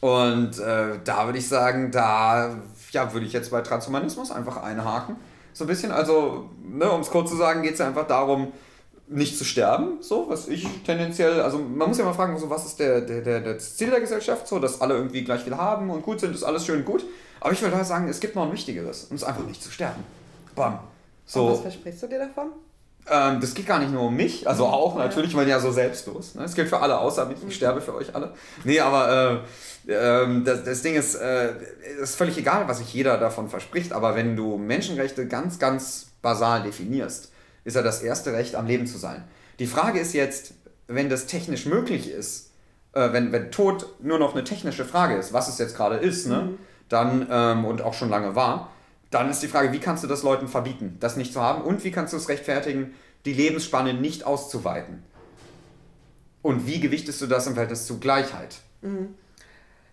[0.00, 2.56] Und äh, da würde ich sagen, da,
[2.90, 5.16] ja, würde ich jetzt bei Transhumanismus einfach einhaken.
[5.52, 8.52] So ein bisschen, also, ne, um es kurz zu sagen, geht es ja einfach darum,
[9.08, 12.66] nicht zu sterben, so, was ich tendenziell, also man muss ja mal fragen, so, was
[12.66, 15.90] ist der, der, der, das Ziel der Gesellschaft, so, dass alle irgendwie gleich viel haben
[15.90, 17.04] und gut sind, ist alles schön gut.
[17.46, 19.70] Aber ich würde halt sagen, es gibt noch ein Wichtigeres, und es einfach nicht zu
[19.70, 20.02] sterben.
[20.56, 20.80] Bam.
[21.26, 21.46] So.
[21.46, 22.50] Und was versprichst du dir davon?
[23.08, 25.04] Ähm, das geht gar nicht nur um mich, also auch ja.
[25.04, 26.34] natürlich, ich ja so selbstlos.
[26.34, 26.42] Ne?
[26.42, 27.50] Es gilt für alle, außer mich, ich mhm.
[27.52, 28.34] sterbe für euch alle.
[28.64, 29.44] Nee, aber
[29.86, 31.52] äh, äh, das, das Ding ist, äh,
[32.02, 36.64] ist völlig egal, was sich jeder davon verspricht, aber wenn du Menschenrechte ganz, ganz basal
[36.64, 37.30] definierst,
[37.62, 39.22] ist ja das erste Recht, am Leben zu sein.
[39.60, 40.54] Die Frage ist jetzt,
[40.88, 42.50] wenn das technisch möglich ist,
[42.92, 46.26] äh, wenn, wenn Tod nur noch eine technische Frage ist, was es jetzt gerade ist,
[46.26, 46.40] ne?
[46.40, 46.58] Mhm.
[46.88, 48.72] Dann ähm, und auch schon lange war,
[49.10, 51.84] dann ist die Frage, wie kannst du das Leuten verbieten, das nicht zu haben und
[51.84, 55.02] wie kannst du es rechtfertigen, die Lebensspanne nicht auszuweiten?
[56.42, 58.56] Und wie gewichtest du das im Verhältnis zu Gleichheit?
[58.82, 59.14] Mhm.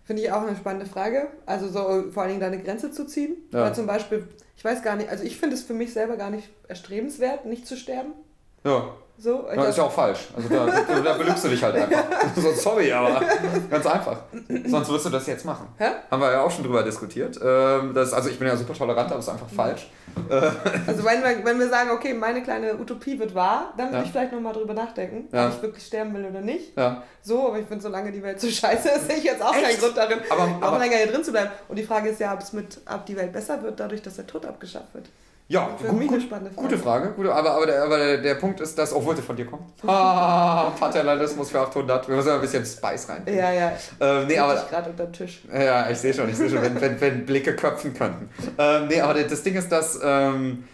[0.04, 1.28] Finde ich auch eine spannende Frage.
[1.46, 3.36] Also so vor allen Dingen deine Grenze zu ziehen.
[3.50, 3.62] Ja.
[3.62, 6.30] Weil zum Beispiel, ich weiß gar nicht, also ich finde es für mich selber gar
[6.30, 8.12] nicht erstrebenswert, nicht zu sterben.
[8.64, 8.94] Ja.
[9.16, 10.28] So, ja, ist ja auch falsch.
[10.36, 12.04] Also da, da, da belügst du dich halt einfach.
[12.36, 13.22] so, sorry, aber
[13.70, 14.18] ganz einfach.
[14.66, 15.68] Sonst wirst du das jetzt machen.
[15.78, 15.86] Hä?
[16.10, 17.38] Haben wir ja auch schon drüber diskutiert.
[17.42, 19.56] Ähm, das, also ich bin ja super tolerant, aber es ist einfach mhm.
[19.56, 19.88] falsch.
[20.86, 24.04] also wenn wir, wenn wir sagen, okay, meine kleine Utopie wird wahr, dann würde ja.
[24.04, 25.46] ich vielleicht nochmal drüber nachdenken, ja.
[25.46, 26.76] ob ich wirklich sterben will oder nicht.
[26.76, 27.04] Ja.
[27.22, 29.64] So, aber ich finde, solange die Welt so scheiße ist, sehe ich jetzt auch Echt?
[29.64, 31.50] keinen Grund darin, aber, aber, noch länger hier drin zu bleiben.
[31.68, 34.16] Und die Frage ist ja, ob es mit, ob die Welt besser wird, dadurch, dass
[34.16, 35.08] der Tod abgeschafft wird.
[35.46, 36.68] Ja, für gut, mich eine spannende Frage.
[36.68, 37.10] Gute Frage.
[37.10, 39.64] Gute, aber, aber, der, aber der, der Punkt ist, dass, obwohl sie von dir kommt.
[39.86, 42.08] Ah, Paternalismus für 800.
[42.08, 43.22] Wir müssen ein bisschen Spice rein.
[43.26, 43.72] Ja, ja.
[44.00, 45.42] Ähm, nee, aber, gerade unter dem Tisch.
[45.52, 48.30] Ja, ich sehe schon, ich sehe schon, wenn, wenn, wenn Blicke köpfen könnten.
[48.56, 50.64] Ähm, nee, aber das Ding ist, dass, ähm,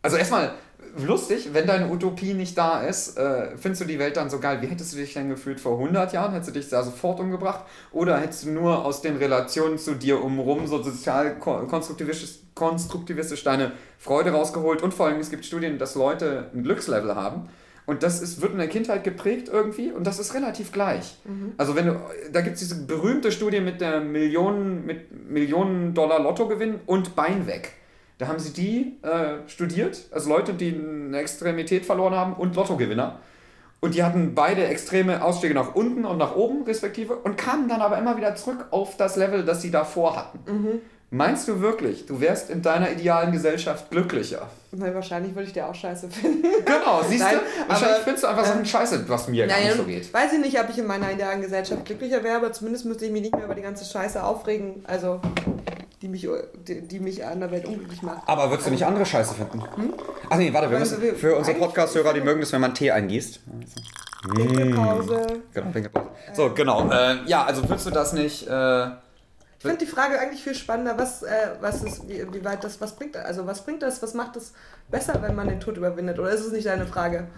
[0.00, 0.54] also erstmal,
[0.96, 4.58] lustig, wenn deine Utopie nicht da ist, äh, findest du die Welt dann so geil.
[4.60, 6.32] Wie hättest du dich denn gefühlt vor 100 Jahren?
[6.32, 7.64] Hättest du dich da sofort umgebracht?
[7.92, 13.72] Oder hättest du nur aus den Relationen zu dir umrum so sozial konstruktivistisch, konstruktivistisch deine
[13.98, 14.82] Freude rausgeholt?
[14.82, 17.48] Und vor allem, es gibt Studien, dass Leute ein Glückslevel haben.
[17.86, 21.18] Und das ist, wird in der Kindheit geprägt irgendwie und das ist relativ gleich.
[21.24, 21.52] Mhm.
[21.58, 22.00] Also wenn du,
[22.32, 27.46] da gibt es diese berühmte Studie mit der Millionen, mit Millionen Dollar Lottogewinn und Bein
[27.46, 27.72] weg.
[28.18, 33.18] Da haben sie die äh, studiert, also Leute, die eine Extremität verloren haben und Lottogewinner.
[33.80, 37.82] Und die hatten beide extreme Ausstiege nach unten und nach oben, respektive, und kamen dann
[37.82, 40.38] aber immer wieder zurück auf das Level, das sie davor hatten.
[40.46, 40.80] Mhm.
[41.10, 44.48] Meinst du wirklich, du wärst in deiner idealen Gesellschaft glücklicher?
[44.72, 46.42] Weil wahrscheinlich würde ich dir auch scheiße finden.
[46.64, 47.68] Genau, siehst Nein, du?
[47.68, 50.12] Wahrscheinlich aber, findest du einfach so einen Scheiße, was mir naja, gar nicht so geht.
[50.12, 53.12] Weiß ich nicht, ob ich in meiner idealen Gesellschaft glücklicher wäre, aber zumindest müsste ich
[53.12, 54.84] mich nicht mehr über die ganze Scheiße aufregen.
[54.86, 55.20] Also
[56.02, 56.28] die mich,
[56.66, 58.28] die, die mich an der Welt unglücklich macht.
[58.28, 59.62] Aber würdest du nicht andere Scheiße finden?
[59.76, 59.94] Hm?
[60.28, 63.40] Ach nee, warte, wir müssen, für unsere Podcast-Hörer, die mögen das, wenn man Tee eingießt.
[64.34, 65.26] Pinkelpause.
[65.52, 66.08] Genau, Pinkelpause.
[66.32, 66.90] So, genau.
[66.90, 68.48] Äh, ja, also würdest du das nicht...
[68.48, 68.86] Äh,
[69.64, 72.80] ich finde die Frage eigentlich viel spannender, was, äh, was ist, wie, wie weit das,
[72.82, 74.52] was bringt also was bringt das, was macht es
[74.90, 76.18] besser, wenn man den Tod überwindet?
[76.18, 77.28] Oder ist es nicht deine Frage?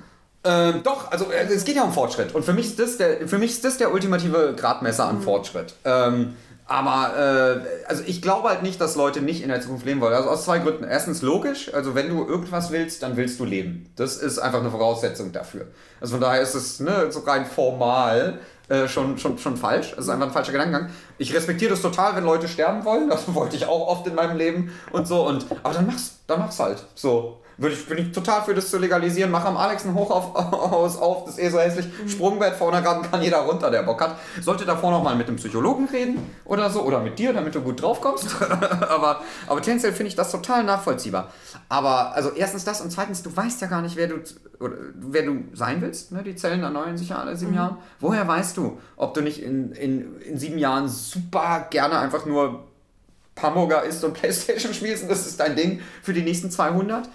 [0.42, 2.34] Ähm, doch, also äh, es geht ja um Fortschritt.
[2.34, 5.22] Und für mich ist das der, für mich ist das der ultimative Gradmesser an mhm.
[5.22, 5.74] Fortschritt.
[5.84, 6.34] Ähm,
[6.68, 10.14] aber äh, also ich glaube halt nicht, dass Leute nicht in der Zukunft leben wollen.
[10.14, 10.82] Also aus zwei Gründen.
[10.82, 13.88] Erstens logisch, also wenn du irgendwas willst, dann willst du leben.
[13.94, 15.66] Das ist einfach eine Voraussetzung dafür.
[16.00, 19.92] Also von daher ist es ne, so rein formal äh, schon, schon, schon falsch.
[19.94, 20.90] Das ist einfach ein falscher Gedankengang.
[21.18, 23.08] Ich respektiere das total, wenn Leute sterben wollen.
[23.16, 25.26] Das wollte ich auch oft in meinem Leben und so.
[25.26, 26.84] Und, aber dann mach's, dann mach's halt.
[26.94, 27.38] So.
[27.58, 29.30] Würde ich, bin ich total für das zu legalisieren.
[29.30, 31.86] Mach am Alex ein Hochhaus auf, das ist eh so hässlich.
[31.86, 32.08] Mhm.
[32.08, 34.18] Sprungbett vorne gerade kann jeder runter, der Bock hat.
[34.42, 36.82] Sollte davor noch mal mit einem Psychologen reden oder so.
[36.82, 38.28] Oder mit dir, damit du gut drauf kommst.
[38.42, 41.32] aber, aber tendenziell finde ich das total nachvollziehbar.
[41.70, 44.16] Aber also erstens das und zweitens, du weißt ja gar nicht, wer du,
[44.60, 46.12] oder, wer du sein willst.
[46.12, 46.22] Ne?
[46.22, 47.56] Die Zellen erneuern sich ja alle sieben mhm.
[47.56, 47.76] Jahren.
[48.00, 52.64] Woher weißt du, ob du nicht in, in, in sieben Jahren super gerne einfach nur
[53.40, 57.08] Hamburger isst und Playstation spielst und das ist dein Ding für die nächsten 200?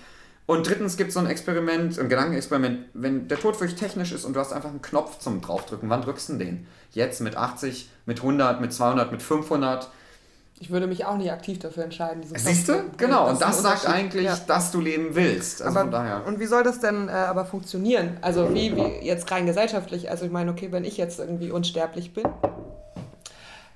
[0.52, 4.26] Und drittens gibt es so ein Experiment, ein Gedankenexperiment, wenn der Tod wirklich technisch ist
[4.26, 6.68] und du hast einfach einen Knopf zum draufdrücken, wann drückst du den?
[6.92, 9.90] Jetzt mit 80, mit 100, mit 200, mit 500?
[10.60, 12.22] Ich würde mich auch nicht aktiv dafür entscheiden.
[12.36, 12.84] Siehst du?
[12.98, 14.38] Genau, und das sagt eigentlich, ja.
[14.46, 15.62] dass du leben willst.
[15.62, 16.28] Also aber, von daher.
[16.28, 18.18] Und wie soll das denn äh, aber funktionieren?
[18.20, 20.10] Also wie, wie jetzt rein gesellschaftlich?
[20.10, 22.26] Also ich meine, okay, wenn ich jetzt irgendwie unsterblich bin,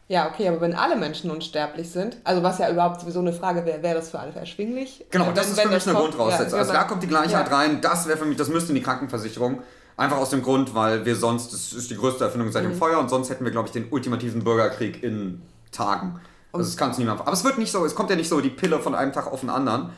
[0.07, 3.65] ja, okay, aber wenn alle Menschen unsterblich sind, also was ja überhaupt sowieso eine Frage
[3.65, 5.03] wäre, wäre das für alle erschwinglich?
[5.09, 6.57] Genau, das ist für mich eine Grundvoraussetzung.
[6.57, 7.57] Ja, also da kommt die Gleichheit ja.
[7.57, 9.61] rein, das wäre für mich, das müsste in die Krankenversicherung.
[9.97, 12.71] Einfach aus dem Grund, weil wir sonst, das ist die größte Erfindung seit mhm.
[12.71, 15.41] dem Feuer und sonst hätten wir, glaube ich, den ultimativen Bürgerkrieg in
[15.71, 16.19] Tagen.
[16.51, 17.21] Also das kannst du niemand.
[17.21, 19.31] Aber es wird nicht so, es kommt ja nicht so die Pille von einem Tag
[19.31, 19.89] auf den anderen,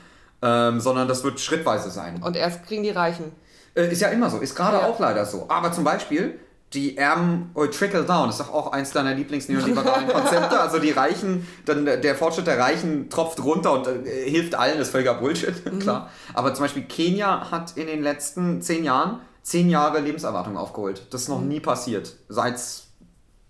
[0.41, 2.21] ähm, sondern das wird schrittweise sein.
[2.23, 3.31] Und erst kriegen die Reichen.
[3.75, 4.87] Äh, ist ja immer so, ist gerade ja.
[4.87, 5.47] auch leider so.
[5.49, 6.39] Aber zum Beispiel,
[6.73, 10.59] die Ärmen, oh, Trickle Down ist doch auch eins deiner Lieblingsneoliberalen Konzepte.
[10.59, 14.87] Also die Reichen, dann der Fortschritt der Reichen tropft runter und äh, hilft allen, das
[14.87, 15.79] ist völliger Bullshit, mhm.
[15.79, 16.09] klar.
[16.33, 21.07] Aber zum Beispiel Kenia hat in den letzten zehn Jahren zehn Jahre Lebenserwartung aufgeholt.
[21.09, 21.47] Das ist noch mhm.
[21.47, 22.87] nie passiert, seit es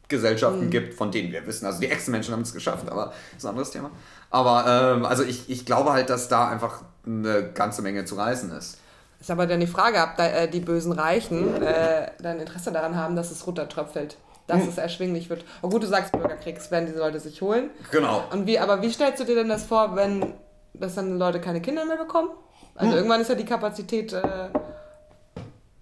[0.08, 0.70] Gesellschaften mhm.
[0.70, 1.66] gibt, von denen wir wissen.
[1.66, 3.90] Also die Ex-Menschen haben es geschafft, aber das ist ein anderes Thema.
[4.30, 8.52] Aber ähm, also ich, ich glaube halt, dass da einfach eine ganze Menge zu reißen
[8.52, 8.78] ist.
[9.20, 12.96] Ist aber dann die Frage, ob da, äh, die bösen Reichen äh, dann Interesse daran
[12.96, 14.18] haben, dass es runtertröpfelt.
[14.46, 14.70] Dass hm.
[14.70, 15.44] es erschwinglich wird.
[15.62, 17.70] Oh gut, du sagst Bürgerkrieg, das werden die Leute sich holen.
[17.92, 18.24] Genau.
[18.32, 20.34] Und wie, aber wie stellst du dir denn das vor, wenn
[20.74, 22.30] dass dann Leute keine Kinder mehr bekommen?
[22.76, 22.98] Also hm.
[22.98, 24.14] irgendwann ist ja die Kapazität.
[24.14, 24.22] Äh,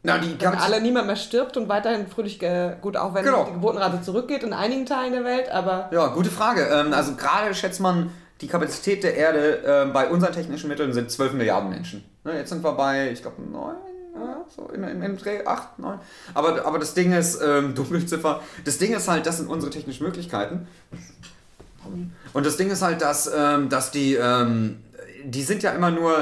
[0.02, 3.46] na, die wenn alle niemand mehr stirbt und weiterhin fröhlich, äh, gut, auch wenn genau.
[3.46, 5.90] die Geburtenrate zurückgeht in einigen Teilen der Welt, aber.
[5.92, 6.68] Ja, gute Frage.
[6.72, 8.12] Ähm, also gerade schätzt man,
[8.42, 12.04] die Kapazität der Erde äh, bei unseren technischen Mitteln sind 12 Milliarden Menschen.
[12.26, 13.76] Ne, jetzt sind wir bei, ich glaube, 9,
[14.16, 16.00] ja, so im, im, im Dreh 8, 9.
[16.34, 20.04] Aber, aber das Ding ist, ähm, Dunkelziffer, das Ding ist halt, das sind unsere technischen
[20.04, 20.68] Möglichkeiten.
[22.34, 24.80] Und das Ding ist halt, dass, ähm, dass die, ähm,
[25.24, 26.18] die sind ja immer nur,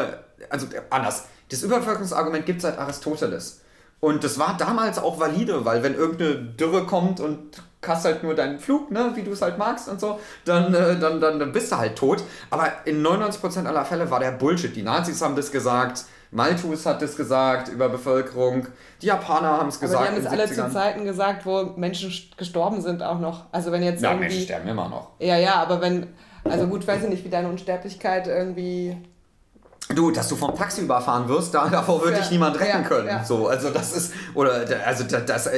[0.50, 1.24] also anders.
[1.50, 3.62] Das Überbevölkerungsargument gibt es seit Aristoteles.
[4.02, 8.36] Und das war damals auch valide, weil wenn irgendeine Dürre kommt und hast halt nur
[8.36, 11.52] deinen Flug, ne, wie du es halt magst und so, dann, äh, dann, dann, dann
[11.52, 12.24] bist du halt tot.
[12.50, 14.76] Aber in 99% aller Fälle war der Bullshit.
[14.76, 18.68] Die Nazis haben das gesagt, Malthus hat das gesagt über Bevölkerung,
[19.02, 20.02] die Japaner haben es gesagt.
[20.02, 23.46] Aber die haben es alle zu Zeiten gesagt, wo Menschen gestorben sind auch noch.
[23.52, 24.14] Also wenn jetzt ja.
[24.14, 25.12] Menschen sterben immer noch.
[25.20, 26.08] Ja, ja, aber wenn...
[26.46, 28.98] Also gut, weiß ich nicht, wie deine Unsterblichkeit irgendwie
[29.90, 33.08] Du, dass du vom Taxi überfahren wirst, da, davor würde ja, niemand retten ja, können.
[33.08, 33.24] Ja.
[33.24, 35.50] So, also das ist, oder also das, das,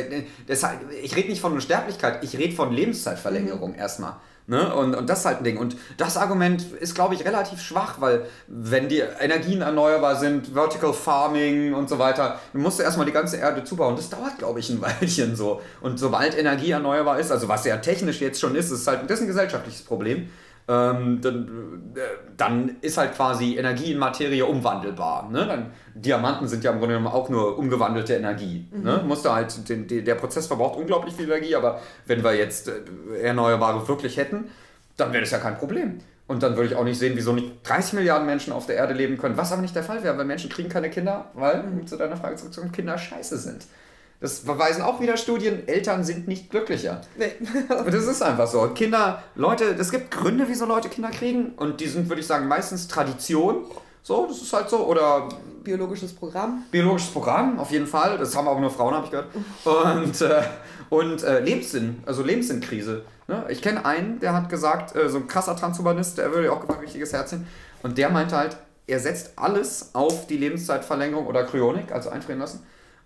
[0.48, 0.70] das
[1.02, 3.80] ich rede nicht von Unsterblichkeit, ich rede von Lebenszeitverlängerung mhm.
[3.80, 4.16] erstmal.
[4.48, 4.76] Ne?
[4.76, 5.58] Und, und das ist halt ein Ding.
[5.58, 10.94] Und das Argument ist, glaube ich, relativ schwach, weil wenn die Energien erneuerbar sind, Vertical
[10.94, 13.96] Farming und so weiter, dann musst du erstmal die ganze Erde zubauen.
[13.96, 15.62] Das dauert, glaube ich, ein Weilchen so.
[15.82, 19.20] Und sobald Energie erneuerbar ist, also was ja technisch jetzt schon ist, ist halt das
[19.20, 20.30] ist ein gesellschaftliches Problem
[20.68, 22.00] ähm, dann, äh,
[22.38, 25.30] dann ist halt quasi Energie in Materie umwandelbar.
[25.30, 25.46] Ne?
[25.46, 28.68] Dann, Diamanten sind ja im Grunde genommen auch nur umgewandelte Energie.
[28.72, 28.84] Mhm.
[28.84, 29.04] Ne?
[29.06, 33.88] Musste halt, den, der Prozess verbraucht unglaublich viel Energie, aber wenn wir jetzt äh, Erneuerbare
[33.88, 34.46] wirklich hätten,
[34.98, 36.00] dann wäre das ja kein Problem.
[36.28, 38.96] Und dann würde ich auch nicht sehen, wieso nicht 30 Milliarden Menschen auf der Erde
[38.96, 41.86] leben können, was aber nicht der Fall wäre, weil Menschen kriegen keine Kinder, weil, um
[41.86, 43.66] zu deiner Frage zurückzukommen, Kinder scheiße sind.
[44.26, 47.02] Das beweisen auch wieder Studien, Eltern sind nicht glücklicher.
[47.16, 47.34] Nee.
[47.78, 48.68] und das ist einfach so.
[48.70, 52.48] Kinder, Leute, es gibt Gründe, wieso Leute Kinder kriegen und die sind, würde ich sagen,
[52.48, 53.66] meistens Tradition.
[54.02, 54.78] So, das ist halt so.
[54.88, 55.30] Oder
[55.64, 56.64] biologisches Programm.
[56.72, 58.18] Biologisches Programm, auf jeden Fall.
[58.18, 59.28] Das haben auch nur Frauen, habe ich gehört.
[59.64, 60.42] Und, äh,
[60.90, 63.04] und äh, Lebenssinn, also Lebensinnkrise.
[63.28, 63.46] Ne?
[63.50, 66.62] Ich kenne einen, der hat gesagt, äh, so ein krasser Transhumanist, der würde ja auch
[66.62, 67.46] gefragt, richtiges Herzchen.
[67.84, 68.58] Und der meinte halt,
[68.88, 72.64] er setzt alles auf die Lebenszeitverlängerung oder Kryonik, also einfrieren lassen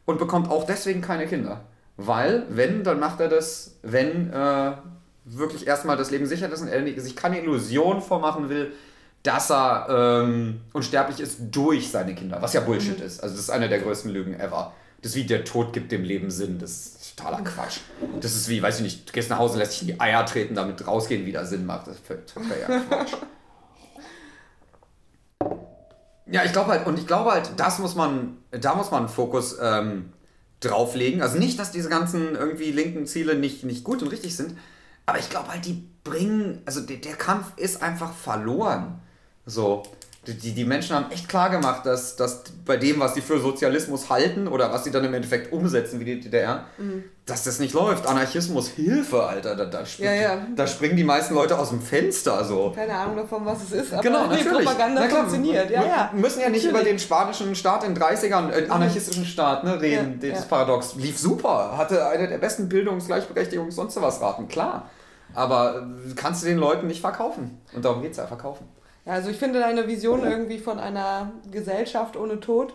[0.09, 1.61] und bekommt auch deswegen keine Kinder.
[1.95, 4.71] Weil, wenn, dann macht er das, wenn äh,
[5.23, 8.71] wirklich erstmal das Leben sicher ist und er sich keine Illusion vormachen will,
[9.21, 13.05] dass er ähm, unsterblich ist durch seine Kinder, was ja Bullshit mhm.
[13.05, 13.21] ist.
[13.21, 14.73] Also das ist eine der größten Lügen ever.
[15.03, 16.57] Das ist wie der Tod gibt dem Leben Sinn.
[16.57, 17.81] Das ist totaler Quatsch.
[18.19, 20.25] Das ist wie, weiß ich nicht, du gehst nach Hause, lässt dich in die Eier
[20.25, 21.85] treten, damit rausgehen wieder Sinn macht.
[21.85, 23.13] Das ist ja Quatsch.
[26.31, 29.57] Ja, ich glaube halt, und ich glaube halt, das muss man, da muss man Fokus
[29.61, 30.13] ähm,
[30.59, 31.21] drauflegen.
[31.21, 34.55] Also nicht, dass diese ganzen irgendwie linken Ziele nicht, nicht gut und richtig sind,
[35.05, 38.99] aber ich glaube halt, die bringen, also der, der Kampf ist einfach verloren.
[39.45, 39.83] So.
[40.27, 44.09] Die, die Menschen haben echt klar gemacht, dass, dass bei dem, was sie für Sozialismus
[44.09, 47.05] halten oder was sie dann im Endeffekt umsetzen wie die DDR, mhm.
[47.25, 48.05] dass das nicht läuft.
[48.05, 49.55] Anarchismus, Hilfe, Alter.
[49.55, 50.47] Da, da, spring, ja, ja.
[50.55, 52.43] da springen die meisten Leute aus dem Fenster.
[52.43, 52.73] So.
[52.75, 54.65] Keine Ahnung davon, was es ist, aber genau, die natürlich.
[54.65, 55.71] Propaganda klar, funktioniert.
[55.71, 56.09] Ja, ja.
[56.11, 56.81] Wir müssen ja nicht natürlich.
[56.81, 60.19] über den spanischen Staat in 30ern, äh, anarchistischen Staat, ne, reden.
[60.21, 61.77] Ja, das Paradox lief super.
[61.77, 64.89] Hatte eine der besten Bildungs-, Gleichberechtigungs-, sonst was Raten, klar.
[65.33, 67.61] Aber kannst du den Leuten nicht verkaufen.
[67.73, 68.67] Und darum geht es ja, verkaufen.
[69.05, 72.73] Ja, also ich finde deine Vision irgendwie von einer Gesellschaft ohne Tod.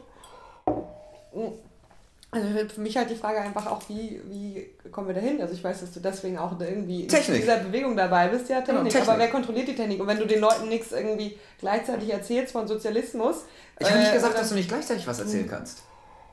[2.30, 5.40] Also für mich halt die Frage einfach auch, wie, wie kommen wir dahin?
[5.40, 7.36] Also ich weiß, dass du deswegen auch irgendwie Technik.
[7.36, 8.78] in dieser Bewegung dabei bist, ja, Technik.
[8.78, 9.08] Genau, Technik.
[9.08, 10.00] Aber wer kontrolliert die Technik?
[10.00, 13.44] Und wenn du den Leuten nichts irgendwie gleichzeitig erzählst von Sozialismus.
[13.78, 15.82] Ich habe nicht äh, gesagt, dass du nicht gleichzeitig was erzählen kannst.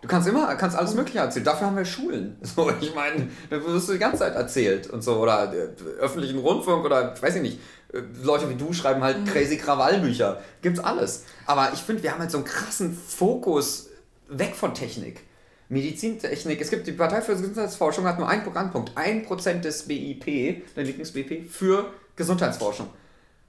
[0.01, 1.45] Du kannst immer, kannst alles Mögliche erzählen.
[1.45, 2.37] Dafür haben wir Schulen.
[2.43, 5.17] So, ich meine, da wirst du die ganze Zeit erzählt und so.
[5.17, 7.59] Oder äh, öffentlichen Rundfunk oder weiß ich nicht.
[7.93, 9.25] Äh, Leute wie du schreiben halt mhm.
[9.25, 10.41] crazy Krawallbücher.
[10.61, 11.25] Gibt's alles.
[11.45, 13.89] Aber ich finde, wir haben halt so einen krassen Fokus
[14.27, 15.21] weg von Technik.
[15.69, 20.75] Medizintechnik, es gibt die Partei für Gesundheitsforschung hat nur einen Programmpunkt, ein Prozent des BIP,
[20.75, 22.89] der Lieblings-BIP, für Gesundheitsforschung.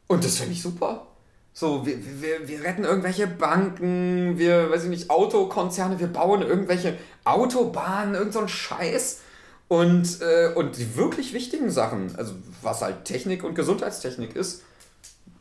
[0.07, 1.09] Und das finde ich super.
[1.55, 6.96] So, wir, wir, wir retten irgendwelche Banken, wir, weiß ich nicht, Autokonzerne, wir bauen irgendwelche
[7.24, 9.20] Autobahnen, irgend so ein Scheiß.
[9.68, 14.62] Und, äh, und die wirklich wichtigen Sachen, also was halt Technik und Gesundheitstechnik ist,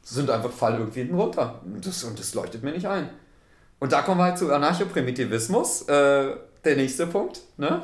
[0.04, 1.62] sind einfach Fall irgendwie hinten runter.
[1.64, 3.10] Und das, und das leuchtet mir nicht ein.
[3.80, 7.84] Und da kommen wir halt zu Anarchoprimitivismus, äh, der nächste Punkt, ne?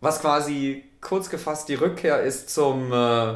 [0.00, 3.34] Was quasi kurz gefasst die Rückkehr ist zum, äh,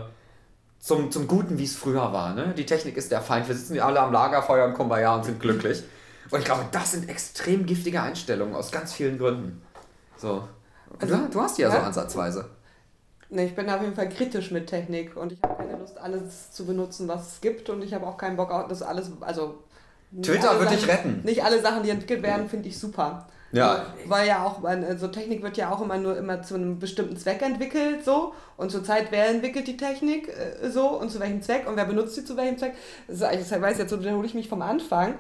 [0.78, 2.34] zum, zum Guten, wie es früher war.
[2.34, 2.54] Ne?
[2.56, 3.48] Die Technik ist der Feind.
[3.48, 5.82] Wir sitzen alle am Lagerfeuer und kommen bei Jahr und sind glücklich.
[6.30, 9.62] Und ich glaube, das sind extrem giftige Einstellungen aus ganz vielen Gründen.
[10.16, 10.46] So.
[11.00, 12.50] Also, du, du hast die ja, ja so ansatzweise.
[13.30, 16.50] Ne, ich bin auf jeden Fall kritisch mit Technik und ich habe keine Lust, alles
[16.50, 19.62] zu benutzen, was es gibt und ich habe auch keinen Bock, das alles, also...
[20.22, 21.20] Twitter würde dich retten.
[21.24, 23.26] Nicht alle Sachen, die entwickelt werden, finde ich super.
[23.52, 23.86] Ja.
[24.06, 27.40] Weil ja auch, also Technik wird ja auch immer nur immer zu einem bestimmten Zweck
[27.42, 28.34] entwickelt, so.
[28.56, 32.14] Und zurzeit, wer entwickelt die Technik, äh, so, und zu welchem Zweck und wer benutzt
[32.14, 32.74] sie zu welchem Zweck.
[33.06, 35.14] Das ist, ich weiß jetzt, so wiederhole ich mich vom Anfang.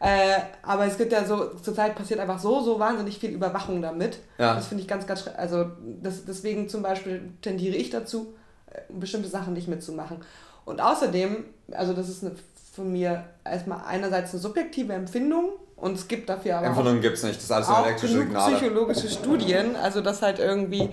[0.00, 4.18] Äh, aber es gibt ja so, zurzeit passiert einfach so, so wahnsinnig viel Überwachung damit.
[4.38, 4.54] Ja.
[4.54, 5.66] Das finde ich ganz, ganz, also
[6.02, 8.34] das, deswegen zum Beispiel tendiere ich dazu,
[8.70, 10.18] äh, bestimmte Sachen nicht mitzumachen.
[10.64, 12.34] Und außerdem, also das ist eine,
[12.74, 17.22] von mir erstmal einerseits eine subjektive Empfindung, und es gibt dafür aber Empfindungen gibt es
[17.22, 18.56] nicht, das ist alles nur elektrische Signale.
[18.56, 20.90] psychologische Studien, also dass halt irgendwie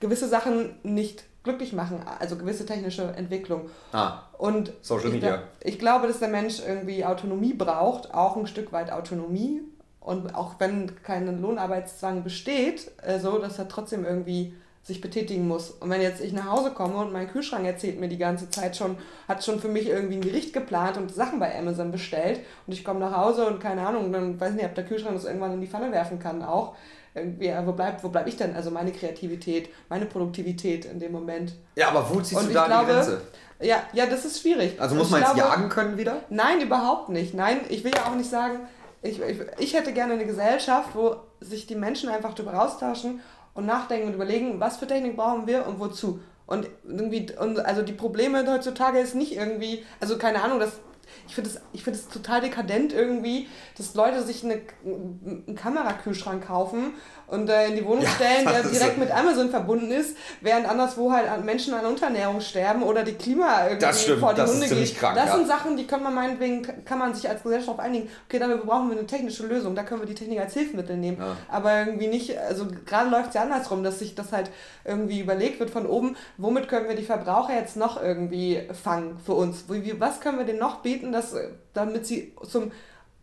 [0.00, 3.68] gewisse Sachen nicht glücklich machen, also gewisse technische Entwicklung.
[3.92, 5.42] Ah, und Social ich Media.
[5.60, 9.62] Ich glaube, dass der Mensch irgendwie Autonomie braucht, auch ein Stück weit Autonomie.
[10.00, 14.52] Und auch wenn kein Lohnarbeitszwang besteht, äh, so, dass er trotzdem irgendwie
[14.82, 15.70] sich betätigen muss.
[15.70, 18.76] Und wenn jetzt ich nach Hause komme und mein Kühlschrank erzählt mir die ganze Zeit
[18.76, 18.96] schon,
[19.28, 22.84] hat schon für mich irgendwie ein Gericht geplant und Sachen bei Amazon bestellt und ich
[22.84, 25.52] komme nach Hause und keine Ahnung, dann weiß ich nicht, ob der Kühlschrank das irgendwann
[25.52, 26.74] in die Pfanne werfen kann auch.
[27.14, 28.56] Irgendwie, wo bleibt wo bleib ich denn?
[28.56, 31.54] Also meine Kreativität, meine Produktivität in dem Moment.
[31.76, 33.20] Ja, aber wo ziehst und du da glaube, die Grenze?
[33.60, 34.80] Ja, ja, das ist schwierig.
[34.80, 36.22] Also muss man jetzt glaube, jagen können wieder?
[36.30, 37.34] Nein, überhaupt nicht.
[37.34, 38.60] Nein, ich will ja auch nicht sagen,
[39.02, 43.20] ich, ich, ich hätte gerne eine Gesellschaft, wo sich die Menschen einfach darüber austauschen
[43.54, 46.20] und nachdenken und überlegen, was für Technik brauchen wir und wozu.
[46.46, 50.80] Und irgendwie, und also die Probleme heutzutage ist nicht irgendwie, also keine Ahnung, das
[51.26, 56.94] ich finde es find total dekadent irgendwie, dass Leute sich eine, einen Kamerakühlschrank kaufen
[57.26, 59.00] und äh, in die Wohnung ja, stellen, der direkt so.
[59.00, 63.86] mit Amazon verbunden ist, während anderswo halt Menschen an Unterernährung sterben oder die Klima irgendwie
[63.86, 64.98] das stimmt, vor die das Hunde ist geht.
[64.98, 65.36] Krank, das ja.
[65.36, 68.90] sind Sachen, die kann man meinetwegen, kann man sich als Gesellschaft einigen, okay, dafür brauchen
[68.90, 71.18] wir eine technische Lösung, da können wir die Technik als Hilfsmittel nehmen.
[71.18, 71.36] Ja.
[71.48, 74.50] Aber irgendwie nicht, also gerade läuft es ja andersrum, dass sich das halt
[74.84, 79.32] irgendwie überlegt wird von oben, womit können wir die Verbraucher jetzt noch irgendwie fangen für
[79.32, 79.64] uns?
[79.98, 81.34] Was können wir denen noch bieten, dass,
[81.72, 82.72] damit sie zum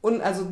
[0.02, 0.46] und also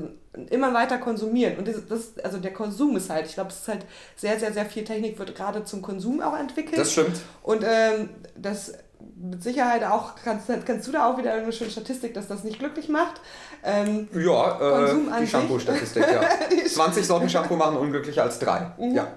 [0.49, 1.57] immer weiter konsumieren.
[1.57, 3.85] Und das, das, also der Konsum ist halt, ich glaube, es ist halt
[4.15, 6.77] sehr, sehr, sehr viel Technik wird gerade zum Konsum auch entwickelt.
[6.77, 7.21] Das stimmt.
[7.43, 8.73] Und ähm, das
[9.15, 12.59] mit Sicherheit auch, kannst, kannst du da auch wieder eine schöne Statistik, dass das nicht
[12.59, 13.21] glücklich macht.
[13.63, 16.21] Ähm, ja, äh, die Shampoo-Statistik, ja.
[16.67, 18.71] 20 Sorten Shampoo machen unglücklicher als drei.
[18.77, 18.95] Mhm.
[18.95, 19.07] Ja.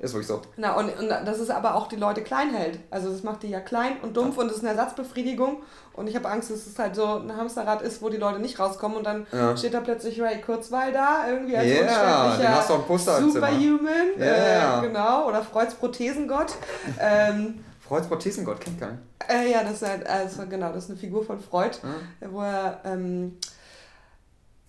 [0.00, 0.40] Ist wirklich so.
[0.56, 2.78] Na, und, und das ist aber auch die Leute klein hält.
[2.88, 4.42] Also das macht die ja klein und dumpf ja.
[4.42, 5.62] und das ist eine Ersatzbefriedigung.
[5.92, 8.60] Und ich habe Angst, dass es halt so ein Hamsterrad ist, wo die Leute nicht
[8.60, 9.56] rauskommen und dann ja.
[9.56, 14.16] steht da plötzlich Ray Kurzweil da, irgendwie als yeah, den hast du ein Poster Superhuman.
[14.16, 14.78] Yeah.
[14.78, 16.54] Äh, genau, oder Freuds Prothesengott.
[17.00, 19.02] ähm, Freuds Prothesengott kennt keinen.
[19.28, 22.32] Äh, ja, das ist halt, also genau, das ist eine Figur von Freud, mhm.
[22.32, 23.36] wo er ähm,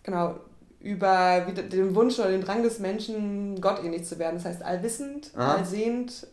[0.01, 0.39] genau
[0.79, 4.35] über den Wunsch oder den Drang des Menschen, Gott ähnlich zu werden.
[4.35, 5.55] Das heißt, allwissend, Aha.
[5.55, 6.27] allsehend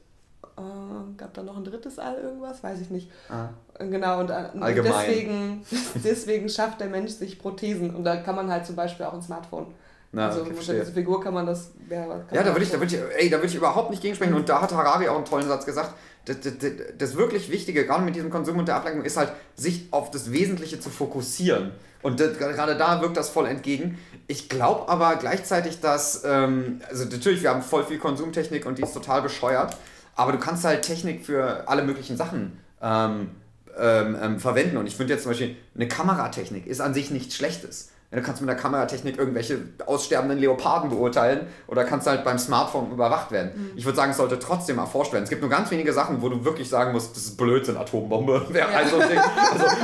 [0.56, 3.10] äh, gab da noch ein drittes All irgendwas, weiß ich nicht.
[3.28, 3.48] Ah.
[3.78, 5.66] Genau, und, äh, und deswegen,
[6.04, 7.94] deswegen schafft der Mensch sich Prothesen.
[7.94, 9.66] Und da kann man halt zum Beispiel auch ein Smartphone.
[10.12, 11.72] Na, also okay, mit dieser Figur kann man das.
[11.90, 14.34] Ja, ja da würde ich, da würd ich, ey, da würd ich überhaupt nicht gegensprechen.
[14.34, 15.92] Und da hat Harari auch einen tollen Satz gesagt.
[16.26, 16.54] Das, das,
[16.98, 20.32] das wirklich Wichtige, gerade mit diesem Konsum und der Ablenkung, ist halt, sich auf das
[20.32, 21.72] Wesentliche zu fokussieren.
[22.02, 23.98] Und das, gerade da wirkt das voll entgegen.
[24.26, 28.82] Ich glaube aber gleichzeitig, dass, ähm, also natürlich, wir haben voll viel Konsumtechnik und die
[28.82, 29.76] ist total bescheuert,
[30.14, 33.30] aber du kannst halt Technik für alle möglichen Sachen ähm,
[33.78, 34.76] ähm, ähm verwenden.
[34.76, 37.90] Und ich finde jetzt zum Beispiel, eine Kameratechnik ist an sich nichts Schlechtes.
[38.12, 43.32] Du kannst mit der Kameratechnik irgendwelche aussterbenden Leoparden beurteilen oder kannst halt beim Smartphone überwacht
[43.32, 43.50] werden.
[43.54, 43.70] Mhm.
[43.76, 45.24] Ich würde sagen, es sollte trotzdem erforscht werden.
[45.24, 48.46] Es gibt nur ganz wenige Sachen, wo du wirklich sagen musst, das ist Blödsinn, Atombombe.
[48.56, 48.68] Ja.
[48.68, 49.14] Also, also,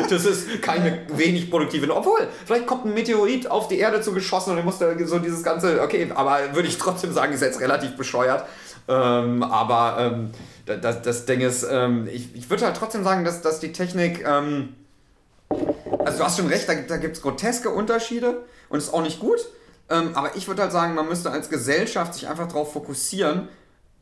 [0.08, 1.94] das ist keine wenig produktive.
[1.94, 5.82] Obwohl, vielleicht kommt ein Meteorit auf die Erde zugeschossen und du musst so dieses ganze,
[5.82, 8.46] okay, aber würde ich trotzdem sagen, ist jetzt relativ bescheuert.
[8.88, 10.30] Ähm, aber ähm,
[10.64, 14.24] das, das Ding ist, ähm, ich, ich würde halt trotzdem sagen, dass, dass die Technik
[14.26, 14.74] ähm,
[16.04, 19.20] also du hast schon recht, da, da gibt es groteske Unterschiede und ist auch nicht
[19.20, 19.38] gut.
[19.90, 23.48] Ähm, aber ich würde halt sagen, man müsste als Gesellschaft sich einfach darauf fokussieren,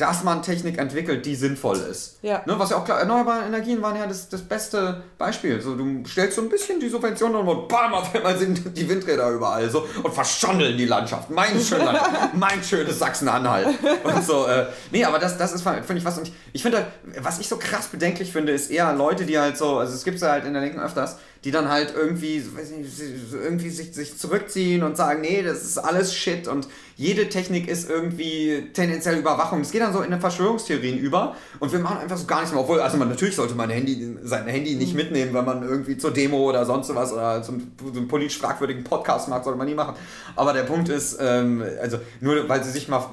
[0.01, 2.19] dass man Technik entwickelt, die sinnvoll ist.
[2.23, 2.43] Ja.
[2.47, 5.61] Ne, was ja auch klar, erneuerbare Energien waren ja das, das beste Beispiel.
[5.61, 9.29] So, du stellst so ein bisschen die Subventionen und bam, auf einmal sind die Windräder
[9.31, 11.29] überall so und verschandeln die Landschaft.
[11.29, 13.69] Mein schöner, mein schönes Sachsen-Anhalt.
[14.05, 16.17] Und so, äh, nee, aber das, das ist, finde ich, was.
[16.17, 16.87] Und ich, ich finde halt,
[17.21, 20.17] was ich so krass bedenklich finde, ist eher Leute, die halt so, also es gibt
[20.17, 22.91] es ja halt in der Linken öfters, die dann halt irgendwie, weiß nicht,
[23.33, 27.89] irgendwie sich, sich zurückziehen und sagen, nee, das ist alles Shit und jede Technik ist
[27.89, 29.63] irgendwie tendenziell Überwachung.
[29.63, 32.53] Es geht dann so in eine Verschwörungstheorien über und wir machen einfach so gar nichts
[32.53, 32.61] mehr.
[32.61, 34.99] Obwohl, also man, natürlich sollte man Handy, sein Handy nicht mhm.
[34.99, 39.31] mitnehmen, wenn man irgendwie zur Demo oder sonst was oder zum, zum politisch fragwürdigen Podcast
[39.31, 39.95] macht, sollte man nie machen.
[40.37, 43.09] Aber der Punkt ist, ähm, also nur weil sie sich mal,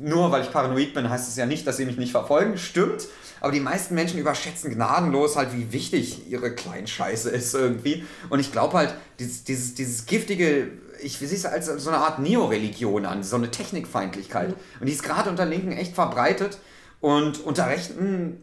[0.00, 2.56] nur weil ich paranoid bin, heißt es ja nicht, dass sie mich nicht verfolgen.
[2.58, 3.06] Stimmt.
[3.40, 8.04] Aber die meisten Menschen überschätzen gnadenlos halt, wie wichtig ihre Kleinscheiße ist irgendwie.
[8.28, 10.70] Und ich glaube halt, dieses, dieses, dieses giftige,
[11.02, 14.50] ich sehe es als so eine Art Neoreligion an, so eine Technikfeindlichkeit.
[14.50, 14.54] Mhm.
[14.80, 16.58] Und die ist gerade unter Linken echt verbreitet
[17.00, 18.38] und unter Rechten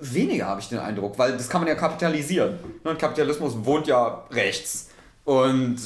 [0.00, 2.58] weniger, habe ich den Eindruck, weil das kann man ja kapitalisieren.
[2.84, 4.88] Und Kapitalismus wohnt ja rechts.
[5.24, 5.76] Und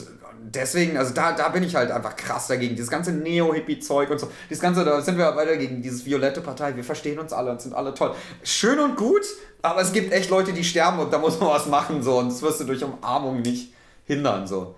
[0.45, 2.77] deswegen, also da, da bin ich halt einfach krass dagegen.
[2.77, 4.31] Dieses ganze Neo-Hippie-Zeug und so.
[4.49, 6.77] Dieses ganze, da sind wir weiter gegen dieses violette Partei.
[6.77, 8.15] Wir verstehen uns alle und sind alle toll.
[8.43, 9.25] Schön und gut,
[9.63, 12.03] aber es gibt echt Leute, die sterben und da muss man was machen.
[12.03, 12.19] So.
[12.19, 13.73] Und das wirst du durch Umarmung nicht
[14.05, 14.47] hindern.
[14.47, 14.75] So.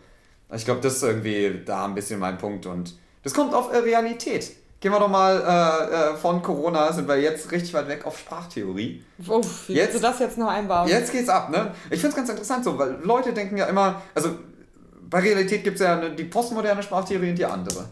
[0.54, 2.66] Ich glaube, das ist irgendwie da ein bisschen mein Punkt.
[2.66, 4.52] Und das kommt auf äh, Realität.
[4.78, 8.18] Gehen wir doch mal äh, äh, von Corona, sind wir jetzt richtig weit weg auf
[8.18, 9.02] Sprachtheorie.
[9.26, 10.86] Uff, wie jetzt, du das jetzt noch einbauen?
[10.86, 11.72] Jetzt geht's ab, ne?
[11.90, 14.30] Ich finde es ganz interessant so, weil Leute denken ja immer, also
[15.08, 17.86] bei Realität gibt es ja eine, die postmoderne Sprachtheorie und die andere.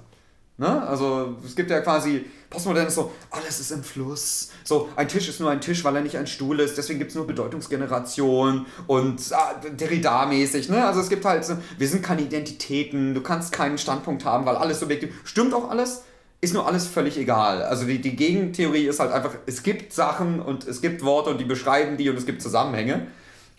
[0.56, 0.86] Ne?
[0.86, 4.50] Also es gibt ja quasi, postmodern ist so, alles ist im Fluss.
[4.62, 7.10] So, ein Tisch ist nur ein Tisch, weil er nicht ein Stuhl ist, deswegen gibt
[7.10, 10.68] es nur Bedeutungsgeneration und ah, Derrida-mäßig.
[10.70, 10.86] Ne?
[10.86, 14.54] Also es gibt halt, so, wir sind keine Identitäten, du kannst keinen Standpunkt haben, weil
[14.54, 15.12] alles subjektiv.
[15.24, 16.04] Stimmt auch alles,
[16.40, 17.62] ist nur alles völlig egal.
[17.62, 21.38] Also die, die Gegentheorie ist halt einfach, es gibt Sachen und es gibt Worte und
[21.38, 23.08] die beschreiben die und es gibt Zusammenhänge.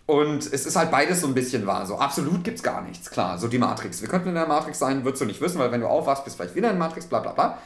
[0.07, 1.85] Und es ist halt beides so ein bisschen wahr.
[1.85, 3.39] So absolut gibt es gar nichts, klar.
[3.39, 4.01] So die Matrix.
[4.01, 6.35] Wir könnten in der Matrix sein, würdest du nicht wissen, weil wenn du aufwachst, bist
[6.35, 7.57] du vielleicht wieder in der Matrix, bla bla bla.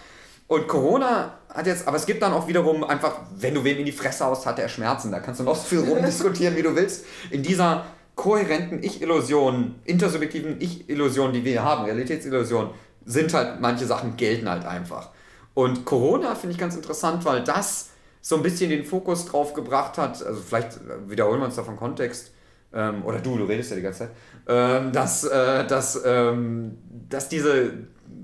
[0.48, 3.86] Und Corona hat jetzt, aber es gibt dann auch wiederum einfach, wenn du wem in
[3.86, 5.12] die Fresse haust, hat der Schmerzen.
[5.12, 7.06] Da kannst du noch so viel rumdiskutieren, wie du willst.
[7.30, 7.86] In dieser
[8.16, 12.72] kohärenten Ich-Illusion, intersubjektiven Ich-Illusion, die wir hier haben, Realitätsillusion,
[13.06, 15.10] sind halt manche Sachen gelten halt einfach.
[15.54, 17.89] Und Corona finde ich ganz interessant, weil das
[18.22, 21.78] so ein bisschen den Fokus drauf gebracht hat, also vielleicht wiederholen wir uns da vom
[21.78, 22.32] Kontext,
[22.74, 24.12] ähm, oder du, du redest ja die ganze Zeit,
[24.48, 26.78] ähm, dass, äh, dass, ähm,
[27.10, 27.74] dass diese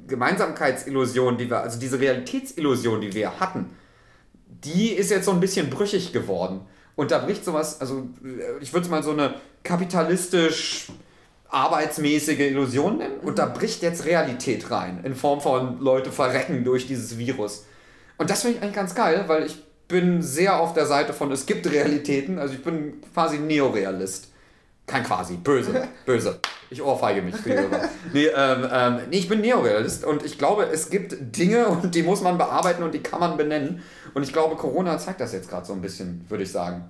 [0.08, 3.76] Gemeinsamkeitsillusion, die wir, also diese Realitätsillusion, die wir hatten,
[4.48, 6.62] die ist jetzt so ein bisschen brüchig geworden.
[6.96, 8.08] Und da bricht sowas, also
[8.62, 10.88] ich würde es mal so eine kapitalistisch
[11.50, 13.20] arbeitsmäßige Illusion nennen.
[13.22, 17.66] Und da bricht jetzt Realität rein, in Form von Leute verrecken durch dieses Virus.
[18.18, 21.32] Und das finde ich eigentlich ganz geil, weil ich bin sehr auf der Seite von,
[21.32, 22.40] es gibt Realitäten.
[22.40, 24.32] Also ich bin quasi Neorealist.
[24.88, 26.40] Kein quasi, böse, böse.
[26.70, 27.36] Ich ohrfeige mich
[28.14, 32.04] nee, ähm, ähm, nee, ich bin Neorealist und ich glaube, es gibt Dinge und die
[32.04, 33.84] muss man bearbeiten und die kann man benennen.
[34.14, 36.90] Und ich glaube, Corona zeigt das jetzt gerade so ein bisschen, würde ich sagen.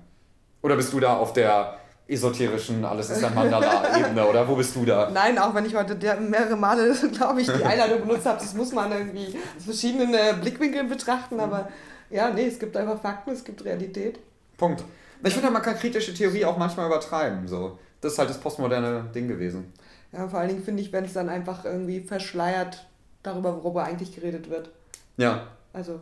[0.62, 1.78] Oder bist du da auf der
[2.08, 5.10] esoterischen, alles ist ein Mandala-Ebene, oder wo bist du da?
[5.10, 8.72] Nein, auch wenn ich heute mehrere Male, glaube ich, die Einladung benutzt habe, das muss
[8.72, 11.68] man irgendwie aus verschiedenen äh, Blickwinkeln betrachten, aber
[12.10, 14.18] ja, nee, es gibt einfach Fakten, es gibt Realität.
[14.56, 14.84] Punkt.
[15.24, 17.48] Ich finde, man kann kritische Theorie auch manchmal übertreiben.
[17.48, 17.78] So.
[18.00, 19.72] Das ist halt das postmoderne Ding gewesen.
[20.12, 22.86] Ja, vor allen Dingen finde ich, wenn es dann einfach irgendwie verschleiert
[23.22, 24.70] darüber, worüber eigentlich geredet wird.
[25.16, 25.48] Ja.
[25.72, 26.00] Also.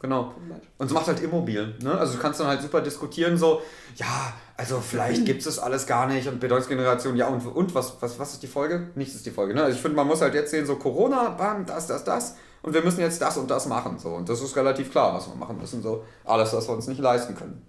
[0.00, 0.34] Genau.
[0.76, 1.74] Und es macht halt immobil.
[1.82, 1.96] Ne?
[1.96, 3.62] Also du kannst dann halt super diskutieren, so,
[3.96, 8.18] ja, also vielleicht gibt es alles gar nicht und Bedeutungsgeneration, ja, und, und was, was,
[8.18, 8.88] was ist die Folge?
[8.96, 9.54] Nichts ist die Folge.
[9.54, 9.62] Ne?
[9.62, 12.36] Also ich finde, man muss halt jetzt sehen, so Corona, bam, das, das, das.
[12.64, 13.98] Und wir müssen jetzt das und das machen.
[13.98, 14.08] So.
[14.14, 15.82] Und das ist relativ klar, was wir machen müssen.
[15.82, 16.02] So.
[16.24, 17.62] Alles, was wir uns nicht leisten können.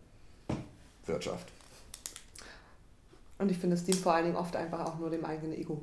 [1.06, 1.52] Wirtschaft.
[3.38, 5.82] Und ich finde, es dient vor allen Dingen oft einfach auch nur dem eigenen Ego.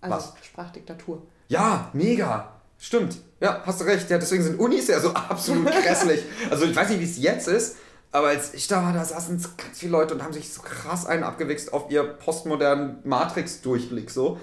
[0.00, 0.32] Also was?
[0.42, 1.20] Sprachdiktatur.
[1.48, 2.54] Ja, mega.
[2.78, 3.18] Stimmt.
[3.40, 4.08] Ja, hast du recht.
[4.08, 6.24] Ja, deswegen sind Unis ja so absolut grässlich.
[6.50, 7.76] Also ich weiß nicht, wie es jetzt ist,
[8.10, 11.04] aber als ich da war, da saßen ganz viele Leute und haben sich so krass
[11.04, 14.10] einen abgewichst auf ihr postmodernen Matrix-Durchblick.
[14.10, 14.40] So.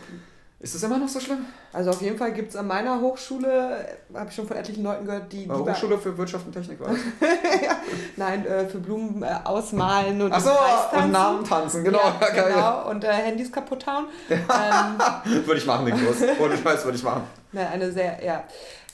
[0.60, 1.46] Ist das immer noch so schlimm?
[1.72, 5.06] Also auf jeden Fall gibt es an meiner Hochschule, habe ich schon von etlichen Leuten
[5.06, 5.48] gehört, die...
[5.48, 6.98] Hochschule für Wirtschaft und Technik war das?
[7.64, 7.78] ja,
[8.16, 10.50] nein, äh, für Blumen äh, ausmalen und Ach so,
[10.98, 12.00] und Namen tanzen, genau.
[12.00, 14.08] Ja, genau, und äh, Handys kaputt hauen.
[14.30, 14.40] ähm,
[15.46, 16.18] würde ich machen, den Kurs.
[16.40, 17.24] Ohne Scheiß würde ich machen.
[17.52, 18.44] Na, eine sehr, ja...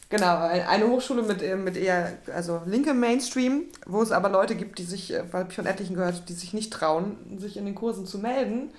[0.10, 4.78] Genau, eine Hochschule mit, äh, mit eher, also linkem Mainstream, wo es aber Leute gibt,
[4.78, 7.74] die sich, äh, habe ich von etlichen gehört, die sich nicht trauen, sich in den
[7.74, 8.70] Kursen zu melden,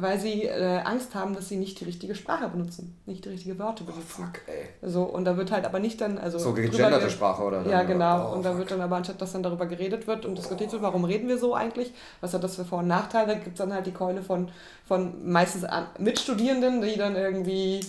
[0.00, 3.58] weil sie äh, Angst haben, dass sie nicht die richtige Sprache benutzen, nicht die richtige
[3.58, 4.22] Worte oh, benutzen.
[4.22, 4.68] Oh, fuck, ey.
[4.82, 6.38] So, und da wird halt aber nicht dann, also...
[6.38, 7.66] So gegenderte Sprache, oder?
[7.66, 8.30] Ja, genau.
[8.30, 8.58] Oh, und da fuck.
[8.58, 11.38] wird dann aber, anstatt dass dann darüber geredet wird und diskutiert wird, warum reden wir
[11.38, 14.22] so eigentlich, was hat das für Vor- und Nachteile, gibt es dann halt die Keule
[14.22, 14.48] von,
[14.86, 15.64] von meistens
[15.98, 17.80] Mitstudierenden, die dann irgendwie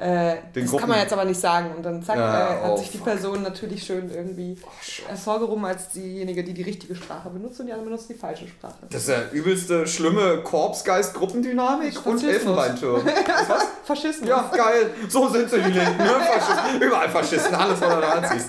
[0.00, 0.80] äh, das Gruppen.
[0.80, 1.74] kann man jetzt aber nicht sagen.
[1.76, 3.08] Und dann zack, ja, äh, hat oh, sich die fuck.
[3.08, 7.72] Person natürlich schön irgendwie oh, hervorgehoben als diejenige, die die richtige Sprache benutzt und die
[7.72, 8.76] andere benutzt die falsche Sprache.
[8.88, 13.04] Das ist ja übelste, schlimme Korpsgeist-Gruppendynamik und Elfenbeinturm.
[13.48, 13.66] was?
[13.84, 14.26] Faschismus.
[14.26, 14.90] Ja, geil.
[15.06, 15.98] So sind sie die Linken.
[15.98, 16.08] Ne?
[16.08, 16.80] Faschisten.
[16.80, 18.46] Überall Faschisten, alles voller Nazis.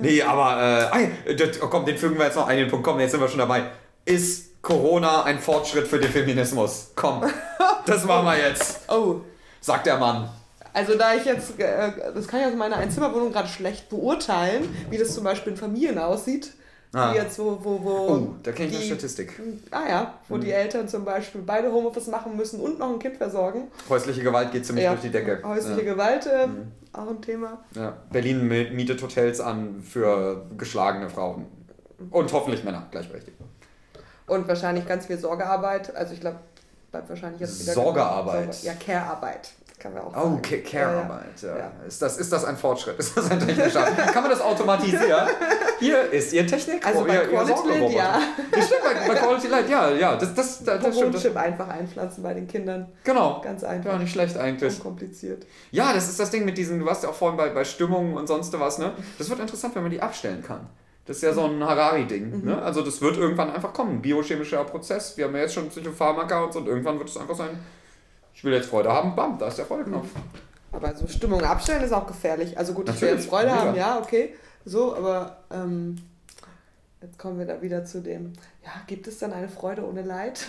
[0.00, 2.84] Nee, aber, äh, oh, komm, den fügen wir jetzt noch einen Punkt.
[2.84, 3.70] Komm, jetzt sind wir schon dabei.
[4.04, 6.90] Ist Corona ein Fortschritt für den Feminismus?
[6.96, 7.22] Komm,
[7.86, 8.80] das machen wir jetzt.
[8.90, 9.20] Oh.
[9.60, 10.41] Sagt der Mann.
[10.72, 14.98] Also da ich jetzt, äh, das kann ich aus meiner Einzimmerwohnung gerade schlecht beurteilen, wie
[14.98, 16.52] das zum Beispiel in Familien aussieht.
[16.94, 17.14] Ah.
[17.14, 19.40] jetzt wo, wo, wo oh, da kenne ich die, eine Statistik.
[19.70, 20.42] Ah ja, wo mhm.
[20.42, 23.68] die Eltern zum Beispiel beide Homeoffice machen müssen und noch ein Kind versorgen.
[23.88, 25.40] Häusliche Gewalt geht ziemlich ja, durch die Decke.
[25.42, 25.92] Häusliche ja.
[25.94, 26.72] Gewalt, äh, mhm.
[26.92, 27.64] auch ein Thema.
[27.74, 27.96] Ja.
[28.10, 31.46] Berlin mietet Hotels an für geschlagene Frauen.
[32.10, 33.38] Und hoffentlich Männer, gleichberechtigt.
[34.26, 35.96] Und wahrscheinlich ganz viel Sorgearbeit.
[35.96, 36.40] Also ich glaube,
[36.90, 37.72] bleibt wahrscheinlich jetzt wieder.
[37.72, 38.54] Sorgearbeit.
[38.54, 39.52] Sorge, ja, Care-Arbeit
[39.82, 40.36] kann man auch oh.
[40.36, 41.42] Oh, Care-Arbeit.
[41.42, 41.72] Ja, ja.
[41.86, 42.96] Ist, das, ist das ein Fortschritt?
[43.00, 43.82] Ist das ein technischer?
[43.82, 45.28] kann man das automatisieren?
[45.80, 46.86] Hier ist Ihr Technik.
[46.86, 48.20] Also bei Quality Light, ja.
[48.52, 50.16] Das stimmt, bei, bei Quality Light, ja, ja.
[50.16, 51.18] Das, das, das, das stimmt.
[51.18, 52.92] Chip einfach einpflanzen bei den Kindern.
[53.02, 53.40] Genau.
[53.42, 53.92] Ganz einfach.
[53.92, 54.76] Ja, nicht schlecht eigentlich.
[54.76, 55.46] Unkompliziert.
[55.72, 58.16] Ja, das ist das Ding mit diesen, du warst ja auch vorhin bei, bei Stimmungen
[58.16, 58.92] und sonst was, ne?
[59.18, 60.68] Das wird interessant, wenn man die abstellen kann.
[61.04, 62.42] Das ist ja so ein Harari-Ding.
[62.42, 62.44] Mhm.
[62.44, 62.62] Ne?
[62.62, 64.00] Also das wird irgendwann einfach kommen.
[64.00, 65.16] Biochemischer Prozess.
[65.16, 67.58] Wir haben ja jetzt schon Psychopharmaka und so und irgendwann wird es einfach sein,
[68.34, 70.08] ich will jetzt Freude haben, bam, da ist der Freudeknopf.
[70.72, 72.56] Aber so Stimmung abstellen ist auch gefährlich.
[72.56, 73.60] Also gut, Natürlich, ich will jetzt Freude mega.
[73.60, 74.34] haben, ja, okay.
[74.64, 75.96] So, aber ähm,
[77.02, 78.32] jetzt kommen wir da wieder zu dem,
[78.64, 80.40] ja, gibt es dann eine Freude ohne Leid?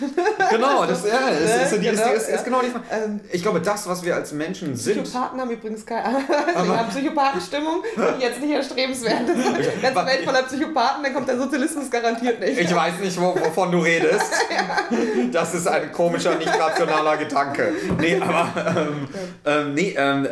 [0.50, 2.84] Genau, das, ja, das, ist, ist, genau, ist, ist, genau die Frage.
[2.92, 5.02] Ähm, ich glaube, das, was wir als Menschen sind.
[5.02, 6.22] Psychopathen haben übrigens keine
[6.54, 9.82] also haben Psychopathenstimmung, die jetzt nicht erstrebenswert ist.
[9.82, 12.60] Ganze Welt voller Psychopathen, dann kommt der Sozialismus garantiert nicht.
[12.60, 14.32] Ich weiß nicht, wovon du redest.
[15.32, 17.72] Das ist ein komischer, nicht rationaler Gedanke.
[17.98, 19.08] Nee, aber ähm,
[19.44, 20.28] ähm, nee, ähm,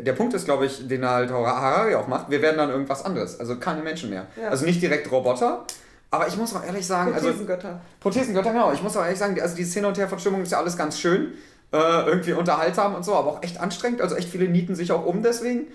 [0.00, 3.40] der Punkt ist, glaube ich, den halt Harari auch macht, wir werden dann irgendwas anderes.
[3.40, 4.26] Also keine Menschen mehr.
[4.40, 4.48] Ja.
[4.48, 5.64] Also nicht direkt Roboter,
[6.12, 7.14] aber ich muss auch ehrlich sagen.
[7.14, 7.68] Also Prothesengötter.
[7.68, 8.72] Also, Prothesengötter, genau.
[8.72, 10.76] Ich muss auch ehrlich sagen, also die Szene und her von Stimmung ist ja alles
[10.76, 11.32] ganz schön.
[11.72, 14.02] Äh, irgendwie unterhaltsam und so, aber auch echt anstrengend.
[14.02, 15.68] Also echt viele nieten sich auch um deswegen.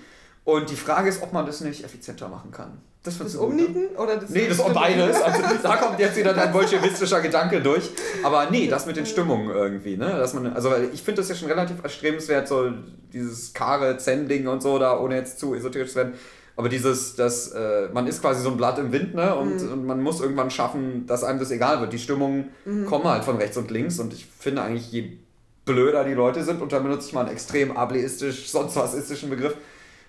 [0.44, 2.78] Und die Frage ist, ob man das nicht effizienter machen kann.
[3.02, 3.88] Das, das Umnieten ne?
[3.98, 5.20] oder das Nee, das ist beides.
[5.20, 7.90] Also, da kommt jetzt wieder dein bolschewistischer Gedanke durch.
[8.22, 9.98] Aber nee, das mit den Stimmungen irgendwie.
[9.98, 10.06] Ne?
[10.06, 12.72] Dass man, also ich finde das ja schon relativ erstrebenswert, so
[13.12, 16.14] dieses Kare, Zen-Ding und so, da ohne jetzt zu esoterisch zu werden.
[16.58, 19.36] Aber dieses, dass äh, man ist quasi so ein Blatt im Wind, ne?
[19.36, 19.72] Und, mhm.
[19.72, 21.94] und man muss irgendwann schaffen, dass einem das egal wird.
[21.94, 22.88] Die Stimmungen mhm.
[22.88, 25.18] kommen halt von rechts und links und ich finde eigentlich, je
[25.66, 29.30] blöder die Leute sind, und da benutze ich mal einen extrem ableistisch, sonst was istischen
[29.30, 29.56] Begriff,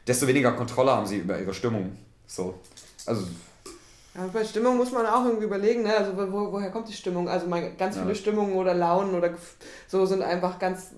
[0.07, 1.99] desto weniger Kontrolle haben sie über ihre Stimmung.
[2.26, 2.55] So.
[3.05, 3.24] Also.
[4.14, 5.94] Ja, bei Stimmung muss man auch irgendwie überlegen, ne?
[5.99, 7.28] Also wo, woher kommt die Stimmung?
[7.28, 8.14] Also man, ganz viele ja.
[8.14, 9.34] Stimmungen oder Launen oder
[9.86, 10.92] so sind einfach ganz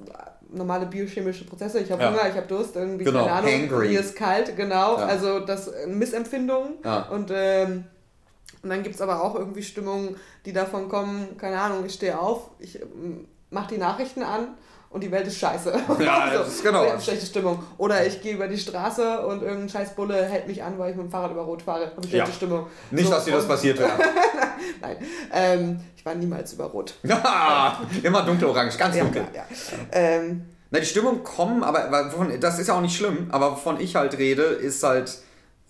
[0.53, 1.81] normale biochemische Prozesse.
[1.81, 2.11] Ich habe ja.
[2.11, 3.27] Hunger, ich habe Durst, irgendwie, genau.
[3.27, 3.89] keine Ahnung, Hangry.
[3.89, 4.99] mir ist kalt, genau.
[4.99, 5.07] Ja.
[5.07, 6.75] Also das äh, Missempfindungen.
[6.85, 7.09] Ja.
[7.09, 7.85] Und, ähm,
[8.63, 12.19] und dann gibt es aber auch irgendwie Stimmungen, die davon kommen, keine Ahnung, ich stehe
[12.19, 14.49] auf, ich ähm, mache die Nachrichten an
[14.91, 15.73] und die Welt ist scheiße.
[16.01, 16.99] Ja, das ist genau.
[16.99, 17.63] Schlechte Stimmung.
[17.79, 20.97] Oder ich gehe über die Straße und irgendein scheiß Bulle hält mich an, weil ich
[20.97, 21.87] mit dem Fahrrad über Rot fahre.
[21.87, 22.27] Habe schlechte ja.
[22.27, 22.67] Stimmung.
[22.91, 23.93] Nicht, so, dass dir das passiert wäre.
[24.81, 24.97] Nein.
[25.33, 26.95] Ähm, ich war niemals über Rot.
[28.03, 29.25] Immer dunkelorange, ganz dunkel.
[29.33, 29.47] Ja, ja.
[29.93, 32.11] Ähm, Na, die Stimmung kommen, aber
[32.41, 35.19] das ist ja auch nicht schlimm, aber wovon ich halt rede, ist halt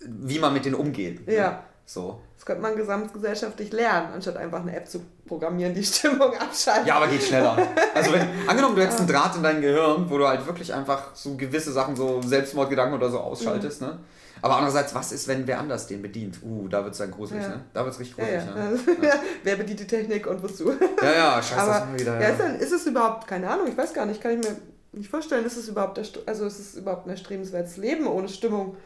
[0.01, 1.27] wie man mit denen umgeht.
[1.27, 1.35] Ne?
[1.35, 1.64] Ja.
[1.85, 2.21] So.
[2.41, 6.86] Das könnte man gesamtgesellschaftlich lernen, anstatt einfach eine App zu programmieren, die Stimmung abschaltet.
[6.86, 7.55] Ja, aber geht schneller.
[7.95, 11.14] Also wenn, angenommen, du hättest einen Draht in dein Gehirn, wo du halt wirklich einfach
[11.14, 13.88] so gewisse Sachen, so Selbstmordgedanken oder so ausschaltest, mhm.
[13.88, 13.99] ne?
[14.41, 16.38] Aber andererseits, was ist, wenn wer anders den bedient?
[16.43, 17.49] Uh, da wird es dann gruselig, ja.
[17.51, 17.64] ne?
[17.74, 18.70] Da wird es richtig gruselig, ja, ja.
[18.70, 18.78] ne?
[19.45, 20.72] wer bedient die Technik und wozu?
[21.03, 22.20] Ja, ja, scheiße, aber, das wieder.
[22.22, 24.57] Ja, ist, dann, ist es überhaupt, keine Ahnung, ich weiß gar nicht, kann ich mir
[24.93, 28.78] nicht vorstellen, ist es überhaupt, also ist es überhaupt ein erstrebenswertes Leben ohne Stimmung?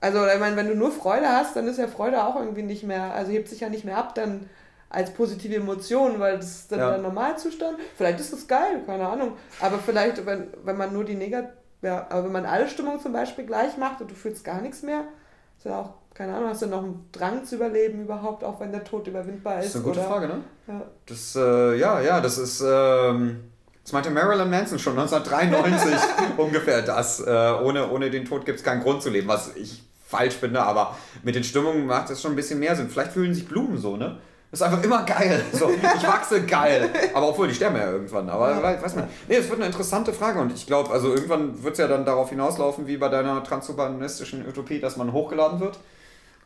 [0.00, 2.84] Also, ich meine, wenn du nur Freude hast, dann ist ja Freude auch irgendwie nicht
[2.84, 4.48] mehr, also hebt sich ja nicht mehr ab, dann
[4.88, 6.90] als positive Emotion, weil das ist dann ja.
[6.90, 7.78] der Normalzustand.
[7.96, 9.32] Vielleicht ist das geil, keine Ahnung.
[9.60, 11.48] Aber vielleicht, wenn, wenn man nur die Negat
[11.82, 14.82] ja, aber wenn man alle Stimmung zum Beispiel gleich macht und du fühlst gar nichts
[14.82, 15.04] mehr,
[15.56, 18.72] ist ja auch, keine Ahnung, hast du noch einen Drang zu überleben überhaupt, auch wenn
[18.72, 19.66] der Tod überwindbar ist?
[19.66, 20.08] Das ist eine gute oder?
[20.08, 20.44] Frage, ne?
[20.66, 20.82] Ja.
[21.06, 23.44] Das, äh, ja, ja, das ist, ähm,
[23.82, 25.94] das meinte Marilyn Manson schon 1993
[26.38, 27.20] ungefähr das.
[27.20, 30.62] Äh, ohne, ohne den Tod gibt es keinen Grund zu leben, was ich falsch finde,
[30.62, 32.88] aber mit den Stimmungen macht das schon ein bisschen mehr Sinn.
[32.88, 34.18] Vielleicht fühlen sich Blumen so, ne?
[34.50, 35.44] Das ist einfach immer geil.
[35.52, 36.88] So, ich wachse geil.
[37.12, 38.28] Aber obwohl, die sterben ja irgendwann.
[38.28, 38.82] Aber ja.
[38.82, 39.08] weiß man.
[39.28, 42.04] Nee, es wird eine interessante Frage und ich glaube, also irgendwann wird es ja dann
[42.04, 45.78] darauf hinauslaufen, wie bei deiner transhumanistischen Utopie, dass man hochgeladen wird.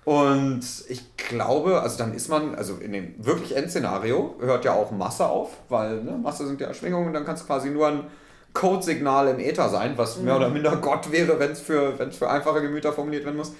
[0.04, 4.90] Und ich glaube, also dann ist man, also in dem wirklich Endszenario hört ja auch
[4.90, 8.04] Masse auf, weil ne, Masse sind ja Schwingungen, dann kannst du quasi nur ein
[8.52, 10.54] Codesignal im Äther sein, was mehr oder mhm.
[10.54, 13.52] minder Gott wäre, wenn es für, für einfache Gemüter formuliert werden muss.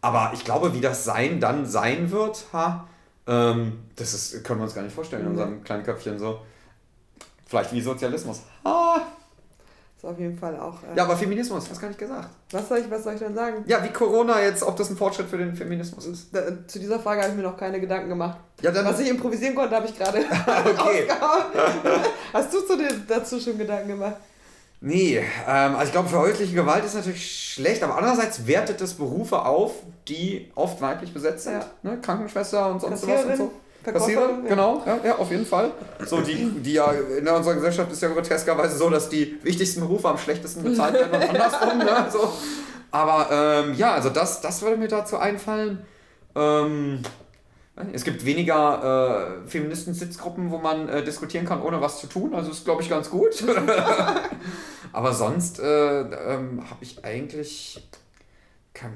[0.00, 2.86] Aber ich glaube, wie das Sein dann sein wird, ha,
[3.26, 6.40] ähm, das ist, können wir uns gar nicht vorstellen in unserem kleinen Köpfchen so.
[7.46, 8.42] Vielleicht wie Sozialismus.
[8.64, 9.00] Ah.
[9.98, 10.80] Ist auf jeden Fall auch.
[10.84, 12.28] Äh, ja, aber Feminismus, was gar nicht gesagt.
[12.52, 13.64] Was soll, ich, was soll ich denn sagen?
[13.66, 16.28] Ja, wie Corona jetzt, ob das ein Fortschritt für den Feminismus ist.
[16.32, 18.38] Da, zu dieser Frage habe ich mir noch keine Gedanken gemacht.
[18.62, 20.18] Ja, dann was ich improvisieren konnte, habe ich gerade
[20.78, 21.08] okay.
[22.32, 24.16] Hast du zu den, dazu schon Gedanken gemacht?
[24.80, 25.18] Nee,
[25.48, 29.72] ähm, also ich glaube, verhäusliche Gewalt ist natürlich schlecht, aber andererseits wertet es Berufe auf,
[30.06, 31.54] die oft weiblich besetzt sind.
[31.54, 31.90] Ja.
[31.90, 31.98] Ne?
[32.00, 33.52] Krankenschwester und sonst was und so.
[33.92, 34.48] Kassiererin, ja.
[34.50, 35.70] genau, ja, ja, auf jeden Fall.
[36.04, 40.08] So, die, die ja in unserer Gesellschaft ist ja groteskerweise so, dass die wichtigsten Berufe
[40.08, 41.78] am schlechtesten bezahlt werden und andersrum.
[41.78, 42.06] ne?
[42.12, 42.32] so.
[42.90, 45.78] Aber ähm, ja, also das, das würde mir dazu einfallen.
[46.34, 47.00] Ähm,
[47.92, 52.34] es gibt weniger äh, Feministen-Sitzgruppen, wo man äh, diskutieren kann, ohne was zu tun.
[52.34, 53.44] Also ist, glaube ich, ganz gut.
[54.92, 57.86] Aber sonst äh, ähm, habe ich eigentlich.
[58.74, 58.92] Kein,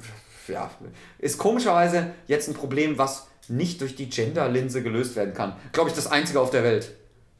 [0.48, 0.70] ja,
[1.18, 5.56] ist komischerweise jetzt ein Problem, was nicht durch die Gender-Linse gelöst werden kann.
[5.72, 6.92] Glaube ich, das einzige auf der Welt.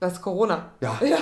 [0.03, 0.65] Das ist Corona.
[0.81, 0.99] Ja.
[1.01, 1.17] Ja,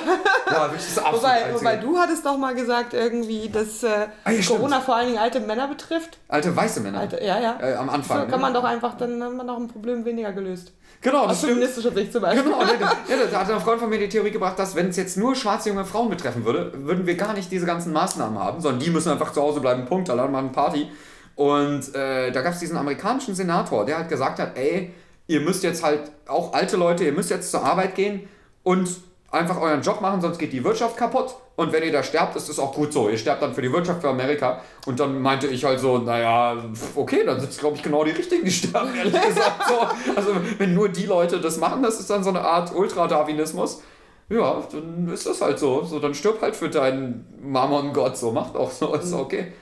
[0.51, 4.31] ja das ist absolut wobei, wobei du hattest doch mal gesagt, irgendwie, dass äh, ah,
[4.31, 4.85] ja, Corona stimmt.
[4.85, 6.19] vor allen Dingen alte Männer betrifft.
[6.29, 7.01] Alte weiße Männer.
[7.01, 7.59] Alte, ja, ja.
[7.61, 8.23] Äh, am Anfang.
[8.23, 8.47] So kann ne?
[8.47, 10.73] man doch einfach, dann haben wir noch ein Problem weniger gelöst.
[11.03, 12.43] Genau, das Aus feministischer Sicht zum Beispiel.
[12.43, 12.87] Genau, ja,
[13.31, 15.69] da hat ein Freund von mir die Theorie gebracht, dass wenn es jetzt nur schwarze
[15.69, 19.13] junge Frauen betreffen würde, würden wir gar nicht diese ganzen Maßnahmen haben, sondern die müssen
[19.13, 20.91] einfach zu Hause bleiben, Punkt, da machen eine Party.
[21.37, 24.95] Und äh, da gab es diesen amerikanischen Senator, der halt gesagt hat, ey,
[25.27, 28.27] ihr müsst jetzt halt, auch alte Leute, ihr müsst jetzt zur Arbeit gehen
[28.63, 28.89] und
[29.31, 31.35] einfach euren Job machen, sonst geht die Wirtschaft kaputt.
[31.57, 33.09] Und wenn ihr da sterbt, ist es auch gut so.
[33.09, 34.61] Ihr sterbt dann für die Wirtschaft, für Amerika.
[34.87, 36.57] Und dann meinte ich halt so, naja,
[36.97, 39.69] okay, dann sind es, glaube ich, genau die richtigen, die sterben, ehrlich gesagt.
[39.69, 40.15] So.
[40.17, 43.83] Also, wenn nur die Leute das machen, das ist dann so eine Art Ultradarwinismus.
[44.31, 45.85] Ja, dann ist das halt so.
[45.85, 48.17] So, dann stirb halt für deinen Mammon-Gott.
[48.17, 49.21] So, macht auch so, ist mhm.
[49.21, 49.53] okay.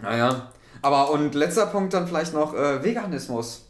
[0.00, 0.50] Naja.
[0.82, 3.64] Aber und letzter Punkt dann vielleicht noch äh, Veganismus.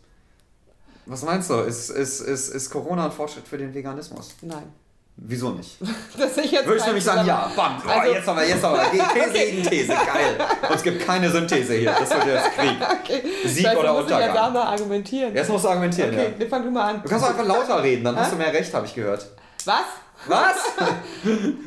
[1.06, 1.54] Was meinst du?
[1.60, 4.34] Ist, ist, ist, ist Corona ein Fortschritt für den Veganismus?
[4.42, 4.72] Nein.
[5.16, 5.78] Wieso nicht?
[6.18, 8.82] das ich jetzt Würde ich nämlich sagen, ja, bam, oh, also, jetzt aber, jetzt aber,
[8.90, 9.50] These okay.
[9.50, 10.36] gegen These, geil.
[10.68, 12.76] Und es gibt keine Synthese hier, das wird jetzt Krieg.
[13.04, 13.22] Okay.
[13.44, 14.28] Sieg das oder Untergang.
[14.28, 15.34] Jetzt auch noch argumentieren.
[15.34, 16.46] Jetzt musst du argumentieren, okay, ja.
[16.48, 17.02] fang du mal an.
[17.02, 19.28] Du kannst auch einfach lauter reden, dann hast du mehr Recht, habe ich gehört.
[19.64, 19.84] Was?
[20.26, 20.56] Was?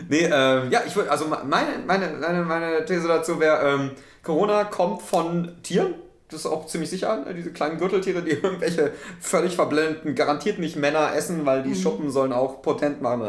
[0.09, 3.91] nee, ähm, ja, ich würde, also meine, meine, meine, meine These dazu wäre, ähm,
[4.23, 5.93] Corona kommt von Tieren
[6.29, 10.75] das ist auch ziemlich sicher, ne, diese kleinen Gürteltiere, die irgendwelche völlig verblendeten, garantiert nicht
[10.75, 11.75] Männer essen, weil die mhm.
[11.75, 13.25] Schuppen sollen auch potent machen.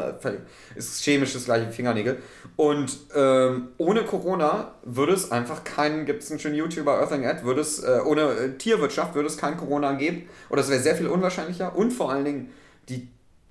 [0.75, 2.19] Ist chemisch das gleiche Fingernägel.
[2.57, 7.45] Und ähm, ohne Corona würde es einfach keinen, gibt es einen schönen YouTuber, Earthing Ad,
[7.45, 10.29] würde es, äh, ohne äh, Tierwirtschaft würde es kein Corona geben.
[10.51, 11.77] Oder es wäre sehr viel unwahrscheinlicher.
[11.77, 12.53] Und vor allen Dingen,
[12.89, 13.09] die,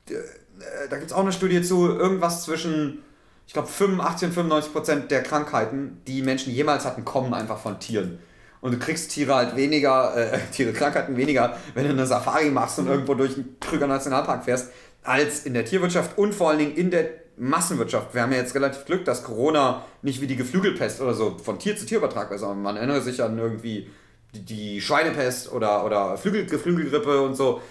[0.09, 0.15] äh,
[0.89, 3.03] da gibt es auch eine Studie zu, irgendwas zwischen
[3.47, 7.79] ich glaube 85 und 95 Prozent der Krankheiten, die Menschen jemals hatten, kommen einfach von
[7.79, 8.19] Tieren.
[8.67, 12.77] Und du kriegst Tiere halt weniger, äh, Tiere, Krankheiten weniger, wenn du eine Safari machst
[12.79, 14.71] und irgendwo durch einen Krüger Nationalpark fährst,
[15.03, 17.05] als in der Tierwirtschaft und vor allen Dingen in der
[17.37, 18.13] Massenwirtschaft.
[18.13, 21.59] Wir haben ja jetzt relativ Glück, dass Corona nicht wie die Geflügelpest oder so von
[21.59, 23.89] Tier zu Tier übertragbar ist, sondern man erinnert sich an irgendwie
[24.35, 27.61] die, die Schweinepest oder, oder Flügel, Geflügelgrippe und so.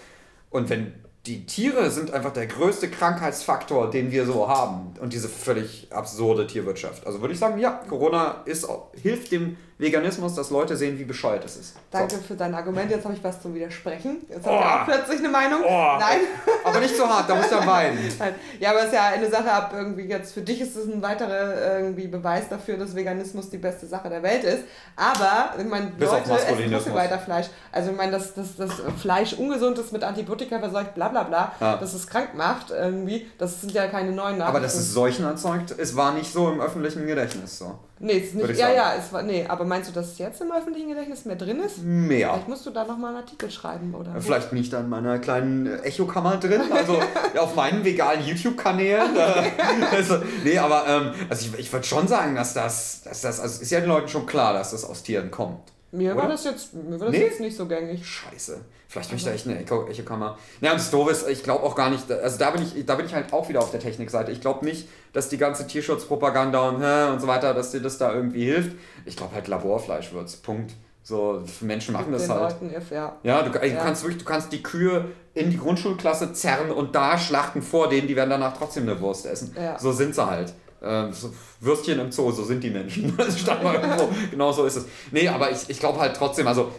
[0.48, 0.94] Und wenn
[1.26, 4.94] die Tiere sind einfach der größte Krankheitsfaktor, den wir so haben.
[4.98, 7.06] Und diese völlig absurde Tierwirtschaft.
[7.06, 8.66] Also würde ich sagen, ja, Corona ist,
[9.02, 11.76] hilft dem Veganismus, dass Leute sehen, wie bescheuert es ist.
[11.90, 12.22] Danke so.
[12.22, 12.90] für dein Argument.
[12.90, 14.24] Jetzt habe ich was zum Widersprechen.
[14.26, 15.60] Jetzt habt ihr auch plötzlich eine Meinung.
[15.62, 15.96] Oh.
[15.98, 16.20] Nein.
[16.64, 17.98] Aber nicht so hart, da muss dann weinen.
[18.60, 20.32] Ja, aber es ist ja eine Sache ab irgendwie jetzt.
[20.32, 24.22] Für dich ist es ein weiterer irgendwie Beweis dafür, dass Veganismus die beste Sache der
[24.22, 24.64] Welt ist.
[24.96, 27.46] Aber, ich meine, Leute essen trotzdem weiter Fleisch.
[27.70, 31.52] Also ich meine, dass, dass, dass Fleisch ungesund ist mit Antibiotika verseucht, bla bla bla,
[31.60, 31.76] ja.
[31.76, 34.42] dass es krank macht irgendwie, das sind ja keine neuen Nachrichten.
[34.42, 37.78] Aber dass es Seuchen erzeugt, es war nicht so im öffentlichen Gedächtnis so.
[37.98, 38.58] Nee, es ist nicht.
[38.58, 39.22] Ja, ja, es war.
[39.22, 41.82] Nee, aber meinst du, dass es jetzt im öffentlichen Gedächtnis mehr drin ist?
[41.82, 42.30] Mehr.
[42.30, 44.20] Vielleicht musst du da nochmal einen Artikel schreiben, oder?
[44.20, 47.00] Vielleicht bin ich da in meiner kleinen Echokammer drin, also
[47.38, 49.16] auf meinen veganen YouTube-Kanälen.
[49.90, 53.62] also, nee, aber ähm, also ich, ich würde schon sagen, dass das, dass das, also
[53.62, 55.72] ist ja den Leuten schon klar, dass das aus Tieren kommt.
[55.96, 56.22] Mir Oder?
[56.22, 57.24] war das, jetzt, mir war das nee?
[57.24, 58.06] jetzt nicht so gängig.
[58.06, 58.60] Scheiße.
[58.88, 60.38] Vielleicht bin ich da echt eine Echokammer.
[60.60, 62.94] Ja, und das Doofe ist, ich glaube auch gar nicht, also da bin ich, da
[62.94, 64.30] bin ich halt auch wieder auf der Technikseite.
[64.30, 68.12] Ich glaube nicht, dass die ganze Tierschutzpropaganda und, und so weiter, dass dir das da
[68.12, 68.76] irgendwie hilft.
[69.04, 70.36] Ich glaube halt Laborfleisch wird's.
[70.36, 70.74] Punkt.
[71.02, 72.56] So, Menschen machen das halt.
[72.62, 73.16] If, ja.
[73.22, 73.80] ja, du, also ja.
[73.80, 78.08] kannst wirklich, du kannst die Kühe in die Grundschulklasse zerren und da schlachten vor denen,
[78.08, 79.54] die werden danach trotzdem eine Wurst essen.
[79.56, 79.78] Ja.
[79.78, 80.52] So sind sie halt.
[80.86, 83.16] Ähm, so Würstchen im Zoo, so sind die Menschen.
[83.36, 84.08] Stand mal irgendwo.
[84.30, 84.86] genau so ist es.
[85.10, 86.70] Nee, aber ich, ich glaube halt trotzdem, also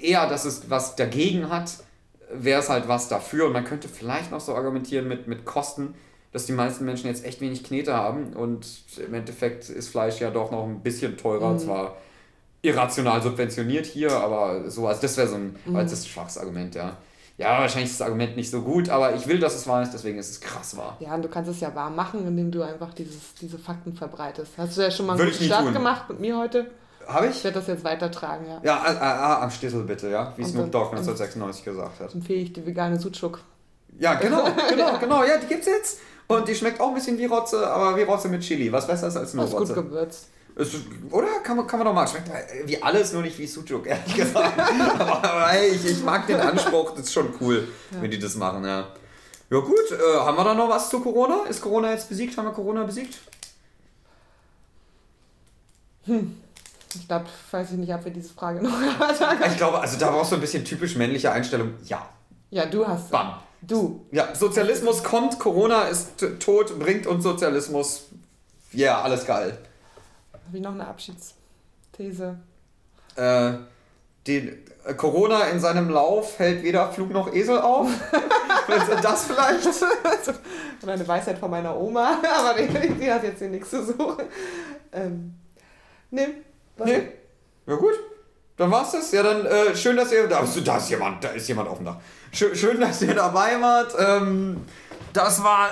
[0.00, 1.72] eher, dass es was dagegen hat,
[2.32, 3.46] wäre es halt was dafür.
[3.46, 5.94] Und man könnte vielleicht noch so argumentieren mit, mit Kosten,
[6.32, 8.34] dass die meisten Menschen jetzt echt wenig Knete haben.
[8.34, 8.66] Und
[9.04, 11.54] im Endeffekt ist Fleisch ja doch noch ein bisschen teurer.
[11.54, 11.58] Mhm.
[11.58, 11.96] Zwar
[12.62, 15.76] irrational subventioniert hier, aber so, also das wäre so ein mhm.
[15.76, 16.96] als das schwaches Argument, ja.
[17.38, 19.92] Ja, wahrscheinlich ist das Argument nicht so gut, aber ich will, dass es wahr ist,
[19.92, 20.96] deswegen ist es krass wahr.
[20.98, 24.52] Ja, und du kannst es ja wahr machen, indem du einfach dieses, diese Fakten verbreitest.
[24.58, 25.72] Hast du ja schon mal einen guten Start tun.
[25.72, 26.68] gemacht mit mir heute?
[27.06, 27.36] Habe ich?
[27.36, 28.60] Ich werde das jetzt weitertragen, ja.
[28.64, 30.32] Ja, äh, äh, am Stissel bitte, ja.
[30.36, 32.12] Wie Snoop Dogg 1996 gesagt hat.
[32.12, 33.40] Empfehle ich die vegane Sucuk.
[33.98, 35.22] Ja, genau, genau, genau.
[35.22, 36.00] Ja, die gibt's jetzt.
[36.26, 38.70] Und die schmeckt auch ein bisschen wie Rotze, aber wie Rotze mit Chili.
[38.72, 39.72] Was besser ist als nur Rotze.
[39.72, 40.28] ist gut gewürzt.
[40.58, 40.74] Ist,
[41.12, 41.28] oder?
[41.44, 42.08] Kann man, kann man doch mal.
[42.08, 42.28] Schmeckt
[42.66, 44.58] wie alles, nur nicht wie Sucuk, ehrlich gesagt.
[44.98, 48.02] aber ich, ich mag den Anspruch, das ist schon cool, ja.
[48.02, 48.88] wenn die das machen, ja.
[49.50, 51.44] Ja gut, äh, haben wir da noch was zu Corona?
[51.48, 52.36] Ist Corona jetzt besiegt?
[52.36, 53.20] Haben wir Corona besiegt?
[56.06, 56.36] Hm.
[56.92, 58.72] Ich glaube, weiß ich nicht, ob wir diese Frage noch.
[59.46, 61.74] Ich glaube, also da brauchst du ein bisschen typisch männliche Einstellung.
[61.84, 62.08] Ja.
[62.50, 63.10] Ja, du hast.
[63.10, 63.34] Bam.
[63.62, 64.06] Du.
[64.10, 68.06] Ja, Sozialismus kommt, Corona ist tot, bringt uns Sozialismus.
[68.72, 69.56] Ja, yeah, alles geil.
[70.50, 72.38] Wie noch eine Abschiedsthese.
[73.16, 73.52] Äh,
[74.26, 74.52] die,
[74.84, 77.88] äh, Corona in seinem Lauf hält weder Flug noch Esel auf.
[79.02, 79.66] das vielleicht?
[80.82, 84.24] Oder eine Weisheit von meiner Oma, aber die, die hat jetzt hier nichts zu suchen.
[84.92, 85.34] Ähm,
[86.10, 86.28] nee,
[86.84, 87.08] Nee.
[87.66, 87.94] Ja gut.
[88.56, 89.12] Dann war's das.
[89.12, 90.26] Ja, dann äh, schön, dass ihr.
[90.26, 91.96] Da, da ist jemand, da ist jemand auf dem Dach.
[92.32, 93.94] Schön, schön dass ihr dabei wart.
[93.98, 94.64] Ähm,
[95.12, 95.70] das war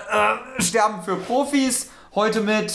[0.59, 1.90] äh, Sterben für Profis.
[2.15, 2.73] Heute mit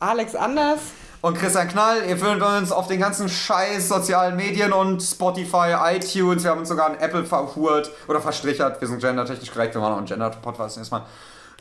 [0.00, 0.80] Alex Anders
[1.22, 2.04] und Christian Knall.
[2.06, 6.44] Ihr findet uns auf den ganzen Scheiß sozialen Medien und Spotify, iTunes.
[6.44, 8.80] Wir haben uns sogar an Apple verhurt oder verstrichert.
[8.80, 9.74] Wir sind gendertechnisch korrekt.
[9.74, 11.06] Wir machen auch einen Gender-Podcast nächstes Mal.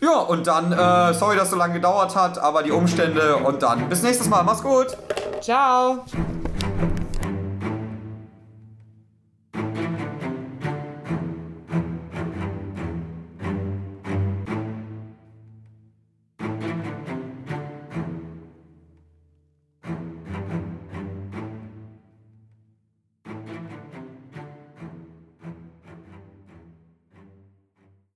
[0.02, 3.62] Ja, und dann, äh, sorry, dass es so lange gedauert hat, aber die Umstände und
[3.62, 4.44] dann bis nächstes Mal.
[4.44, 4.98] Mach's gut.
[5.42, 6.04] Ciao.